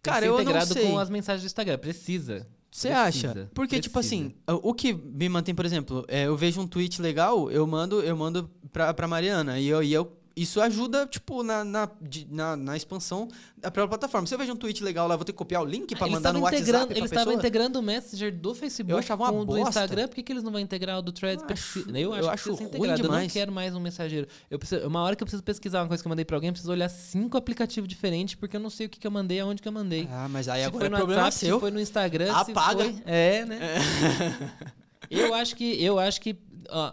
Cara, 0.00 0.24
eu 0.24 0.34
não 0.34 0.40
integrado 0.40 0.72
sei. 0.72 0.86
com 0.86 0.96
as 1.00 1.10
mensagens 1.10 1.42
do 1.42 1.46
Instagram. 1.46 1.76
Precisa. 1.78 2.46
Você 2.70 2.90
acha? 2.90 3.50
Porque, 3.52 3.80
tipo 3.80 3.98
precisa. 3.98 4.26
assim, 4.26 4.34
o 4.62 4.72
que 4.72 4.92
me 4.92 5.28
mantém, 5.28 5.54
por 5.54 5.66
exemplo, 5.66 6.04
é, 6.06 6.26
eu 6.26 6.36
vejo 6.36 6.60
um 6.60 6.66
tweet 6.66 7.02
legal, 7.02 7.50
eu 7.50 7.66
mando, 7.66 8.00
eu 8.02 8.16
mando 8.16 8.48
pra, 8.72 8.94
pra 8.94 9.08
Mariana. 9.08 9.58
E, 9.58 9.66
eu, 9.66 9.82
e 9.82 9.92
eu, 9.92 10.16
isso 10.42 10.60
ajuda, 10.60 11.06
tipo, 11.06 11.42
na, 11.42 11.64
na, 11.64 11.88
de- 12.00 12.26
na, 12.30 12.56
na 12.56 12.76
expansão 12.76 13.28
da 13.56 13.70
própria 13.70 13.98
plataforma. 13.98 14.26
Se 14.26 14.34
eu 14.34 14.38
vejo 14.38 14.52
um 14.52 14.56
tweet 14.56 14.82
legal 14.84 15.08
lá, 15.08 15.16
vou 15.16 15.24
ter 15.24 15.32
que 15.32 15.38
copiar 15.38 15.62
o 15.62 15.64
link 15.64 15.94
pra 15.96 16.06
Ah, 16.06 16.10
mandar 16.10 16.32
no 16.32 16.40
WhatsApp 16.40 16.92
eles 16.94 17.10
estavam 17.10 17.32
integrando 17.32 17.78
o 17.78 17.82
Messenger 17.82 18.32
do 18.34 18.54
Facebook 18.54 18.92
Eu 18.92 18.98
achava 18.98 19.24
uma 19.24 19.32
com 19.32 19.38
o 19.40 19.44
do. 19.44 19.58
Instagram. 19.58 20.08
Por 20.08 20.14
que, 20.14 20.22
que 20.22 20.32
eles 20.32 20.42
não 20.42 20.52
vão 20.52 20.60
integrar 20.60 20.98
o 20.98 21.02
do 21.02 21.12
Threads? 21.12 21.44
Eu 21.44 21.52
acho- 21.52 21.78
eu 21.90 22.12
acho, 22.14 22.18
eu 22.20 22.22
que 22.22 22.28
acho 22.30 22.54
ruim 22.54 22.64
integrado. 22.66 22.88
Eu 23.00 23.04
não 23.04 23.10
demais. 23.16 23.32
quero 23.32 23.52
mais 23.52 23.74
um 23.74 23.80
mensageiro. 23.80 24.28
Eu 24.50 24.58
preciso, 24.58 24.86
uma 24.86 25.02
hora 25.02 25.16
que 25.16 25.22
eu 25.22 25.26
preciso 25.26 25.42
pesquisar 25.42 25.82
uma 25.82 25.88
coisa 25.88 26.02
que 26.02 26.06
eu 26.06 26.10
mandei 26.10 26.24
pra 26.24 26.36
alguém, 26.36 26.48
eu 26.48 26.52
preciso 26.52 26.72
olhar 26.72 26.88
cinco 26.88 27.36
aplicativos 27.36 27.88
diferentes, 27.88 28.34
porque 28.34 28.56
eu 28.56 28.60
não 28.60 28.70
sei 28.70 28.86
o 28.86 28.88
que, 28.88 28.98
que 28.98 29.06
eu 29.06 29.10
mandei, 29.10 29.40
aonde 29.40 29.60
que 29.60 29.68
eu 29.68 29.72
mandei. 29.72 30.08
Ah, 30.10 30.28
mas 30.28 30.48
aí 30.48 30.60
se 30.62 30.66
agora 30.66 30.78
foi 30.80 30.86
é 30.86 30.90
no 30.90 30.96
problema 30.96 31.22
WhatsApp, 31.22 31.46
seu. 31.46 31.56
se 31.56 31.60
foi 31.60 31.70
no 31.70 31.80
Instagram, 31.80 32.32
Apaga. 32.32 32.84
foi... 32.84 33.02
É, 33.04 33.44
né? 33.44 33.58
Eu 35.10 35.32
acho 35.32 35.56
que, 35.56 35.82
eu 35.82 35.98
acho 35.98 36.20
que 36.20 36.36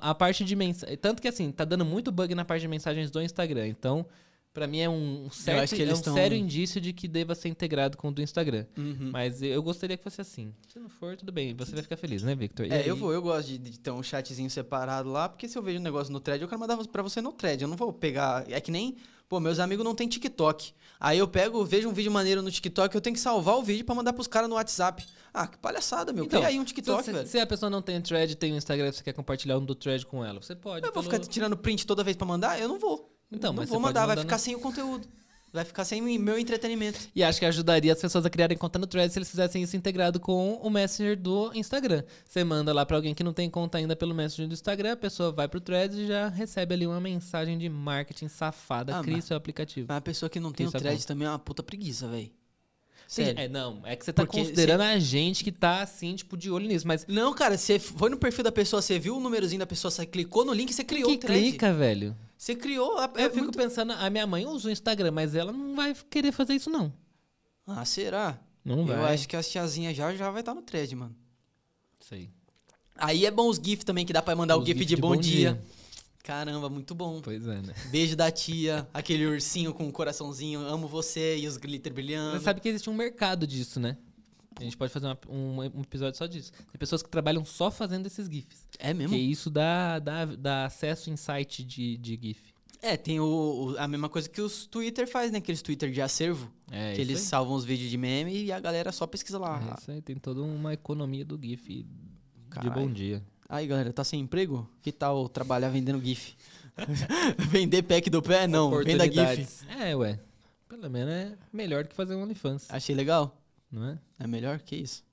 a 0.02 0.16
parte 0.16 0.44
de 0.44 0.56
mensagem. 0.56 0.98
Tanto 0.98 1.22
que 1.22 1.28
assim, 1.28 1.52
tá 1.52 1.66
dando 1.66 1.86
muito 1.86 2.12
bug 2.12 2.34
na 2.36 2.46
parte 2.46 2.62
de 2.62 2.68
mensagens 2.68 3.10
do 3.12 3.22
Instagram. 3.22 3.68
Então, 3.68 4.06
pra 4.54 4.68
mim 4.68 4.80
é 4.80 4.90
um, 4.90 5.30
certo, 5.32 5.64
acho 5.64 5.76
que 5.76 5.84
é 5.84 5.94
um 5.94 6.00
tão- 6.02 6.14
sério 6.14 6.38
indício 6.38 6.80
de 6.80 6.94
que 6.94 7.08
deva 7.08 7.36
ser 7.36 7.50
integrado 7.50 7.98
com 7.98 8.08
o 8.08 8.12
do 8.12 8.22
Instagram. 8.22 8.66
Uhum. 8.78 9.10
Mas 9.12 9.42
eu 9.42 9.62
gostaria 9.62 9.98
que 9.98 10.04
fosse 10.04 10.22
assim. 10.22 10.54
Se 10.68 10.80
não 10.80 10.88
for, 10.90 11.16
tudo 11.18 11.32
bem. 11.32 11.54
Você 11.56 11.74
vai 11.74 11.82
ficar 11.84 11.98
feliz, 11.98 12.24
né, 12.24 12.34
Victor? 12.36 12.66
E 12.66 12.70
É, 12.72 12.78
aí- 12.80 12.88
eu 12.88 12.96
vou, 12.96 13.12
eu 13.14 13.22
gosto 13.22 13.48
de, 13.50 13.58
de 13.58 13.80
ter 13.80 13.92
um 13.92 14.02
chatzinho 14.02 14.50
separado 14.50 15.10
lá, 15.12 15.28
porque 15.28 15.48
se 15.48 15.58
eu 15.58 15.62
vejo 15.62 15.80
um 15.80 15.84
negócio 15.84 16.12
no 16.14 16.20
thread, 16.20 16.42
eu 16.42 16.48
quero 16.48 16.60
mandar 16.62 16.78
pra 16.88 17.04
você 17.04 17.22
no 17.22 17.32
thread. 17.34 17.62
Eu 17.62 17.68
não 17.68 17.76
vou 17.78 17.92
pegar. 17.92 18.46
É 18.50 18.62
que 18.62 18.72
nem. 18.72 18.96
Pô, 19.28 19.40
meus 19.40 19.60
amigos 19.60 19.84
não 19.84 19.96
tem 19.96 20.08
TikTok. 20.08 20.74
Aí 21.00 21.18
eu 21.18 21.28
pego, 21.28 21.64
vejo 21.66 21.90
um 21.90 21.94
vídeo 21.94 22.12
maneiro 22.12 22.42
no 22.42 22.50
TikTok, 22.50 22.94
eu 22.96 23.02
tenho 23.02 23.14
que 23.16 23.20
salvar 23.20 23.58
o 23.58 23.64
vídeo 23.64 23.84
pra 23.84 23.94
mandar 23.94 24.14
pros 24.14 24.28
caras 24.28 24.48
no 24.50 24.56
WhatsApp. 24.56 25.06
Ah, 25.34 25.46
que 25.48 25.58
palhaçada, 25.58 26.14
meu. 26.14 26.26
Então, 26.26 26.40
Cria 26.40 26.50
aí 26.50 26.60
um 26.60 26.64
TikTok, 26.64 27.04
se, 27.04 27.12
velho. 27.12 27.28
se 27.28 27.38
a 27.40 27.46
pessoa 27.46 27.70
não 27.70 27.82
tem 27.82 28.00
thread 28.02 28.36
tem 28.36 28.54
um 28.54 28.58
Instagram, 28.58 28.92
você 28.92 29.04
quer 29.04 29.14
compartilhar 29.14 29.58
um 29.58 29.66
do 29.66 29.76
thread 29.76 30.06
com 30.06 30.24
ela, 30.24 30.42
você 30.42 30.56
pode. 30.56 30.86
Eu 30.86 30.94
vou 30.94 31.04
pelo- 31.04 31.14
ficar 31.14 31.20
tirando 31.32 31.58
print 31.58 31.86
toda 31.86 32.04
vez 32.04 32.16
pra 32.16 32.26
mandar? 32.26 32.60
Eu 32.60 32.70
não 32.70 32.80
vou. 32.80 33.12
Então, 33.32 33.52
não 33.52 33.62
mas 33.62 33.70
vou 33.70 33.78
pode 33.80 33.88
mandar, 33.90 34.02
vai 34.06 34.16
mandar 34.16 34.22
ficar 34.22 34.38
sem 34.38 34.56
o 34.56 34.60
conteúdo. 34.60 35.08
Vai 35.56 35.66
ficar 35.66 35.86
sem 35.86 36.02
meu 36.02 36.38
entretenimento. 36.38 37.00
E 37.16 37.24
acho 37.24 37.40
que 37.40 37.46
ajudaria 37.46 37.94
as 37.94 38.00
pessoas 38.02 38.26
a 38.26 38.30
criarem 38.30 38.58
conta 38.58 38.78
no 38.78 38.86
Threads 38.86 39.14
se 39.14 39.20
eles 39.20 39.30
fizessem 39.30 39.64
isso 39.64 39.78
integrado 39.78 40.20
com 40.20 40.56
o 40.56 40.70
Messenger 40.70 41.18
do 41.18 41.52
Instagram. 41.54 42.04
Você 42.28 42.44
manda 42.44 42.74
lá 42.74 42.86
pra 42.86 42.98
alguém 42.98 43.14
que 43.14 43.24
não 43.24 43.34
tem 43.34 43.50
conta 43.50 43.78
ainda 43.78 43.96
pelo 43.96 44.14
Messenger 44.14 44.48
do 44.48 44.54
Instagram, 44.54 44.92
a 44.92 44.98
pessoa 44.98 45.32
vai 45.32 45.48
pro 45.48 45.62
Threads 45.62 45.98
e 45.98 46.08
já 46.08 46.28
recebe 46.28 46.74
ali 46.74 46.86
uma 46.86 47.00
mensagem 47.00 47.58
de 47.58 47.70
marketing 47.70 48.28
safada. 48.28 48.98
Ah, 49.00 49.02
Cria 49.02 49.22
seu 49.22 49.38
aplicativo. 49.38 49.88
Mas 49.88 49.98
a 49.98 50.02
pessoa 50.02 50.30
que 50.30 50.40
não 50.40 50.52
tem 50.52 50.66
o 50.66 50.70
Isso 50.70 50.78
thread 50.78 50.98
bom. 51.00 51.06
também 51.08 51.28
é 51.28 51.32
uma 51.32 51.40
puta 51.40 51.64
preguiça, 51.64 52.08
velho. 52.08 52.30
Sério. 53.08 53.40
é, 53.40 53.48
não, 53.48 53.82
é 53.86 53.96
que 53.96 54.04
você 54.04 54.12
tá 54.12 54.26
Porque 54.26 54.40
considerando 54.40 54.82
a 54.82 54.98
gente 54.98 55.44
que 55.44 55.52
tá 55.52 55.82
assim, 55.82 56.16
tipo, 56.16 56.36
de 56.36 56.50
olho 56.50 56.68
nisso. 56.68 56.88
Mas 56.88 57.06
Não, 57.08 57.34
cara, 57.34 57.58
você 57.58 57.78
foi 57.78 58.10
no 58.10 58.18
perfil 58.18 58.44
da 58.44 58.52
pessoa, 58.52 58.82
você 58.82 58.98
viu 58.98 59.16
o 59.16 59.20
númerozinho 59.20 59.60
da 59.60 59.66
pessoa, 59.66 59.92
você 59.92 60.06
clicou 60.06 60.44
no 60.44 60.54
link, 60.54 60.74
você 60.74 60.84
criou 60.84 61.10
que 61.12 61.16
o 61.16 61.20
thread. 61.20 61.40
clica, 61.40 61.72
velho? 61.72 62.16
Você 62.38 62.56
criou. 62.56 62.98
a- 62.98 63.12
Eu 63.16 63.26
é 63.26 63.30
fico 63.30 63.44
muito- 63.44 63.58
pensando, 63.58 63.94
a 63.94 64.10
minha 64.10 64.28
mãe 64.28 64.46
usa 64.46 64.68
o 64.70 64.72
Instagram, 64.72 65.12
mas 65.12 65.36
ela 65.36 65.52
não 65.52 65.76
vai 65.76 65.96
querer 66.10 66.32
fazer 66.32 66.54
isso, 66.54 66.70
não. 66.70 66.94
Ah, 67.66 67.84
será? 67.86 68.40
Não 68.64 68.86
vai. 68.86 68.98
Eu 68.98 69.06
acho 69.06 69.28
que 69.28 69.36
as 69.36 69.48
tiazinhas 69.50 69.96
já, 69.96 70.14
já 70.16 70.30
vai 70.30 70.42
estar 70.42 70.54
no 70.54 70.62
thread, 70.62 70.96
mano. 70.96 71.16
Sei. 72.00 72.30
Aí 72.98 73.26
é 73.26 73.32
bom 73.32 73.50
os 73.50 73.58
GIF 73.58 73.84
também, 73.84 74.06
que 74.06 74.14
dá 74.14 74.22
pra 74.22 74.36
mandar 74.36 74.58
o 74.58 74.60
Os 74.62 74.66
GIF, 74.66 74.78
GIF 74.80 74.88
de, 74.96 74.96
bom, 75.02 75.16
dia. 75.16 75.62
Caramba, 76.24 76.70
muito 76.70 76.96
bom. 76.96 77.22
Pois 77.22 77.46
é, 77.48 77.62
né? 77.62 77.74
Beijo 77.92 78.16
da 78.16 78.32
tia, 78.32 78.88
aquele 78.94 79.26
ursinho 79.28 79.74
com 79.74 79.86
um 79.86 79.92
coraçãozinho, 79.92 80.60
amo 80.62 80.88
você 80.88 81.38
e 81.38 81.48
os 81.48 81.58
glitter 81.58 81.94
brilhando. 81.94 82.40
Você 82.40 82.44
sabe 82.46 82.60
que 82.62 82.68
existe 82.70 82.90
um 82.90 82.96
mercado 82.96 83.46
disso, 83.46 83.80
né? 83.80 83.98
A 84.60 84.64
gente 84.64 84.78
pode 84.78 84.92
fazer 84.92 85.06
uma- 85.08 85.18
um, 85.30 85.58
um 85.78 85.82
episódio 85.82 86.18
só 86.18 86.26
disso. 86.26 86.52
Tem 86.54 86.80
pessoas 86.80 87.04
que 87.04 87.10
trabalham 87.10 87.44
só 87.44 87.70
fazendo 87.70 88.06
esses 88.08 88.28
GIFs. 88.28 88.66
É 88.80 88.94
mesmo? 88.94 89.10
Porque 89.10 89.22
isso 89.22 89.50
dá, 89.50 90.00
dá, 90.00 90.26
dá 90.26 90.66
acesso 90.66 91.10
em 91.10 91.18
site 91.18 91.64
de, 91.64 91.98
de 91.98 92.20
GIF. 92.22 92.54
É, 92.82 92.96
tem 92.96 93.20
o, 93.20 93.26
o- 93.74 93.76
a 93.78 93.88
mesma 93.88 94.08
coisa 94.08 94.30
que 94.30 94.40
os 94.42 94.66
Twitter 94.66 95.08
faz, 95.08 95.32
né? 95.32 95.40
Aqueles 95.40 95.62
Twitter 95.62 95.92
de 95.92 96.02
acervo. 96.02 96.52
É, 96.72 96.94
que 96.94 97.02
eles 97.02 97.18
aí. 97.20 97.26
salvam 97.26 97.56
os 97.56 97.66
vídeos 97.66 97.90
de 97.90 97.98
meme 97.98 98.44
e 98.46 98.52
a 98.52 98.60
galera 98.60 98.92
só 98.92 99.06
pesquisa 99.08 99.38
lá. 99.40 99.62
É 99.76 99.80
isso 99.80 99.92
aí, 99.92 100.02
tem 100.02 100.16
toda 100.16 100.42
uma 100.42 100.74
economia 100.74 101.26
do 101.26 101.38
GIF 101.42 101.84
de 101.84 101.86
Caralho. 102.50 102.74
bom 102.74 102.92
dia. 102.92 103.22
Aí, 103.50 103.68
galera, 103.68 103.92
tá 103.92 104.04
sem 104.04 104.20
emprego? 104.22 104.68
Que 104.82 104.92
tal 104.92 105.28
trabalhar 105.30 105.70
vendendo 105.70 106.02
GIF? 106.04 106.34
Vender 107.50 107.84
pack 107.84 108.10
do 108.10 108.22
pé? 108.22 108.48
Não, 108.48 108.70
venda 108.84 109.06
GIF. 109.06 109.66
É, 109.80 109.96
ué. 109.96 110.20
Pelo 110.68 110.90
menos 110.90 111.14
é 111.14 111.34
melhor 111.54 111.84
do 111.84 111.90
que 111.90 111.96
fazer 111.96 112.16
um 112.16 112.24
OnlyFans, 112.24 112.66
Achei 112.70 112.96
legal. 112.96 113.36
Não 113.76 113.90
é? 113.90 114.00
É 114.20 114.26
melhor 114.28 114.60
que 114.60 114.76
isso. 114.76 115.04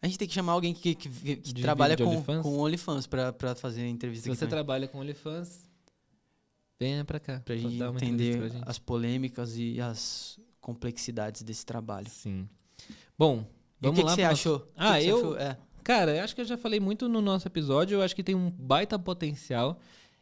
A 0.00 0.06
gente 0.06 0.18
tem 0.18 0.28
que 0.28 0.34
chamar 0.34 0.52
alguém 0.52 0.72
que, 0.72 0.94
que, 0.94 1.08
que- 1.08 1.36
que 1.36 1.54
trabalha 1.62 1.96
com, 1.96 2.04
OnlyFans? 2.04 2.42
com 2.42 2.58
OnlyFans 2.58 3.06
pra, 3.06 3.32
pra 3.32 3.54
fazer 3.54 3.82
a 3.82 3.88
entrevista 3.88 4.22
Se 4.24 4.28
você 4.28 4.40
também. 4.40 4.50
trabalha 4.50 4.86
com 4.88 4.98
OnlyFans, 4.98 5.68
venha 6.78 7.04
pra 7.04 7.18
cá. 7.18 7.40
Pra 7.44 7.56
gente 7.56 7.66
uma 7.82 7.88
entrevista 7.90 8.04
entender 8.04 8.38
pra 8.38 8.48
gente. 8.48 8.68
as 8.68 8.78
polêmicas 8.78 9.56
e 9.56 9.80
as 9.80 10.38
complexidades 10.60 11.42
desse 11.42 11.64
trabalho. 11.64 12.08
Sim. 12.10 12.48
Bom, 13.18 13.38
E 13.82 13.86
o 13.88 13.92
vamos 13.92 13.96
que, 13.96 14.02
que 14.02 14.06
lá 14.06 14.10
você 14.14 14.20
pro 14.22 14.30
nosso- 14.30 14.48
achou? 14.48 14.56
O 14.56 14.60
que 14.60 14.72
Ah, 14.76 14.94
que 14.98 15.04
você 15.04 15.10
eu- 15.10 15.16
achou? 15.18 15.38
É. 15.38 15.58
Cara, 15.82 16.16
eu 16.16 16.24
acho 16.24 16.34
que 16.34 16.40
eu 16.40 16.44
já 16.44 16.58
falei 16.58 16.80
muito 16.80 17.08
no 17.08 17.20
nosso 17.20 17.46
episódio. 17.46 17.96
Eu 17.96 18.02
acho 18.02 18.14
que 18.14 18.22
tem 18.22 18.34
um 18.34 18.50
baita 18.50 18.98
potencial. 18.98 19.78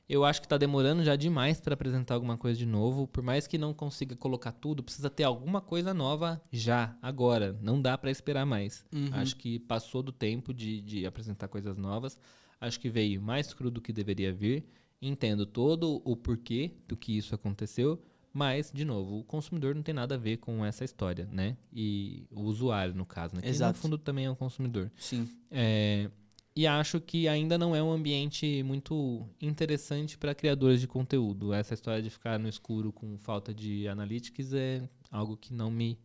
Eu 0.09 0.25
acho 0.25 0.43
que 0.43 0.49
tá 0.49 0.59
demorando 0.59 1.03
já 1.03 1.17
demais 1.17 1.61
pra 1.61 1.75
apresentar 1.75 2.15
alguma 2.15 2.37
coisa 2.37 2.59
de 2.59 2.67
novo. 2.67 3.07
Por 3.07 3.23
mais 3.23 3.47
que 3.47 3.57
não 3.57 3.73
consiga 3.73 4.15
colocar 4.15 4.53
tudo, 4.53 4.83
precisa 4.83 5.09
ter 5.09 5.25
alguma 5.25 5.61
coisa 5.61 5.95
nova 5.95 6.43
já, 6.53 6.97
agora. 7.01 7.59
Não 7.63 7.81
dá 7.81 7.97
pra 7.97 8.11
esperar 8.11 8.45
mais. 8.45 8.85
Uhum. 8.93 9.09
Acho 9.13 9.37
que 9.37 9.59
passou 9.59 10.03
do 10.03 10.13
tempo 10.13 10.53
de, 10.53 10.83
de 10.83 11.07
apresentar 11.07 11.49
coisas 11.49 11.79
novas. 11.79 12.19
Acho 12.61 12.79
que 12.79 12.91
veio 12.91 13.21
mais 13.21 13.55
cru 13.55 13.71
do 13.71 13.81
que 13.81 13.93
deveria 13.93 14.33
vir. 14.33 14.67
Entendo 15.01 15.47
todo 15.47 16.03
o 16.05 16.17
porquê 16.17 16.73
do 16.87 16.97
que 16.97 17.17
isso 17.17 17.35
aconteceu. 17.35 18.03
Mas, 18.33 18.73
de 18.73 18.85
novo, 18.85 19.21
o 19.21 19.25
consumidor 19.25 19.77
não 19.77 19.83
tem 19.83 19.95
nada 19.95 20.17
a 20.17 20.19
ver 20.19 20.39
com 20.39 20.65
essa 20.65 20.85
história, 20.85 21.29
né? 21.31 21.57
E 21.73 22.27
o 22.33 22.43
usuário, 22.43 22.93
no 22.93 23.07
caso, 23.07 23.37
né? 23.37 23.43
Que 23.43 23.49
Exato. 23.49 23.77
no 23.77 23.83
fundo 23.83 23.97
também 23.97 24.25
é 24.25 24.31
um 24.31 24.35
consumidor. 24.35 24.91
Sim. 24.97 25.29
É, 25.51 26.11
e 26.57 26.67
acho 26.67 27.01
que 27.01 27.27
ainda 27.27 27.59
não 27.59 27.75
é 27.75 27.83
um 27.83 27.91
ambiente 27.93 28.63
muito 28.63 29.27
interessante 29.41 30.17
para 30.17 30.35
criadores 30.35 30.81
de 30.81 30.87
conteúdo. 30.87 31.53
Essa 31.53 31.75
história 31.75 32.03
de 32.03 32.11
ficar 32.11 32.39
no 32.39 32.49
escuro 32.49 32.93
com 32.93 33.19
falta 33.19 33.53
de 33.53 33.89
analytics 33.89 34.53
é 34.53 34.89
algo 35.11 35.37
que 35.37 35.53
não 35.53 35.71
me, 35.71 35.99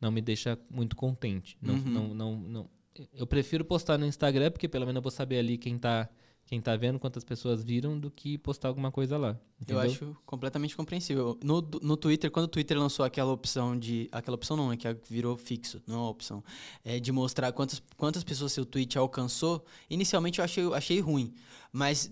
não 0.00 0.10
me 0.10 0.20
deixa 0.20 0.58
muito 0.70 0.94
contente. 0.96 1.56
Não, 1.62 1.74
Uhum. 1.74 1.80
não, 1.90 2.14
não, 2.14 2.36
não- 2.36 2.70
eu 3.14 3.26
prefiro 3.26 3.64
postar 3.64 3.96
no 3.96 4.04
Instagram, 4.06 4.50
porque 4.50 4.68
pelo 4.68 4.84
menos 4.84 4.96
eu 4.98 5.02
vou 5.02 5.10
saber 5.10 5.38
ali 5.38 5.56
quem 5.56 5.78
tá, 5.78 6.08
quem 6.50 6.60
tá 6.60 6.74
vendo, 6.74 6.98
quantas 6.98 7.22
pessoas 7.22 7.62
viram, 7.62 7.96
do 7.96 8.10
que 8.10 8.36
postar 8.36 8.66
alguma 8.66 8.90
coisa 8.90 9.16
lá. 9.16 9.28
Eu 9.28 9.36
entendeu? 9.60 9.80
acho 9.82 10.16
completamente 10.26 10.76
compreensível. 10.76 11.38
No, 11.44 11.60
no 11.80 11.96
Twitter, 11.96 12.28
quando 12.28 12.46
o 12.46 12.48
Twitter 12.48 12.76
lançou 12.76 13.04
aquela 13.04 13.30
opção 13.30 13.78
de. 13.78 14.08
Aquela 14.10 14.34
opção 14.34 14.56
não, 14.56 14.68
né? 14.68 14.76
Que 14.76 14.88
virou 15.08 15.36
fixo, 15.36 15.80
não 15.86 15.94
é 15.94 15.98
uma 15.98 16.08
opção. 16.08 16.42
É 16.84 16.98
de 16.98 17.12
mostrar 17.12 17.52
quantas, 17.52 17.80
quantas 17.96 18.24
pessoas 18.24 18.52
seu 18.52 18.66
tweet 18.66 18.98
alcançou. 18.98 19.64
Inicialmente 19.88 20.40
eu 20.40 20.44
achei, 20.44 20.64
achei 20.74 20.98
ruim. 20.98 21.32
Mas 21.72 22.10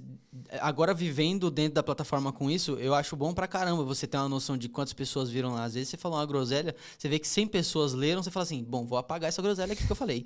agora 0.60 0.94
vivendo 0.94 1.50
dentro 1.50 1.74
da 1.74 1.82
plataforma 1.82 2.32
com 2.32 2.48
isso, 2.48 2.74
eu 2.74 2.94
acho 2.94 3.16
bom 3.16 3.34
pra 3.34 3.48
caramba 3.48 3.82
você 3.82 4.06
ter 4.06 4.18
uma 4.18 4.28
noção 4.28 4.56
de 4.56 4.68
quantas 4.68 4.92
pessoas 4.92 5.28
viram 5.28 5.52
lá. 5.54 5.64
Às 5.64 5.74
vezes 5.74 5.88
você 5.88 5.96
falou 5.96 6.16
uma 6.16 6.26
groselha, 6.26 6.76
você 6.96 7.08
vê 7.08 7.18
que 7.18 7.26
100 7.26 7.48
pessoas 7.48 7.92
leram, 7.92 8.22
você 8.22 8.30
fala 8.30 8.44
assim: 8.44 8.62
bom, 8.62 8.86
vou 8.86 8.98
apagar 8.98 9.30
essa 9.30 9.42
groselha 9.42 9.72
aqui 9.72 9.84
que 9.84 9.90
eu 9.90 9.96
falei. 9.96 10.24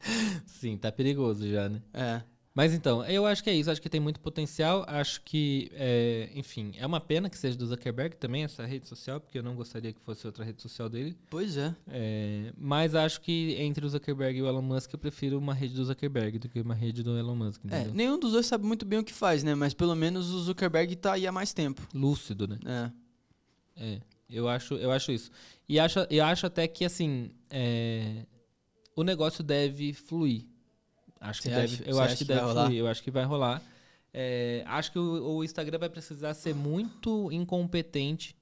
Sim, 0.46 0.78
tá 0.78 0.90
perigoso 0.90 1.46
já, 1.46 1.68
né? 1.68 1.82
É. 1.92 2.37
Mas 2.58 2.74
então, 2.74 3.04
eu 3.04 3.24
acho 3.24 3.44
que 3.44 3.50
é 3.50 3.54
isso. 3.54 3.70
Acho 3.70 3.80
que 3.80 3.88
tem 3.88 4.00
muito 4.00 4.18
potencial. 4.18 4.84
Acho 4.88 5.22
que, 5.22 5.70
é, 5.74 6.28
enfim, 6.34 6.72
é 6.76 6.84
uma 6.84 7.00
pena 7.00 7.30
que 7.30 7.38
seja 7.38 7.56
do 7.56 7.64
Zuckerberg 7.64 8.16
também, 8.16 8.42
essa 8.42 8.66
rede 8.66 8.88
social, 8.88 9.20
porque 9.20 9.38
eu 9.38 9.44
não 9.44 9.54
gostaria 9.54 9.92
que 9.92 10.00
fosse 10.00 10.26
outra 10.26 10.44
rede 10.44 10.60
social 10.60 10.88
dele. 10.88 11.16
Pois 11.30 11.56
é. 11.56 11.72
É, 11.86 12.52
mas 12.58 12.96
acho 12.96 13.20
que 13.20 13.54
entre 13.60 13.86
o 13.86 13.88
Zuckerberg 13.88 14.36
e 14.36 14.42
o 14.42 14.48
Elon 14.48 14.60
Musk, 14.60 14.92
eu 14.92 14.98
prefiro 14.98 15.38
uma 15.38 15.54
rede 15.54 15.72
do 15.72 15.84
Zuckerberg 15.84 16.40
do 16.40 16.48
que 16.48 16.60
uma 16.60 16.74
rede 16.74 17.04
do 17.04 17.16
Elon 17.16 17.36
Musk. 17.36 17.64
É, 17.66 17.76
Entendeu? 17.76 17.94
nenhum 17.94 18.18
dos 18.18 18.32
dois 18.32 18.46
sabe 18.46 18.66
muito 18.66 18.84
bem 18.84 18.98
o 18.98 19.04
que 19.04 19.12
faz, 19.14 19.44
né? 19.44 19.54
Mas 19.54 19.72
pelo 19.72 19.94
menos 19.94 20.28
o 20.28 20.40
Zuckerberg 20.40 20.96
tá 20.96 21.12
aí 21.12 21.28
há 21.28 21.30
mais 21.30 21.52
tempo. 21.52 21.86
Lúcido, 21.94 22.48
né? 22.48 22.58
É. 22.66 22.90
É, 23.84 24.00
eu 24.28 24.48
acho, 24.48 24.74
eu 24.74 24.90
acho 24.90 25.12
isso. 25.12 25.30
E 25.68 25.78
acho, 25.78 26.00
eu 26.10 26.24
acho 26.24 26.44
até 26.44 26.66
que, 26.66 26.84
assim, 26.84 27.30
é, 27.50 28.26
o 28.96 29.04
negócio 29.04 29.44
deve 29.44 29.92
fluir. 29.92 30.44
Acho 31.20 31.42
que 31.42 31.48
Você 31.48 31.54
deve, 31.54 31.74
acha- 31.74 31.84
eu 31.90 32.00
acho 32.00 32.16
que 32.16 32.24
deve 32.24 32.40
rolar? 32.40 32.64
fluir, 32.66 32.78
eu 32.80 32.86
acho 32.86 33.02
que 33.02 33.10
vai 33.10 33.24
rolar. 33.24 33.62
É, 34.12 34.62
acho 34.66 34.92
que 34.92 34.98
o, 34.98 35.36
o 35.36 35.44
Instagram 35.44 35.78
vai 35.78 35.88
precisar 35.90 36.32
ser 36.34 36.54
muito 36.54 37.30
incompetente 37.32 38.36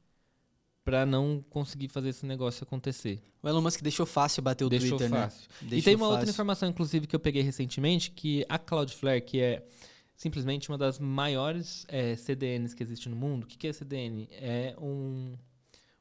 pra 0.84 1.04
não 1.04 1.44
conseguir 1.50 1.88
fazer 1.88 2.10
esse 2.10 2.24
negócio 2.24 2.62
acontecer. 2.62 3.20
O 3.42 3.48
Elon 3.48 3.60
Musk 3.60 3.80
deixou 3.82 4.06
fácil 4.06 4.42
bater 4.42 4.64
o 4.64 4.68
Deixou 4.68 4.90
Twitter, 4.98 5.08
fácil. 5.10 5.48
né? 5.50 5.56
e 5.62 5.70
Deixou 5.70 5.84
tem 5.84 5.96
uma 5.96 6.06
outra 6.06 6.20
fácil. 6.20 6.30
informação, 6.32 6.68
inclusive, 6.68 7.06
que 7.06 7.16
eu 7.16 7.20
peguei 7.20 7.42
recentemente, 7.42 8.10
que 8.12 8.46
a 8.48 8.58
Cloudflare, 8.58 9.20
que 9.20 9.40
é 9.40 9.66
simplesmente 10.14 10.68
uma 10.68 10.78
das 10.78 10.98
maiores 11.00 11.84
é, 11.88 12.14
CDNs 12.14 12.74
que 12.74 12.82
existe 12.82 13.08
no 13.08 13.16
mundo. 13.16 13.44
O 13.44 13.46
que, 13.46 13.58
que 13.58 13.66
é 13.66 13.72
CDN? 13.72 14.28
É 14.32 14.74
um, 14.80 15.34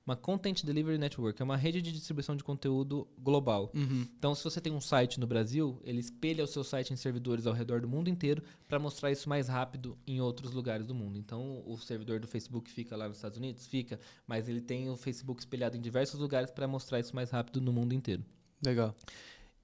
uma 0.05 0.15
Content 0.15 0.63
Delivery 0.63 0.97
Network, 0.99 1.41
é 1.41 1.45
uma 1.45 1.57
rede 1.57 1.81
de 1.81 1.91
distribuição 1.91 2.35
de 2.35 2.43
conteúdo 2.43 3.07
global. 3.17 3.71
Uhum. 3.73 4.07
Então, 4.17 4.35
se 4.35 4.43
você 4.43 4.61
tem 4.61 4.71
um 4.71 4.79
site 4.79 5.19
no 5.19 5.25
Brasil, 5.25 5.81
ele 5.83 5.99
espelha 5.99 6.43
o 6.43 6.47
seu 6.47 6.63
site 6.63 6.93
em 6.93 6.95
servidores 6.95 7.47
ao 7.47 7.53
redor 7.53 7.81
do 7.81 7.87
mundo 7.87 8.07
inteiro 8.09 8.43
para 8.67 8.77
mostrar 8.77 9.11
isso 9.11 9.27
mais 9.27 9.47
rápido 9.47 9.97
em 10.05 10.21
outros 10.21 10.51
lugares 10.51 10.85
do 10.85 10.93
mundo. 10.93 11.17
Então, 11.17 11.63
o 11.65 11.77
servidor 11.79 12.19
do 12.19 12.27
Facebook 12.27 12.69
fica 12.69 12.95
lá 12.95 13.07
nos 13.07 13.17
Estados 13.17 13.37
Unidos? 13.39 13.65
Fica, 13.65 13.99
mas 14.27 14.47
ele 14.47 14.61
tem 14.61 14.89
o 14.89 14.95
Facebook 14.95 15.41
espelhado 15.41 15.75
em 15.75 15.81
diversos 15.81 16.19
lugares 16.19 16.51
para 16.51 16.67
mostrar 16.67 16.99
isso 16.99 17.15
mais 17.15 17.31
rápido 17.31 17.59
no 17.59 17.73
mundo 17.73 17.93
inteiro. 17.93 18.23
Legal. 18.63 18.95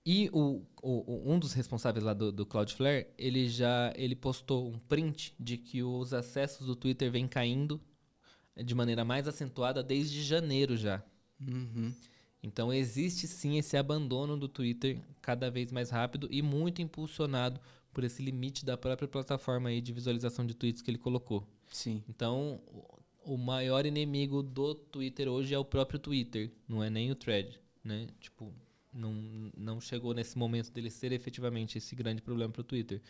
E 0.04 0.28
o, 0.34 0.64
o- 0.82 1.32
um 1.32 1.38
dos 1.38 1.54
responsáveis 1.54 2.04
lá 2.04 2.14
do, 2.16 2.32
do 2.32 2.44
Cloudflare, 2.48 3.06
ele 3.16 3.48
já 3.48 3.94
ele 3.96 4.16
postou 4.16 4.68
um 4.68 4.80
print 4.80 5.36
de 5.40 5.58
que 5.58 5.84
os 5.84 6.12
acessos 6.12 6.66
do 6.66 6.76
Twitter 6.76 7.12
vêm 7.12 7.28
caindo 7.28 7.80
de 8.64 8.76
maneira 8.76 9.04
mais 9.04 9.28
acentuada 9.28 9.84
desde 9.84 10.22
janeiro 10.22 10.76
já. 10.76 11.04
Uhum. 11.40 11.94
Então 12.44 12.74
existe 12.74 13.28
sim 13.28 13.58
esse 13.58 13.78
abandono 13.78 14.38
do 14.38 14.48
Twitter 14.48 15.00
cada 15.22 15.50
vez 15.50 15.72
mais 15.72 15.90
rápido 15.90 16.28
e 16.32 16.42
muito 16.42 16.82
impulsionado 16.82 17.60
por 17.94 18.04
esse 18.04 18.22
limite 18.22 18.66
da 18.66 18.78
própria 18.78 19.08
plataforma 19.08 19.70
aí 19.70 19.82
de 19.82 19.94
visualização 19.94 20.46
de 20.46 20.54
tweets 20.54 20.82
que 20.82 20.90
ele 20.90 20.98
colocou. 20.98 21.46
Sim. 21.70 22.04
Então, 22.10 22.62
o 23.24 23.38
maior 23.38 23.86
inimigo 23.86 24.42
do 24.42 24.74
Twitter 24.74 25.28
hoje 25.28 25.54
é 25.54 25.60
o 25.60 25.66
próprio 25.66 26.00
Twitter, 26.00 26.52
não 26.68 26.84
é 26.84 26.90
nem 26.90 27.12
o 27.12 27.16
thread, 27.16 27.60
né? 27.84 28.08
Tipo, 28.20 28.52
não, 28.94 29.14
não 29.56 29.80
chegou 29.80 30.14
nesse 30.14 30.38
momento 30.38 30.72
dele 30.72 30.90
ser 30.90 31.12
efetivamente 31.12 31.78
esse 31.78 31.96
grande 31.96 32.22
problema 32.22 32.52
para 32.52 32.62
o 32.62 32.64
Twitter, 32.64 33.02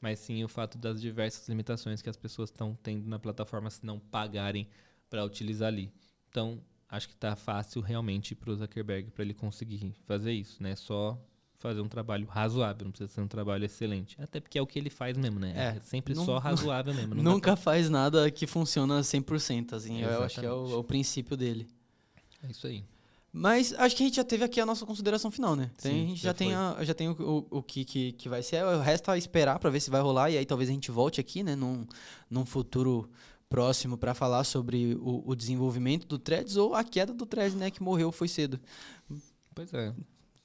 mas 0.00 0.18
sim 0.18 0.42
o 0.42 0.48
fato 0.48 0.78
das 0.78 1.00
diversas 1.00 1.48
limitações 1.48 2.02
que 2.02 2.08
as 2.08 2.16
pessoas 2.16 2.50
estão 2.50 2.76
tendo 2.82 3.08
na 3.08 3.18
plataforma 3.18 3.70
se 3.70 3.84
não 3.84 3.98
pagarem 3.98 4.66
para 5.10 5.24
utilizar 5.24 5.68
ali. 5.68 5.92
Então, 6.30 6.60
acho 6.88 7.08
que 7.08 7.16
tá 7.16 7.36
fácil 7.36 7.82
realmente 7.82 8.34
para 8.34 8.50
o 8.50 8.56
Zuckerberg 8.56 9.10
para 9.10 9.24
ele 9.24 9.34
conseguir 9.34 9.92
fazer 10.06 10.32
isso, 10.32 10.62
né? 10.62 10.74
Só 10.76 11.18
fazer 11.58 11.82
um 11.82 11.88
trabalho 11.88 12.26
razoável, 12.26 12.84
não 12.86 12.90
precisa 12.90 13.12
ser 13.12 13.20
um 13.20 13.28
trabalho 13.28 13.64
excelente. 13.66 14.16
Até 14.18 14.40
porque 14.40 14.58
é 14.58 14.62
o 14.62 14.66
que 14.66 14.78
ele 14.78 14.88
faz 14.88 15.14
mesmo, 15.18 15.38
né? 15.38 15.52
É, 15.54 15.76
É, 15.76 15.80
sempre 15.80 16.14
não- 16.14 16.24
só 16.24 16.38
razoável 16.72 16.94
mesmo. 16.94 17.14
dá 17.16 17.22
Nunca 17.22 17.54
faz 17.54 17.90
nada 17.90 18.30
que 18.30 18.46
funciona 18.46 19.02
100%, 19.02 19.74
assim. 19.74 20.00
Eu 20.00 20.22
acho 20.22 20.40
que 20.40 20.46
é 20.46 20.50
o, 20.50 20.54
Exatamente. 20.54 20.78
o 20.78 20.84
princípio 20.84 21.36
dele. 21.36 21.68
É 22.42 22.50
isso 22.50 22.66
aí. 22.66 22.82
Mas 23.32 23.72
acho 23.74 23.94
que 23.94 24.02
a 24.02 24.06
gente 24.06 24.16
já 24.16 24.24
teve 24.24 24.42
aqui 24.42 24.58
a 24.60 24.66
nossa 24.66 24.84
consideração 24.84 25.30
final, 25.30 25.54
né? 25.54 25.70
Tem- 25.80 25.92
Sim, 25.92 26.04
a 26.04 26.08
gente 26.08 26.22
já 26.22 26.30
já, 26.30 26.34
tem, 26.34 26.54
a- 26.54 26.76
já 26.82 26.94
tem 26.94 27.08
o, 27.10 27.12
o, 27.50 27.58
o 27.58 27.62
que, 27.62 27.84
que, 27.84 28.12
que 28.12 28.28
vai 28.28 28.42
ser. 28.42 28.64
O 28.64 28.80
resto 28.80 29.10
é 29.10 29.18
esperar 29.18 29.58
pra 29.58 29.70
ver 29.70 29.80
se 29.80 29.90
vai 29.90 30.00
rolar. 30.00 30.30
E 30.30 30.38
aí 30.38 30.46
talvez 30.46 30.68
a 30.68 30.72
gente 30.72 30.90
volte 30.90 31.20
aqui, 31.20 31.42
né? 31.42 31.54
Num, 31.54 31.86
num 32.28 32.44
futuro 32.46 33.08
próximo 33.50 33.98
pra 33.98 34.14
falar 34.14 34.44
sobre 34.44 34.94
o, 34.94 35.22
o 35.26 35.34
desenvolvimento 35.34 36.06
do 36.06 36.18
Threads 36.18 36.56
ou 36.56 36.74
a 36.74 36.82
queda 36.84 37.12
do 37.12 37.26
Threads, 37.26 37.56
né? 37.56 37.70
Que 37.70 37.82
morreu, 37.82 38.10
foi 38.12 38.28
cedo. 38.28 38.58
Pois 39.54 39.74
é. 39.74 39.92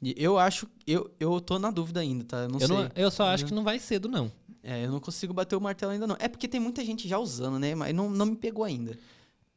E 0.02 0.14
eu 0.18 0.38
acho... 0.38 0.68
Eu, 0.86 1.10
eu 1.20 1.40
tô 1.40 1.58
na 1.60 1.70
dúvida 1.72 2.00
ainda, 2.02 2.26
tá? 2.26 2.38
Eu 2.40 2.50
não 2.50 2.60
eu, 2.60 2.68
sei. 2.68 2.76
não- 2.76 2.92
eu 2.96 3.12
só 3.12 3.28
acho 3.28 3.46
que 3.46 3.54
não 3.54 3.64
vai 3.64 3.80
cedo, 3.80 4.10
não. 4.10 4.30
É, 4.62 4.86
eu 4.86 4.92
não 4.92 5.00
consigo 5.00 5.32
bater 5.34 5.56
o 5.56 5.62
martelo 5.62 5.92
ainda 5.92 6.08
não. 6.08 6.18
É 6.20 6.28
porque 6.28 6.48
tem 6.48 6.60
muita 6.60 6.84
gente 6.84 7.08
já 7.08 7.20
usando, 7.20 7.60
né? 7.60 7.76
Mas 7.76 7.94
não, 7.94 8.10
não 8.10 8.26
me 8.26 8.36
pegou 8.36 8.66
ainda. 8.66 8.98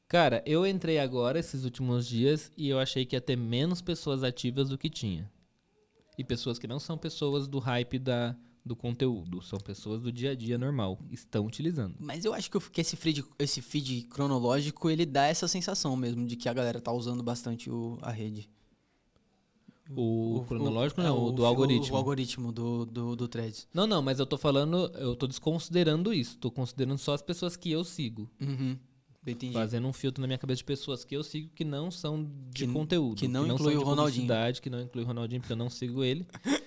Cara, 0.06 0.42
eu 0.46 0.66
entrei 0.66 0.98
agora 0.98 1.38
esses 1.38 1.64
últimos 1.64 2.06
dias 2.06 2.52
e 2.56 2.68
eu 2.68 2.78
achei 2.78 3.06
que 3.06 3.16
ia 3.16 3.20
ter 3.20 3.36
menos 3.36 3.80
pessoas 3.80 4.22
ativas 4.22 4.68
do 4.68 4.76
que 4.76 4.90
tinha. 4.90 5.30
E 6.18 6.24
pessoas 6.24 6.58
que 6.58 6.66
não 6.66 6.78
são 6.78 6.98
pessoas 6.98 7.48
do 7.48 7.58
hype 7.58 7.98
da, 7.98 8.36
do 8.68 8.76
conteúdo, 8.76 9.42
são 9.42 9.58
pessoas 9.58 10.00
do 10.02 10.12
dia 10.12 10.30
a 10.30 10.34
dia 10.34 10.56
normal, 10.58 10.98
estão 11.10 11.44
utilizando. 11.46 11.94
Mas 11.98 12.24
eu 12.24 12.32
acho 12.32 12.48
que, 12.50 12.56
eu- 12.56 12.60
que 12.60 12.80
esse, 12.80 12.94
feed, 12.96 13.24
esse 13.38 13.60
feed 13.60 14.02
cronológico, 14.02 14.88
ele 14.90 15.04
dá 15.06 15.26
essa 15.26 15.48
sensação 15.48 15.96
mesmo 15.96 16.24
de 16.26 16.36
que 16.36 16.48
a 16.48 16.52
galera 16.52 16.80
tá 16.80 16.92
usando 16.92 17.22
bastante 17.22 17.68
o, 17.70 17.98
a 18.02 18.10
rede. 18.12 18.48
O, 19.96 20.44
cronológico 20.46 21.00
é, 21.00 21.04
não, 21.04 21.24
o 21.24 21.32
do 21.32 21.46
algoritmo. 21.46 21.94
O, 21.94 21.96
algoritmo 21.96 22.52
do, 22.52 22.84
do, 22.84 23.16
do 23.16 23.26
Threads. 23.26 23.66
Não, 23.72 23.86
não, 23.86 24.02
mas 24.02 24.18
eu 24.20 24.26
tô 24.26 24.36
falando, 24.36 24.90
eu 24.96 25.16
tô 25.16 25.26
desconsiderando 25.26 26.12
isso. 26.12 26.36
Tô 26.36 26.50
considerando 26.50 26.98
só 26.98 27.14
as 27.14 27.22
pessoas 27.22 27.56
que 27.56 27.70
eu 27.70 27.82
sigo. 27.82 28.28
Uhum. 28.38 28.76
Entendi. 29.26 29.52
Fazendo 29.52 29.86
um 29.86 29.92
filtro 29.92 30.20
na 30.22 30.26
minha 30.26 30.38
cabeça 30.38 30.58
de 30.58 30.64
pessoas 30.64 31.04
que 31.04 31.14
eu 31.14 31.22
sigo 31.24 31.50
que 31.54 31.64
não 31.64 31.90
são 31.90 32.22
de 32.50 32.66
Que- 32.66 32.72
conteúdo. 32.72 33.18
que 33.18 33.28
não 33.28 33.44
são 33.46 33.54
inclui 33.56 33.72
de 33.72 33.78
o 33.78 33.82
Ronaldinho. 33.82 34.28
Que 34.62 34.70
não 34.70 34.80
inclui 34.80 35.04
o 35.04 35.06
Ronaldinho, 35.06 35.40
porque 35.40 35.52
eu 35.52 35.56
não 35.56 35.68
sigo 35.70 36.04
ele. 36.04 36.26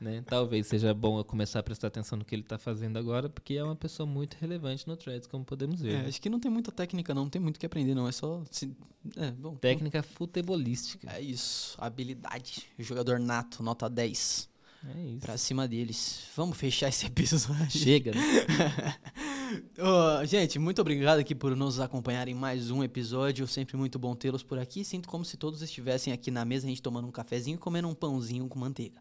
né? 0.00 0.22
Talvez 0.26 0.66
seja 0.66 0.94
bom 0.94 1.18
eu 1.18 1.24
começar 1.24 1.58
a 1.60 1.62
prestar 1.62 1.88
atenção 1.88 2.18
no 2.18 2.24
que 2.24 2.34
ele 2.34 2.42
tá 2.42 2.56
fazendo 2.58 2.98
agora, 2.98 3.28
porque 3.28 3.54
é 3.54 3.62
uma 3.62 3.76
pessoa 3.76 4.06
muito 4.06 4.34
relevante 4.40 4.86
no 4.88 4.96
Threads, 4.96 5.26
como 5.28 5.44
podemos 5.44 5.80
ver. 5.82 5.94
É, 5.94 6.02
né? 6.02 6.08
acho 6.08 6.20
que 6.20 6.30
não 6.30 6.40
tem 6.40 6.50
muita 6.50 6.72
técnica, 6.72 7.12
não. 7.14 7.24
Não 7.24 7.30
tem 7.30 7.40
muito 7.40 7.56
o 7.56 7.60
que 7.60 7.66
aprender, 7.66 7.94
não. 7.94 8.08
É 8.08 8.12
só. 8.12 8.42
se- 8.50 8.74
É, 9.16 9.30
bom. 9.32 9.54
Técnica 9.56 10.02
futebolística. 10.02 11.10
É 11.12 11.20
isso. 11.20 11.76
Habilidade. 11.78 12.64
Jogador 12.78 13.18
nato, 13.20 13.62
nota 13.62 13.88
10. 13.88 14.48
É 14.96 15.00
isso. 15.10 15.20
Pra 15.20 15.36
cima 15.36 15.68
deles. 15.68 16.22
Vamos 16.34 16.56
fechar 16.56 16.88
esse 16.88 17.04
episódio. 17.06 17.70
Chega, 17.70 18.12
né? 18.12 18.20
Ô, 19.78 20.24
gente, 20.24 20.58
muito 20.58 20.80
obrigado 20.80 21.18
aqui 21.18 21.34
por 21.34 21.54
nos 21.56 21.80
acompanharem 21.80 22.34
em 22.34 22.36
mais 22.36 22.70
um 22.70 22.82
episódio. 22.84 23.46
Sempre 23.46 23.76
muito 23.76 23.98
bom 23.98 24.14
tê-los 24.14 24.42
por 24.42 24.58
aqui. 24.58 24.84
Sinto 24.84 25.08
como 25.08 25.24
se 25.24 25.36
todos 25.36 25.62
estivessem 25.62 26.12
aqui 26.12 26.30
na 26.30 26.44
mesa, 26.44 26.66
a 26.66 26.68
gente 26.68 26.82
tomando 26.82 27.08
um 27.08 27.10
cafezinho 27.10 27.56
e 27.56 27.58
comendo 27.58 27.88
um 27.88 27.94
pãozinho 27.94 28.46
com 28.48 28.58
manteiga. 28.58 29.00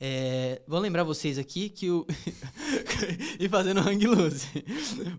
É, 0.00 0.60
vou 0.66 0.80
lembrar 0.80 1.04
vocês 1.04 1.38
aqui 1.38 1.68
que 1.68 1.90
o. 1.90 2.06
e 3.38 3.48
fazendo 3.48 3.80
hang 3.80 4.06
loose. 4.06 4.46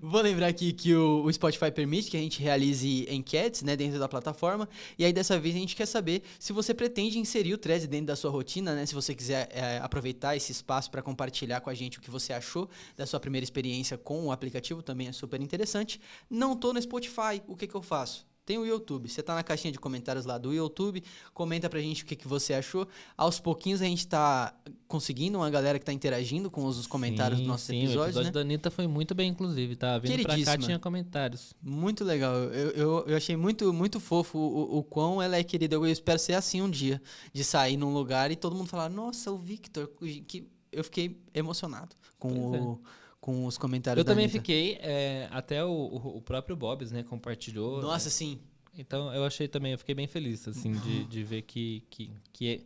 Vou 0.02 0.22
lembrar 0.22 0.48
aqui 0.48 0.74
que 0.74 0.94
o, 0.94 1.24
o 1.24 1.32
Spotify 1.32 1.72
permite 1.72 2.12
que 2.12 2.18
a 2.18 2.20
gente 2.20 2.42
realize 2.42 3.08
enquetes 3.10 3.64
né, 3.64 3.76
dentro 3.76 4.00
da 4.00 4.08
plataforma. 4.08 4.68
E 4.98 5.06
aí, 5.06 5.14
dessa 5.14 5.40
vez, 5.40 5.56
a 5.56 5.60
gente 5.60 5.76
quer 5.76 5.86
saber 5.86 6.24
se 6.40 6.52
você 6.52 6.74
pretende 6.74 7.20
inserir 7.20 7.54
o 7.54 7.58
Threads 7.58 7.88
dentro 7.88 8.08
da 8.08 8.16
sua 8.16 8.32
rotina, 8.32 8.76
né? 8.76 8.86
Se 8.86 8.94
você 8.94 9.16
quiser 9.16 9.50
é, 9.52 9.78
aproveitar 9.78 10.36
esse 10.36 10.52
espaço 10.52 10.92
para 10.92 11.02
compartilhar 11.02 11.62
com 11.62 11.70
a 11.70 11.74
gente 11.74 11.98
o 11.98 12.02
que 12.02 12.12
você 12.12 12.34
achou 12.34 12.70
da 12.98 13.06
sua 13.06 13.20
primeira 13.20 13.44
experiência 13.44 13.98
com 13.98 14.26
o 14.26 14.32
aplicativo, 14.32 14.65
também 14.82 15.08
é 15.08 15.12
super 15.12 15.42
interessante. 15.42 16.00
Não 16.30 16.56
tô 16.56 16.74
no 16.74 16.82
Spotify, 16.82 17.42
o 17.48 17.56
que, 17.56 17.68
que 17.68 17.76
eu 17.76 17.82
faço? 17.82 18.26
Tem 18.46 18.60
o 18.60 18.66
YouTube. 18.66 19.10
Você 19.10 19.24
tá 19.24 19.34
na 19.34 19.42
caixinha 19.42 19.72
de 19.72 19.80
comentários 19.80 20.24
lá 20.24 20.38
do 20.38 20.54
YouTube, 20.54 21.04
comenta 21.34 21.68
pra 21.68 21.80
gente 21.80 22.04
o 22.04 22.06
que, 22.06 22.16
que 22.16 22.28
você 22.28 22.54
achou. 22.54 22.88
Aos 23.18 23.40
pouquinhos 23.40 23.82
a 23.82 23.86
gente 23.86 24.08
tá 24.08 24.56
conseguindo 24.88 25.40
uma 25.40 25.50
galera 25.50 25.80
que 25.80 25.86
tá 25.86 25.92
interagindo 25.92 26.52
com 26.52 26.64
os 26.64 26.86
comentários 26.86 27.40
Sim, 27.40 27.44
dos 27.44 27.52
nossos 27.52 27.66
sim, 27.66 27.78
episódios, 27.80 28.16
O 28.16 28.20
episódio 28.20 28.28
né? 28.28 28.32
da 28.32 28.42
Anitta 28.42 28.70
foi 28.70 28.86
muito 28.86 29.16
bem, 29.16 29.32
inclusive, 29.32 29.76
tá? 29.76 29.98
Vindo 29.98 30.22
pra 30.22 30.44
cá 30.44 30.58
tinha 30.60 30.78
comentários. 30.78 31.56
Muito 31.60 32.04
legal. 32.04 32.36
Eu, 32.36 32.70
eu, 32.72 33.06
eu 33.08 33.18
achei 33.18 33.36
muito, 33.36 33.74
muito 33.74 34.00
fofo 34.00 34.38
o, 34.38 34.78
o 34.78 34.84
quão 34.84 35.20
ela 35.20 35.36
é 35.36 35.44
querida. 35.44 35.76
Eu 35.76 35.88
espero 35.88 36.20
ser 36.20 36.34
assim 36.34 36.62
um 36.62 36.70
dia. 36.70 37.02
De 37.34 37.44
sair 37.44 37.78
num 37.78 37.92
lugar 37.92 38.30
e 38.30 38.36
todo 38.36 38.56
mundo 38.56 38.68
falar, 38.68 38.90
nossa, 38.90 39.32
o 39.32 39.40
Victor. 39.40 39.90
Que 40.28 40.48
eu 40.72 40.84
fiquei 40.84 41.20
emocionado 41.34 41.96
com, 42.20 42.30
Pois 42.30 42.62
é. 42.62 43.05
Com 43.26 43.48
os 43.48 43.58
comentários 43.58 43.98
Eu 44.00 44.06
também 44.06 44.26
Anitta. 44.26 44.38
fiquei, 44.40 44.78
é, 44.82 45.28
até 45.32 45.66
o, 45.66 45.72
o- 46.18 46.22
próprio 46.22 46.56
Bobs, 46.56 46.92
né, 46.92 47.02
compartilhou. 47.02 47.82
Nossa, 47.82 48.08
sim. 48.08 48.40
Então 48.78 49.12
eu 49.16 49.24
achei 49.26 49.48
também, 49.48 49.72
eu 49.72 49.80
fiquei 49.80 49.96
bem 49.96 50.06
feliz, 50.06 50.48
assim, 50.48 50.74
de, 50.74 51.06
de 51.06 51.24
ver 51.24 51.42
que, 51.42 51.82
que, 51.90 52.12
que 52.32 52.64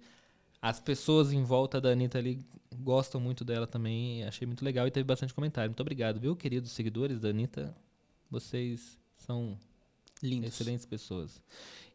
as 0.61 0.77
pessoas 0.81 1.31
em 1.31 1.43
volta 1.43 1.79
da 1.79 1.91
Anitta 1.91 2.17
ali 2.17 2.45
gostam 2.75 3.21
muito 3.21 3.45
dela 3.45 3.65
também. 3.65 4.21
Achei 4.25 4.45
muito 4.45 4.65
legal 4.65 4.85
e 4.85 4.91
teve 4.91 5.05
bastante 5.05 5.33
comentário. 5.33 5.69
Muito 5.69 5.79
obrigado, 5.79 6.19
viu, 6.19 6.35
queridos 6.35 6.71
seguidores 6.73 7.21
da 7.21 7.29
Anitta? 7.29 7.73
Vocês 8.29 8.99
são 9.17 9.57
Lindos. 10.21 10.49
excelentes 10.49 10.85
pessoas. 10.85 11.41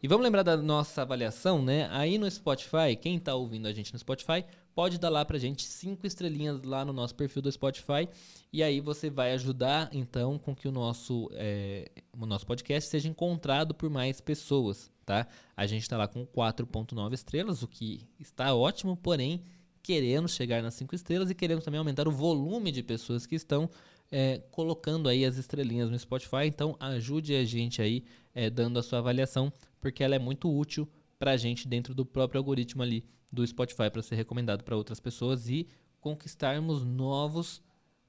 E 0.03 0.09
vamos 0.09 0.25
lembrar 0.25 0.43
da 0.43 0.57
nossa 0.57 1.03
avaliação, 1.03 1.63
né? 1.63 1.87
Aí 1.91 2.17
no 2.17 2.31
Spotify, 2.31 2.97
quem 2.99 3.19
tá 3.19 3.35
ouvindo 3.35 3.67
a 3.69 3.73
gente 3.75 3.93
no 3.93 3.99
Spotify, 3.99 4.43
pode 4.75 4.99
dar 4.99 5.09
lá 5.09 5.25
pra 5.25 5.39
gente 5.39 5.63
cinco 5.65 6.07
estrelinhas 6.07 6.63
lá 6.63 6.85
no 6.85 6.93
nosso 6.93 7.15
perfil 7.15 7.41
do 7.41 7.51
Spotify. 7.51 8.09
E 8.53 8.63
aí 8.63 8.81
você 8.81 9.09
vai 9.09 9.33
ajudar, 9.33 9.89
então, 9.93 10.39
com 10.39 10.55
que 10.55 10.67
o 10.67 10.73
nosso, 10.73 11.31
é, 11.33 11.91
o 12.13 12.27
nosso 12.27 12.47
podcast 12.47 12.91
seja 12.91 13.09
encontrado 13.09 13.75
por 13.75 13.89
mais 13.89 14.21
pessoas, 14.21 14.91
tá? 15.05 15.27
A 15.57 15.67
gente 15.67 15.89
tá 15.89 15.97
lá 15.97 16.09
com 16.09 16.27
4.9 16.27 17.13
estrelas, 17.15 17.63
o 17.63 17.69
que 17.69 18.07
está 18.19 18.55
ótimo, 18.55 18.97
porém 18.97 19.43
queremos 19.83 20.35
chegar 20.35 20.63
nas 20.63 20.75
cinco 20.75 20.95
estrelas 20.95 21.31
e 21.31 21.35
queremos 21.35 21.65
também 21.65 21.79
aumentar 21.79 22.09
o 22.09 22.11
volume 22.11 22.73
de 22.73 22.83
pessoas 22.83 23.27
que 23.27 23.35
estão 23.35 23.69
é, 24.11 24.39
colocando 24.51 25.09
aí 25.09 25.25
as 25.25 25.37
estrelinhas 25.37 25.91
no 25.91 25.99
Spotify. 25.99 26.47
Então 26.47 26.77
ajude 26.81 27.35
a 27.35 27.45
gente 27.45 27.83
aí 27.83 28.05
é, 28.35 28.49
dando 28.49 28.79
a 28.79 28.83
sua 28.83 28.99
avaliação, 28.99 29.53
porque 29.81 30.03
ela 30.03 30.15
é 30.15 30.19
muito 30.19 30.51
útil 30.51 30.89
para 31.19 31.33
a 31.33 31.37
gente 31.37 31.69
dentro 31.69 31.95
do 31.95 32.05
próprio 32.05 32.39
algoritmo 32.39 32.83
ali 32.83 33.05
do 33.35 33.47
Spotify 33.47 33.91
para 33.91 34.03
ser 34.03 34.15
recomendado 34.15 34.65
para 34.65 34.77
outras 34.77 35.01
pessoas 35.01 35.49
e 35.49 35.69
conquistarmos 36.01 36.85
novos 36.85 37.63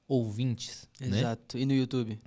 ouvintes, 0.06 0.88
né? 1.00 1.18
Exato. 1.18 1.58
E 1.58 1.66
no 1.66 1.74
YouTube? 1.74 2.20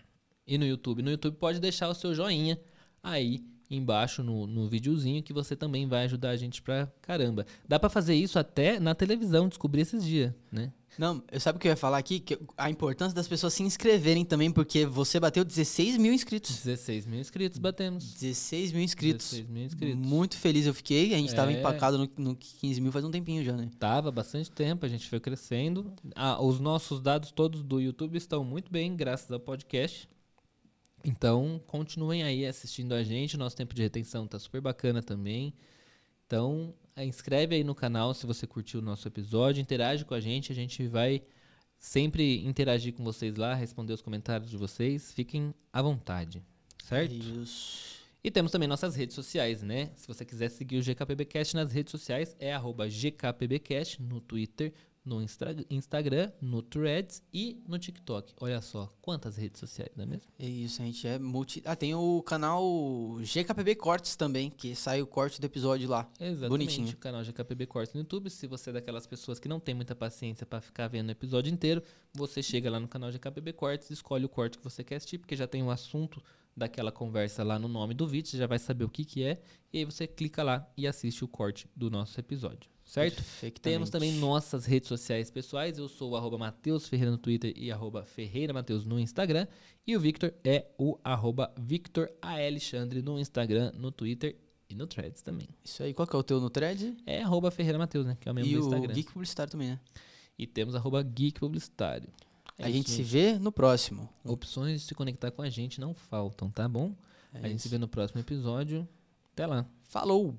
E 0.46 0.58
no 0.58 0.66
YouTube? 0.66 1.02
No 1.02 1.12
YouTube 1.12 1.38
pode 1.38 1.60
deixar 1.60 1.88
o 1.90 1.96
seu 1.96 2.14
joinha 2.14 2.60
aí 3.02 3.44
embaixo 3.70 4.24
no, 4.24 4.48
no 4.48 4.68
videozinho 4.68 5.22
que 5.22 5.32
você 5.34 5.56
também 5.56 5.88
vai 5.88 6.06
ajudar 6.06 6.30
a 6.32 6.36
gente 6.38 6.62
pra 6.62 6.92
caramba. 7.02 7.46
Dá 7.68 7.80
pra 7.80 7.90
fazer 7.90 8.16
isso 8.16 8.40
até 8.40 8.80
na 8.80 8.96
televisão, 8.96 9.48
descobri 9.48 9.82
esses 9.82 10.04
dias, 10.04 10.34
né? 10.52 10.72
Não, 10.98 11.24
eu 11.32 11.40
sabe 11.40 11.58
o 11.58 11.62
que 11.62 11.68
eu 11.68 11.72
ia 11.72 11.76
falar 11.78 12.00
aqui? 12.00 12.20
Que 12.20 12.38
a 12.58 12.70
importância 12.70 13.16
das 13.16 13.28
pessoas 13.28 13.54
se 13.54 13.62
inscreverem 13.64 14.26
também, 14.26 14.52
porque 14.52 14.86
você 14.88 15.20
bateu 15.20 15.46
16 15.46 15.98
mil 15.98 16.12
inscritos. 16.12 16.58
16 16.64 17.06
mil 17.06 17.20
inscritos 17.20 17.60
batemos. 17.60 18.12
16 18.16 18.72
mil 18.74 18.82
inscritos. 18.82 19.30
16 19.30 19.50
mil 19.50 19.64
inscritos. 19.66 19.96
Muito 19.96 20.36
feliz 20.36 20.66
eu 20.66 20.74
fiquei. 20.74 21.14
A 21.14 21.18
gente 21.18 21.34
tava 21.34 21.54
É. 21.54 21.60
empacado 21.60 21.98
no, 21.98 22.10
no 22.18 22.36
15 22.36 22.82
mil 22.82 22.92
faz 22.92 23.06
um 23.06 23.12
tempinho 23.12 23.46
já, 23.46 23.56
né? 23.56 23.70
Tava 23.80 24.12
bastante 24.12 24.52
tempo, 24.52 24.84
a 24.86 24.90
gente 24.90 25.08
foi 25.08 25.20
crescendo. 25.20 25.94
Ah, 26.16 26.42
os 26.44 26.60
nossos 26.60 27.00
dados 27.00 27.32
todos 27.32 27.64
do 27.64 27.80
YouTube 27.80 28.18
estão 28.18 28.44
muito 28.44 28.70
bem, 28.72 28.94
graças 28.96 29.32
ao 29.32 29.40
podcast. 29.40 30.10
Então, 31.04 31.62
continuem 31.68 32.24
aí 32.24 32.46
assistindo 32.46 32.94
a 32.94 33.04
gente. 33.04 33.38
Nosso 33.38 33.56
tempo 33.56 33.74
de 33.74 33.82
retenção 33.82 34.28
tá 34.28 34.38
super 34.38 34.62
bacana 34.62 35.02
também. 35.02 35.54
Então, 36.26 36.74
eh, 36.96 37.06
inscreve 37.06 37.56
aí 37.56 37.64
no 37.64 37.74
canal 37.74 38.14
se 38.14 38.26
você 38.26 38.46
curtiu 38.46 38.80
o 38.80 38.84
nosso 38.84 39.08
episódio, 39.08 39.62
interage 39.62 40.06
com 40.06 40.14
a 40.14 40.20
gente, 40.20 40.52
a 40.52 40.56
gente 40.56 40.86
vai 40.88 41.24
sempre 41.80 42.46
interagir 42.46 42.94
com 42.94 43.04
vocês 43.04 43.36
lá, 43.36 43.56
responder 43.56 43.94
os 43.94 44.02
comentários 44.02 44.50
de 44.50 44.58
vocês. 44.58 45.14
Fiquem 45.14 45.54
à 45.72 45.82
vontade, 45.82 46.44
certo? 46.84 47.14
Isso. 47.14 48.00
E 48.22 48.30
temos 48.30 48.52
também 48.52 48.68
nossas 48.68 48.96
redes 48.96 49.16
sociais, 49.16 49.64
né? 49.64 49.92
Se 49.96 50.06
você 50.06 50.26
quiser 50.26 50.50
seguir 50.50 50.78
o 50.78 50.84
GKPBcast 50.84 51.56
nas 51.56 51.72
redes 51.72 51.92
sociais, 51.92 52.36
é 52.38 52.54
arroba 52.54 52.88
GKPBcast 52.90 54.02
no 54.02 54.20
Twitter, 54.20 54.74
no 55.10 55.22
Instra- 55.24 55.56
Instagram, 55.70 56.32
no 56.40 56.62
Threads 56.62 57.24
e 57.34 57.62
no 57.68 57.80
TikTok. 57.80 58.34
Olha 58.40 58.62
só, 58.62 58.94
quantas 59.02 59.36
redes 59.36 59.60
sociais, 59.60 59.90
não 59.96 60.04
é 60.04 60.08
mesmo? 60.08 60.24
É 60.38 60.46
isso, 60.48 60.82
a 60.82 60.86
gente 60.86 61.08
é 61.08 61.18
multi. 61.18 61.62
Ah, 61.66 61.76
tem 61.76 61.96
o 61.96 62.22
canal 62.22 62.64
GKPB 63.20 63.76
Cortes 63.76 64.16
também, 64.16 64.52
que 64.52 64.76
sai 64.76 65.02
o 65.02 65.08
corte 65.08 65.42
do 65.42 65.46
episódio 65.46 65.90
lá. 65.90 66.08
Exatamente. 66.20 66.50
Bonitinho. 66.50 66.90
O 66.90 66.98
canal 66.98 67.24
GKPB 67.24 67.66
Cortes 67.66 67.94
no 67.96 68.02
YouTube. 68.02 68.30
Se 68.30 68.46
você 68.46 68.70
é 68.70 68.74
daquelas 68.74 69.08
pessoas 69.08 69.40
que 69.40 69.48
não 69.48 69.60
tem 69.60 69.74
muita 69.74 69.96
paciência 69.96 70.46
para 70.46 70.62
ficar 70.62 70.88
vendo 70.88 71.10
o 71.10 71.12
episódio 71.12 71.52
inteiro, 71.52 71.82
você 72.14 72.44
chega 72.44 72.70
lá 72.70 72.80
no 72.80 72.88
canal 72.88 73.12
GKPB 73.12 73.54
Cortes, 73.54 73.90
escolhe 73.90 74.26
o 74.26 74.30
corte 74.30 74.58
que 74.60 74.64
você 74.64 74.84
quer 74.84 74.98
assistir, 74.98 75.18
porque 75.18 75.36
já 75.36 75.48
tem 75.48 75.64
o 75.64 75.72
assunto 75.72 76.22
daquela 76.56 76.92
conversa 76.92 77.44
lá 77.44 77.58
no 77.58 77.68
nome 77.68 77.94
do 77.94 78.06
vídeo, 78.08 78.30
você 78.30 78.38
já 78.38 78.46
vai 78.46 78.60
saber 78.60 78.84
o 78.84 78.90
que, 78.90 79.06
que 79.06 79.24
é, 79.24 79.42
e 79.72 79.78
aí 79.80 79.86
você 79.86 80.06
clica 80.06 80.44
lá 80.44 80.70
e 80.76 80.86
assiste 80.86 81.24
o 81.24 81.28
corte 81.28 81.70
do 81.74 81.90
nosso 81.90 82.20
episódio, 82.20 82.70
certo? 82.90 83.24
Temos 83.62 83.90
também 83.90 84.12
nossas 84.14 84.66
redes 84.66 84.90
sociais 84.90 85.30
pessoais. 85.30 85.78
Eu 85.78 85.88
sou 85.88 86.12
o 86.12 86.16
arroba 86.16 86.38
Matheus 86.38 86.88
Ferreira 86.88 87.12
no 87.12 87.18
Twitter 87.18 87.54
e 87.56 87.72
arroba 87.72 88.04
Ferreira 88.04 88.52
Mateus 88.52 88.84
no 88.84 89.00
Instagram. 89.00 89.48
E 89.86 89.96
o 89.96 90.00
Victor 90.00 90.34
é 90.44 90.66
o 90.78 90.98
arroba 91.04 91.54
Victor 91.58 92.12
A. 92.22 92.34
Alexandre 92.34 93.02
no 93.02 93.20
Instagram, 93.20 93.72
no 93.76 93.92
Twitter 93.92 94.36
e 94.68 94.76
no 94.76 94.88
Threads 94.88 95.22
também. 95.22 95.48
Isso 95.64 95.84
aí, 95.84 95.94
qual 95.94 96.08
que 96.08 96.16
é 96.16 96.20
o 96.20 96.24
teu 96.24 96.42
no 96.42 96.50
thread? 96.50 96.98
É 97.06 97.22
arroba 97.22 97.52
Ferreira 97.52 97.78
Mateus, 97.78 98.06
né? 98.06 98.18
Que 98.20 98.28
é 98.28 98.32
o 98.32 98.36
mesmo 98.36 98.52
E 98.52 98.56
do 98.56 98.62
o 98.62 98.66
Instagram. 98.66 98.94
Geek 98.94 99.14
Publicitário 99.14 99.52
também, 99.52 99.70
né? 99.70 99.80
E 100.38 100.48
temos 100.48 100.76
arroba 100.76 101.04
Geek 101.04 101.40
Publicitário. 101.40 102.10
É 102.58 102.66
a 102.66 102.70
isso, 102.70 102.78
gente 102.78 102.90
se 102.90 103.04
vê 103.04 103.38
no 103.38 103.52
próximo. 103.52 104.10
Opções 104.24 104.82
de 104.82 104.88
se 104.88 104.96
conectar 104.96 105.30
com 105.32 105.42
a 105.44 105.50
gente 105.50 105.80
não 105.80 105.94
faltam, 105.94 106.50
tá 106.50 106.68
bom? 106.68 106.96
É 107.34 107.38
a 107.38 107.48
gente 107.48 107.62
se 107.62 107.68
isso. 107.68 107.70
vê 107.70 107.78
no 107.78 107.88
próximo 107.88 108.20
episódio. 108.20 108.88
Até 109.32 109.46
lá. 109.46 109.66
Falou! 109.84 110.36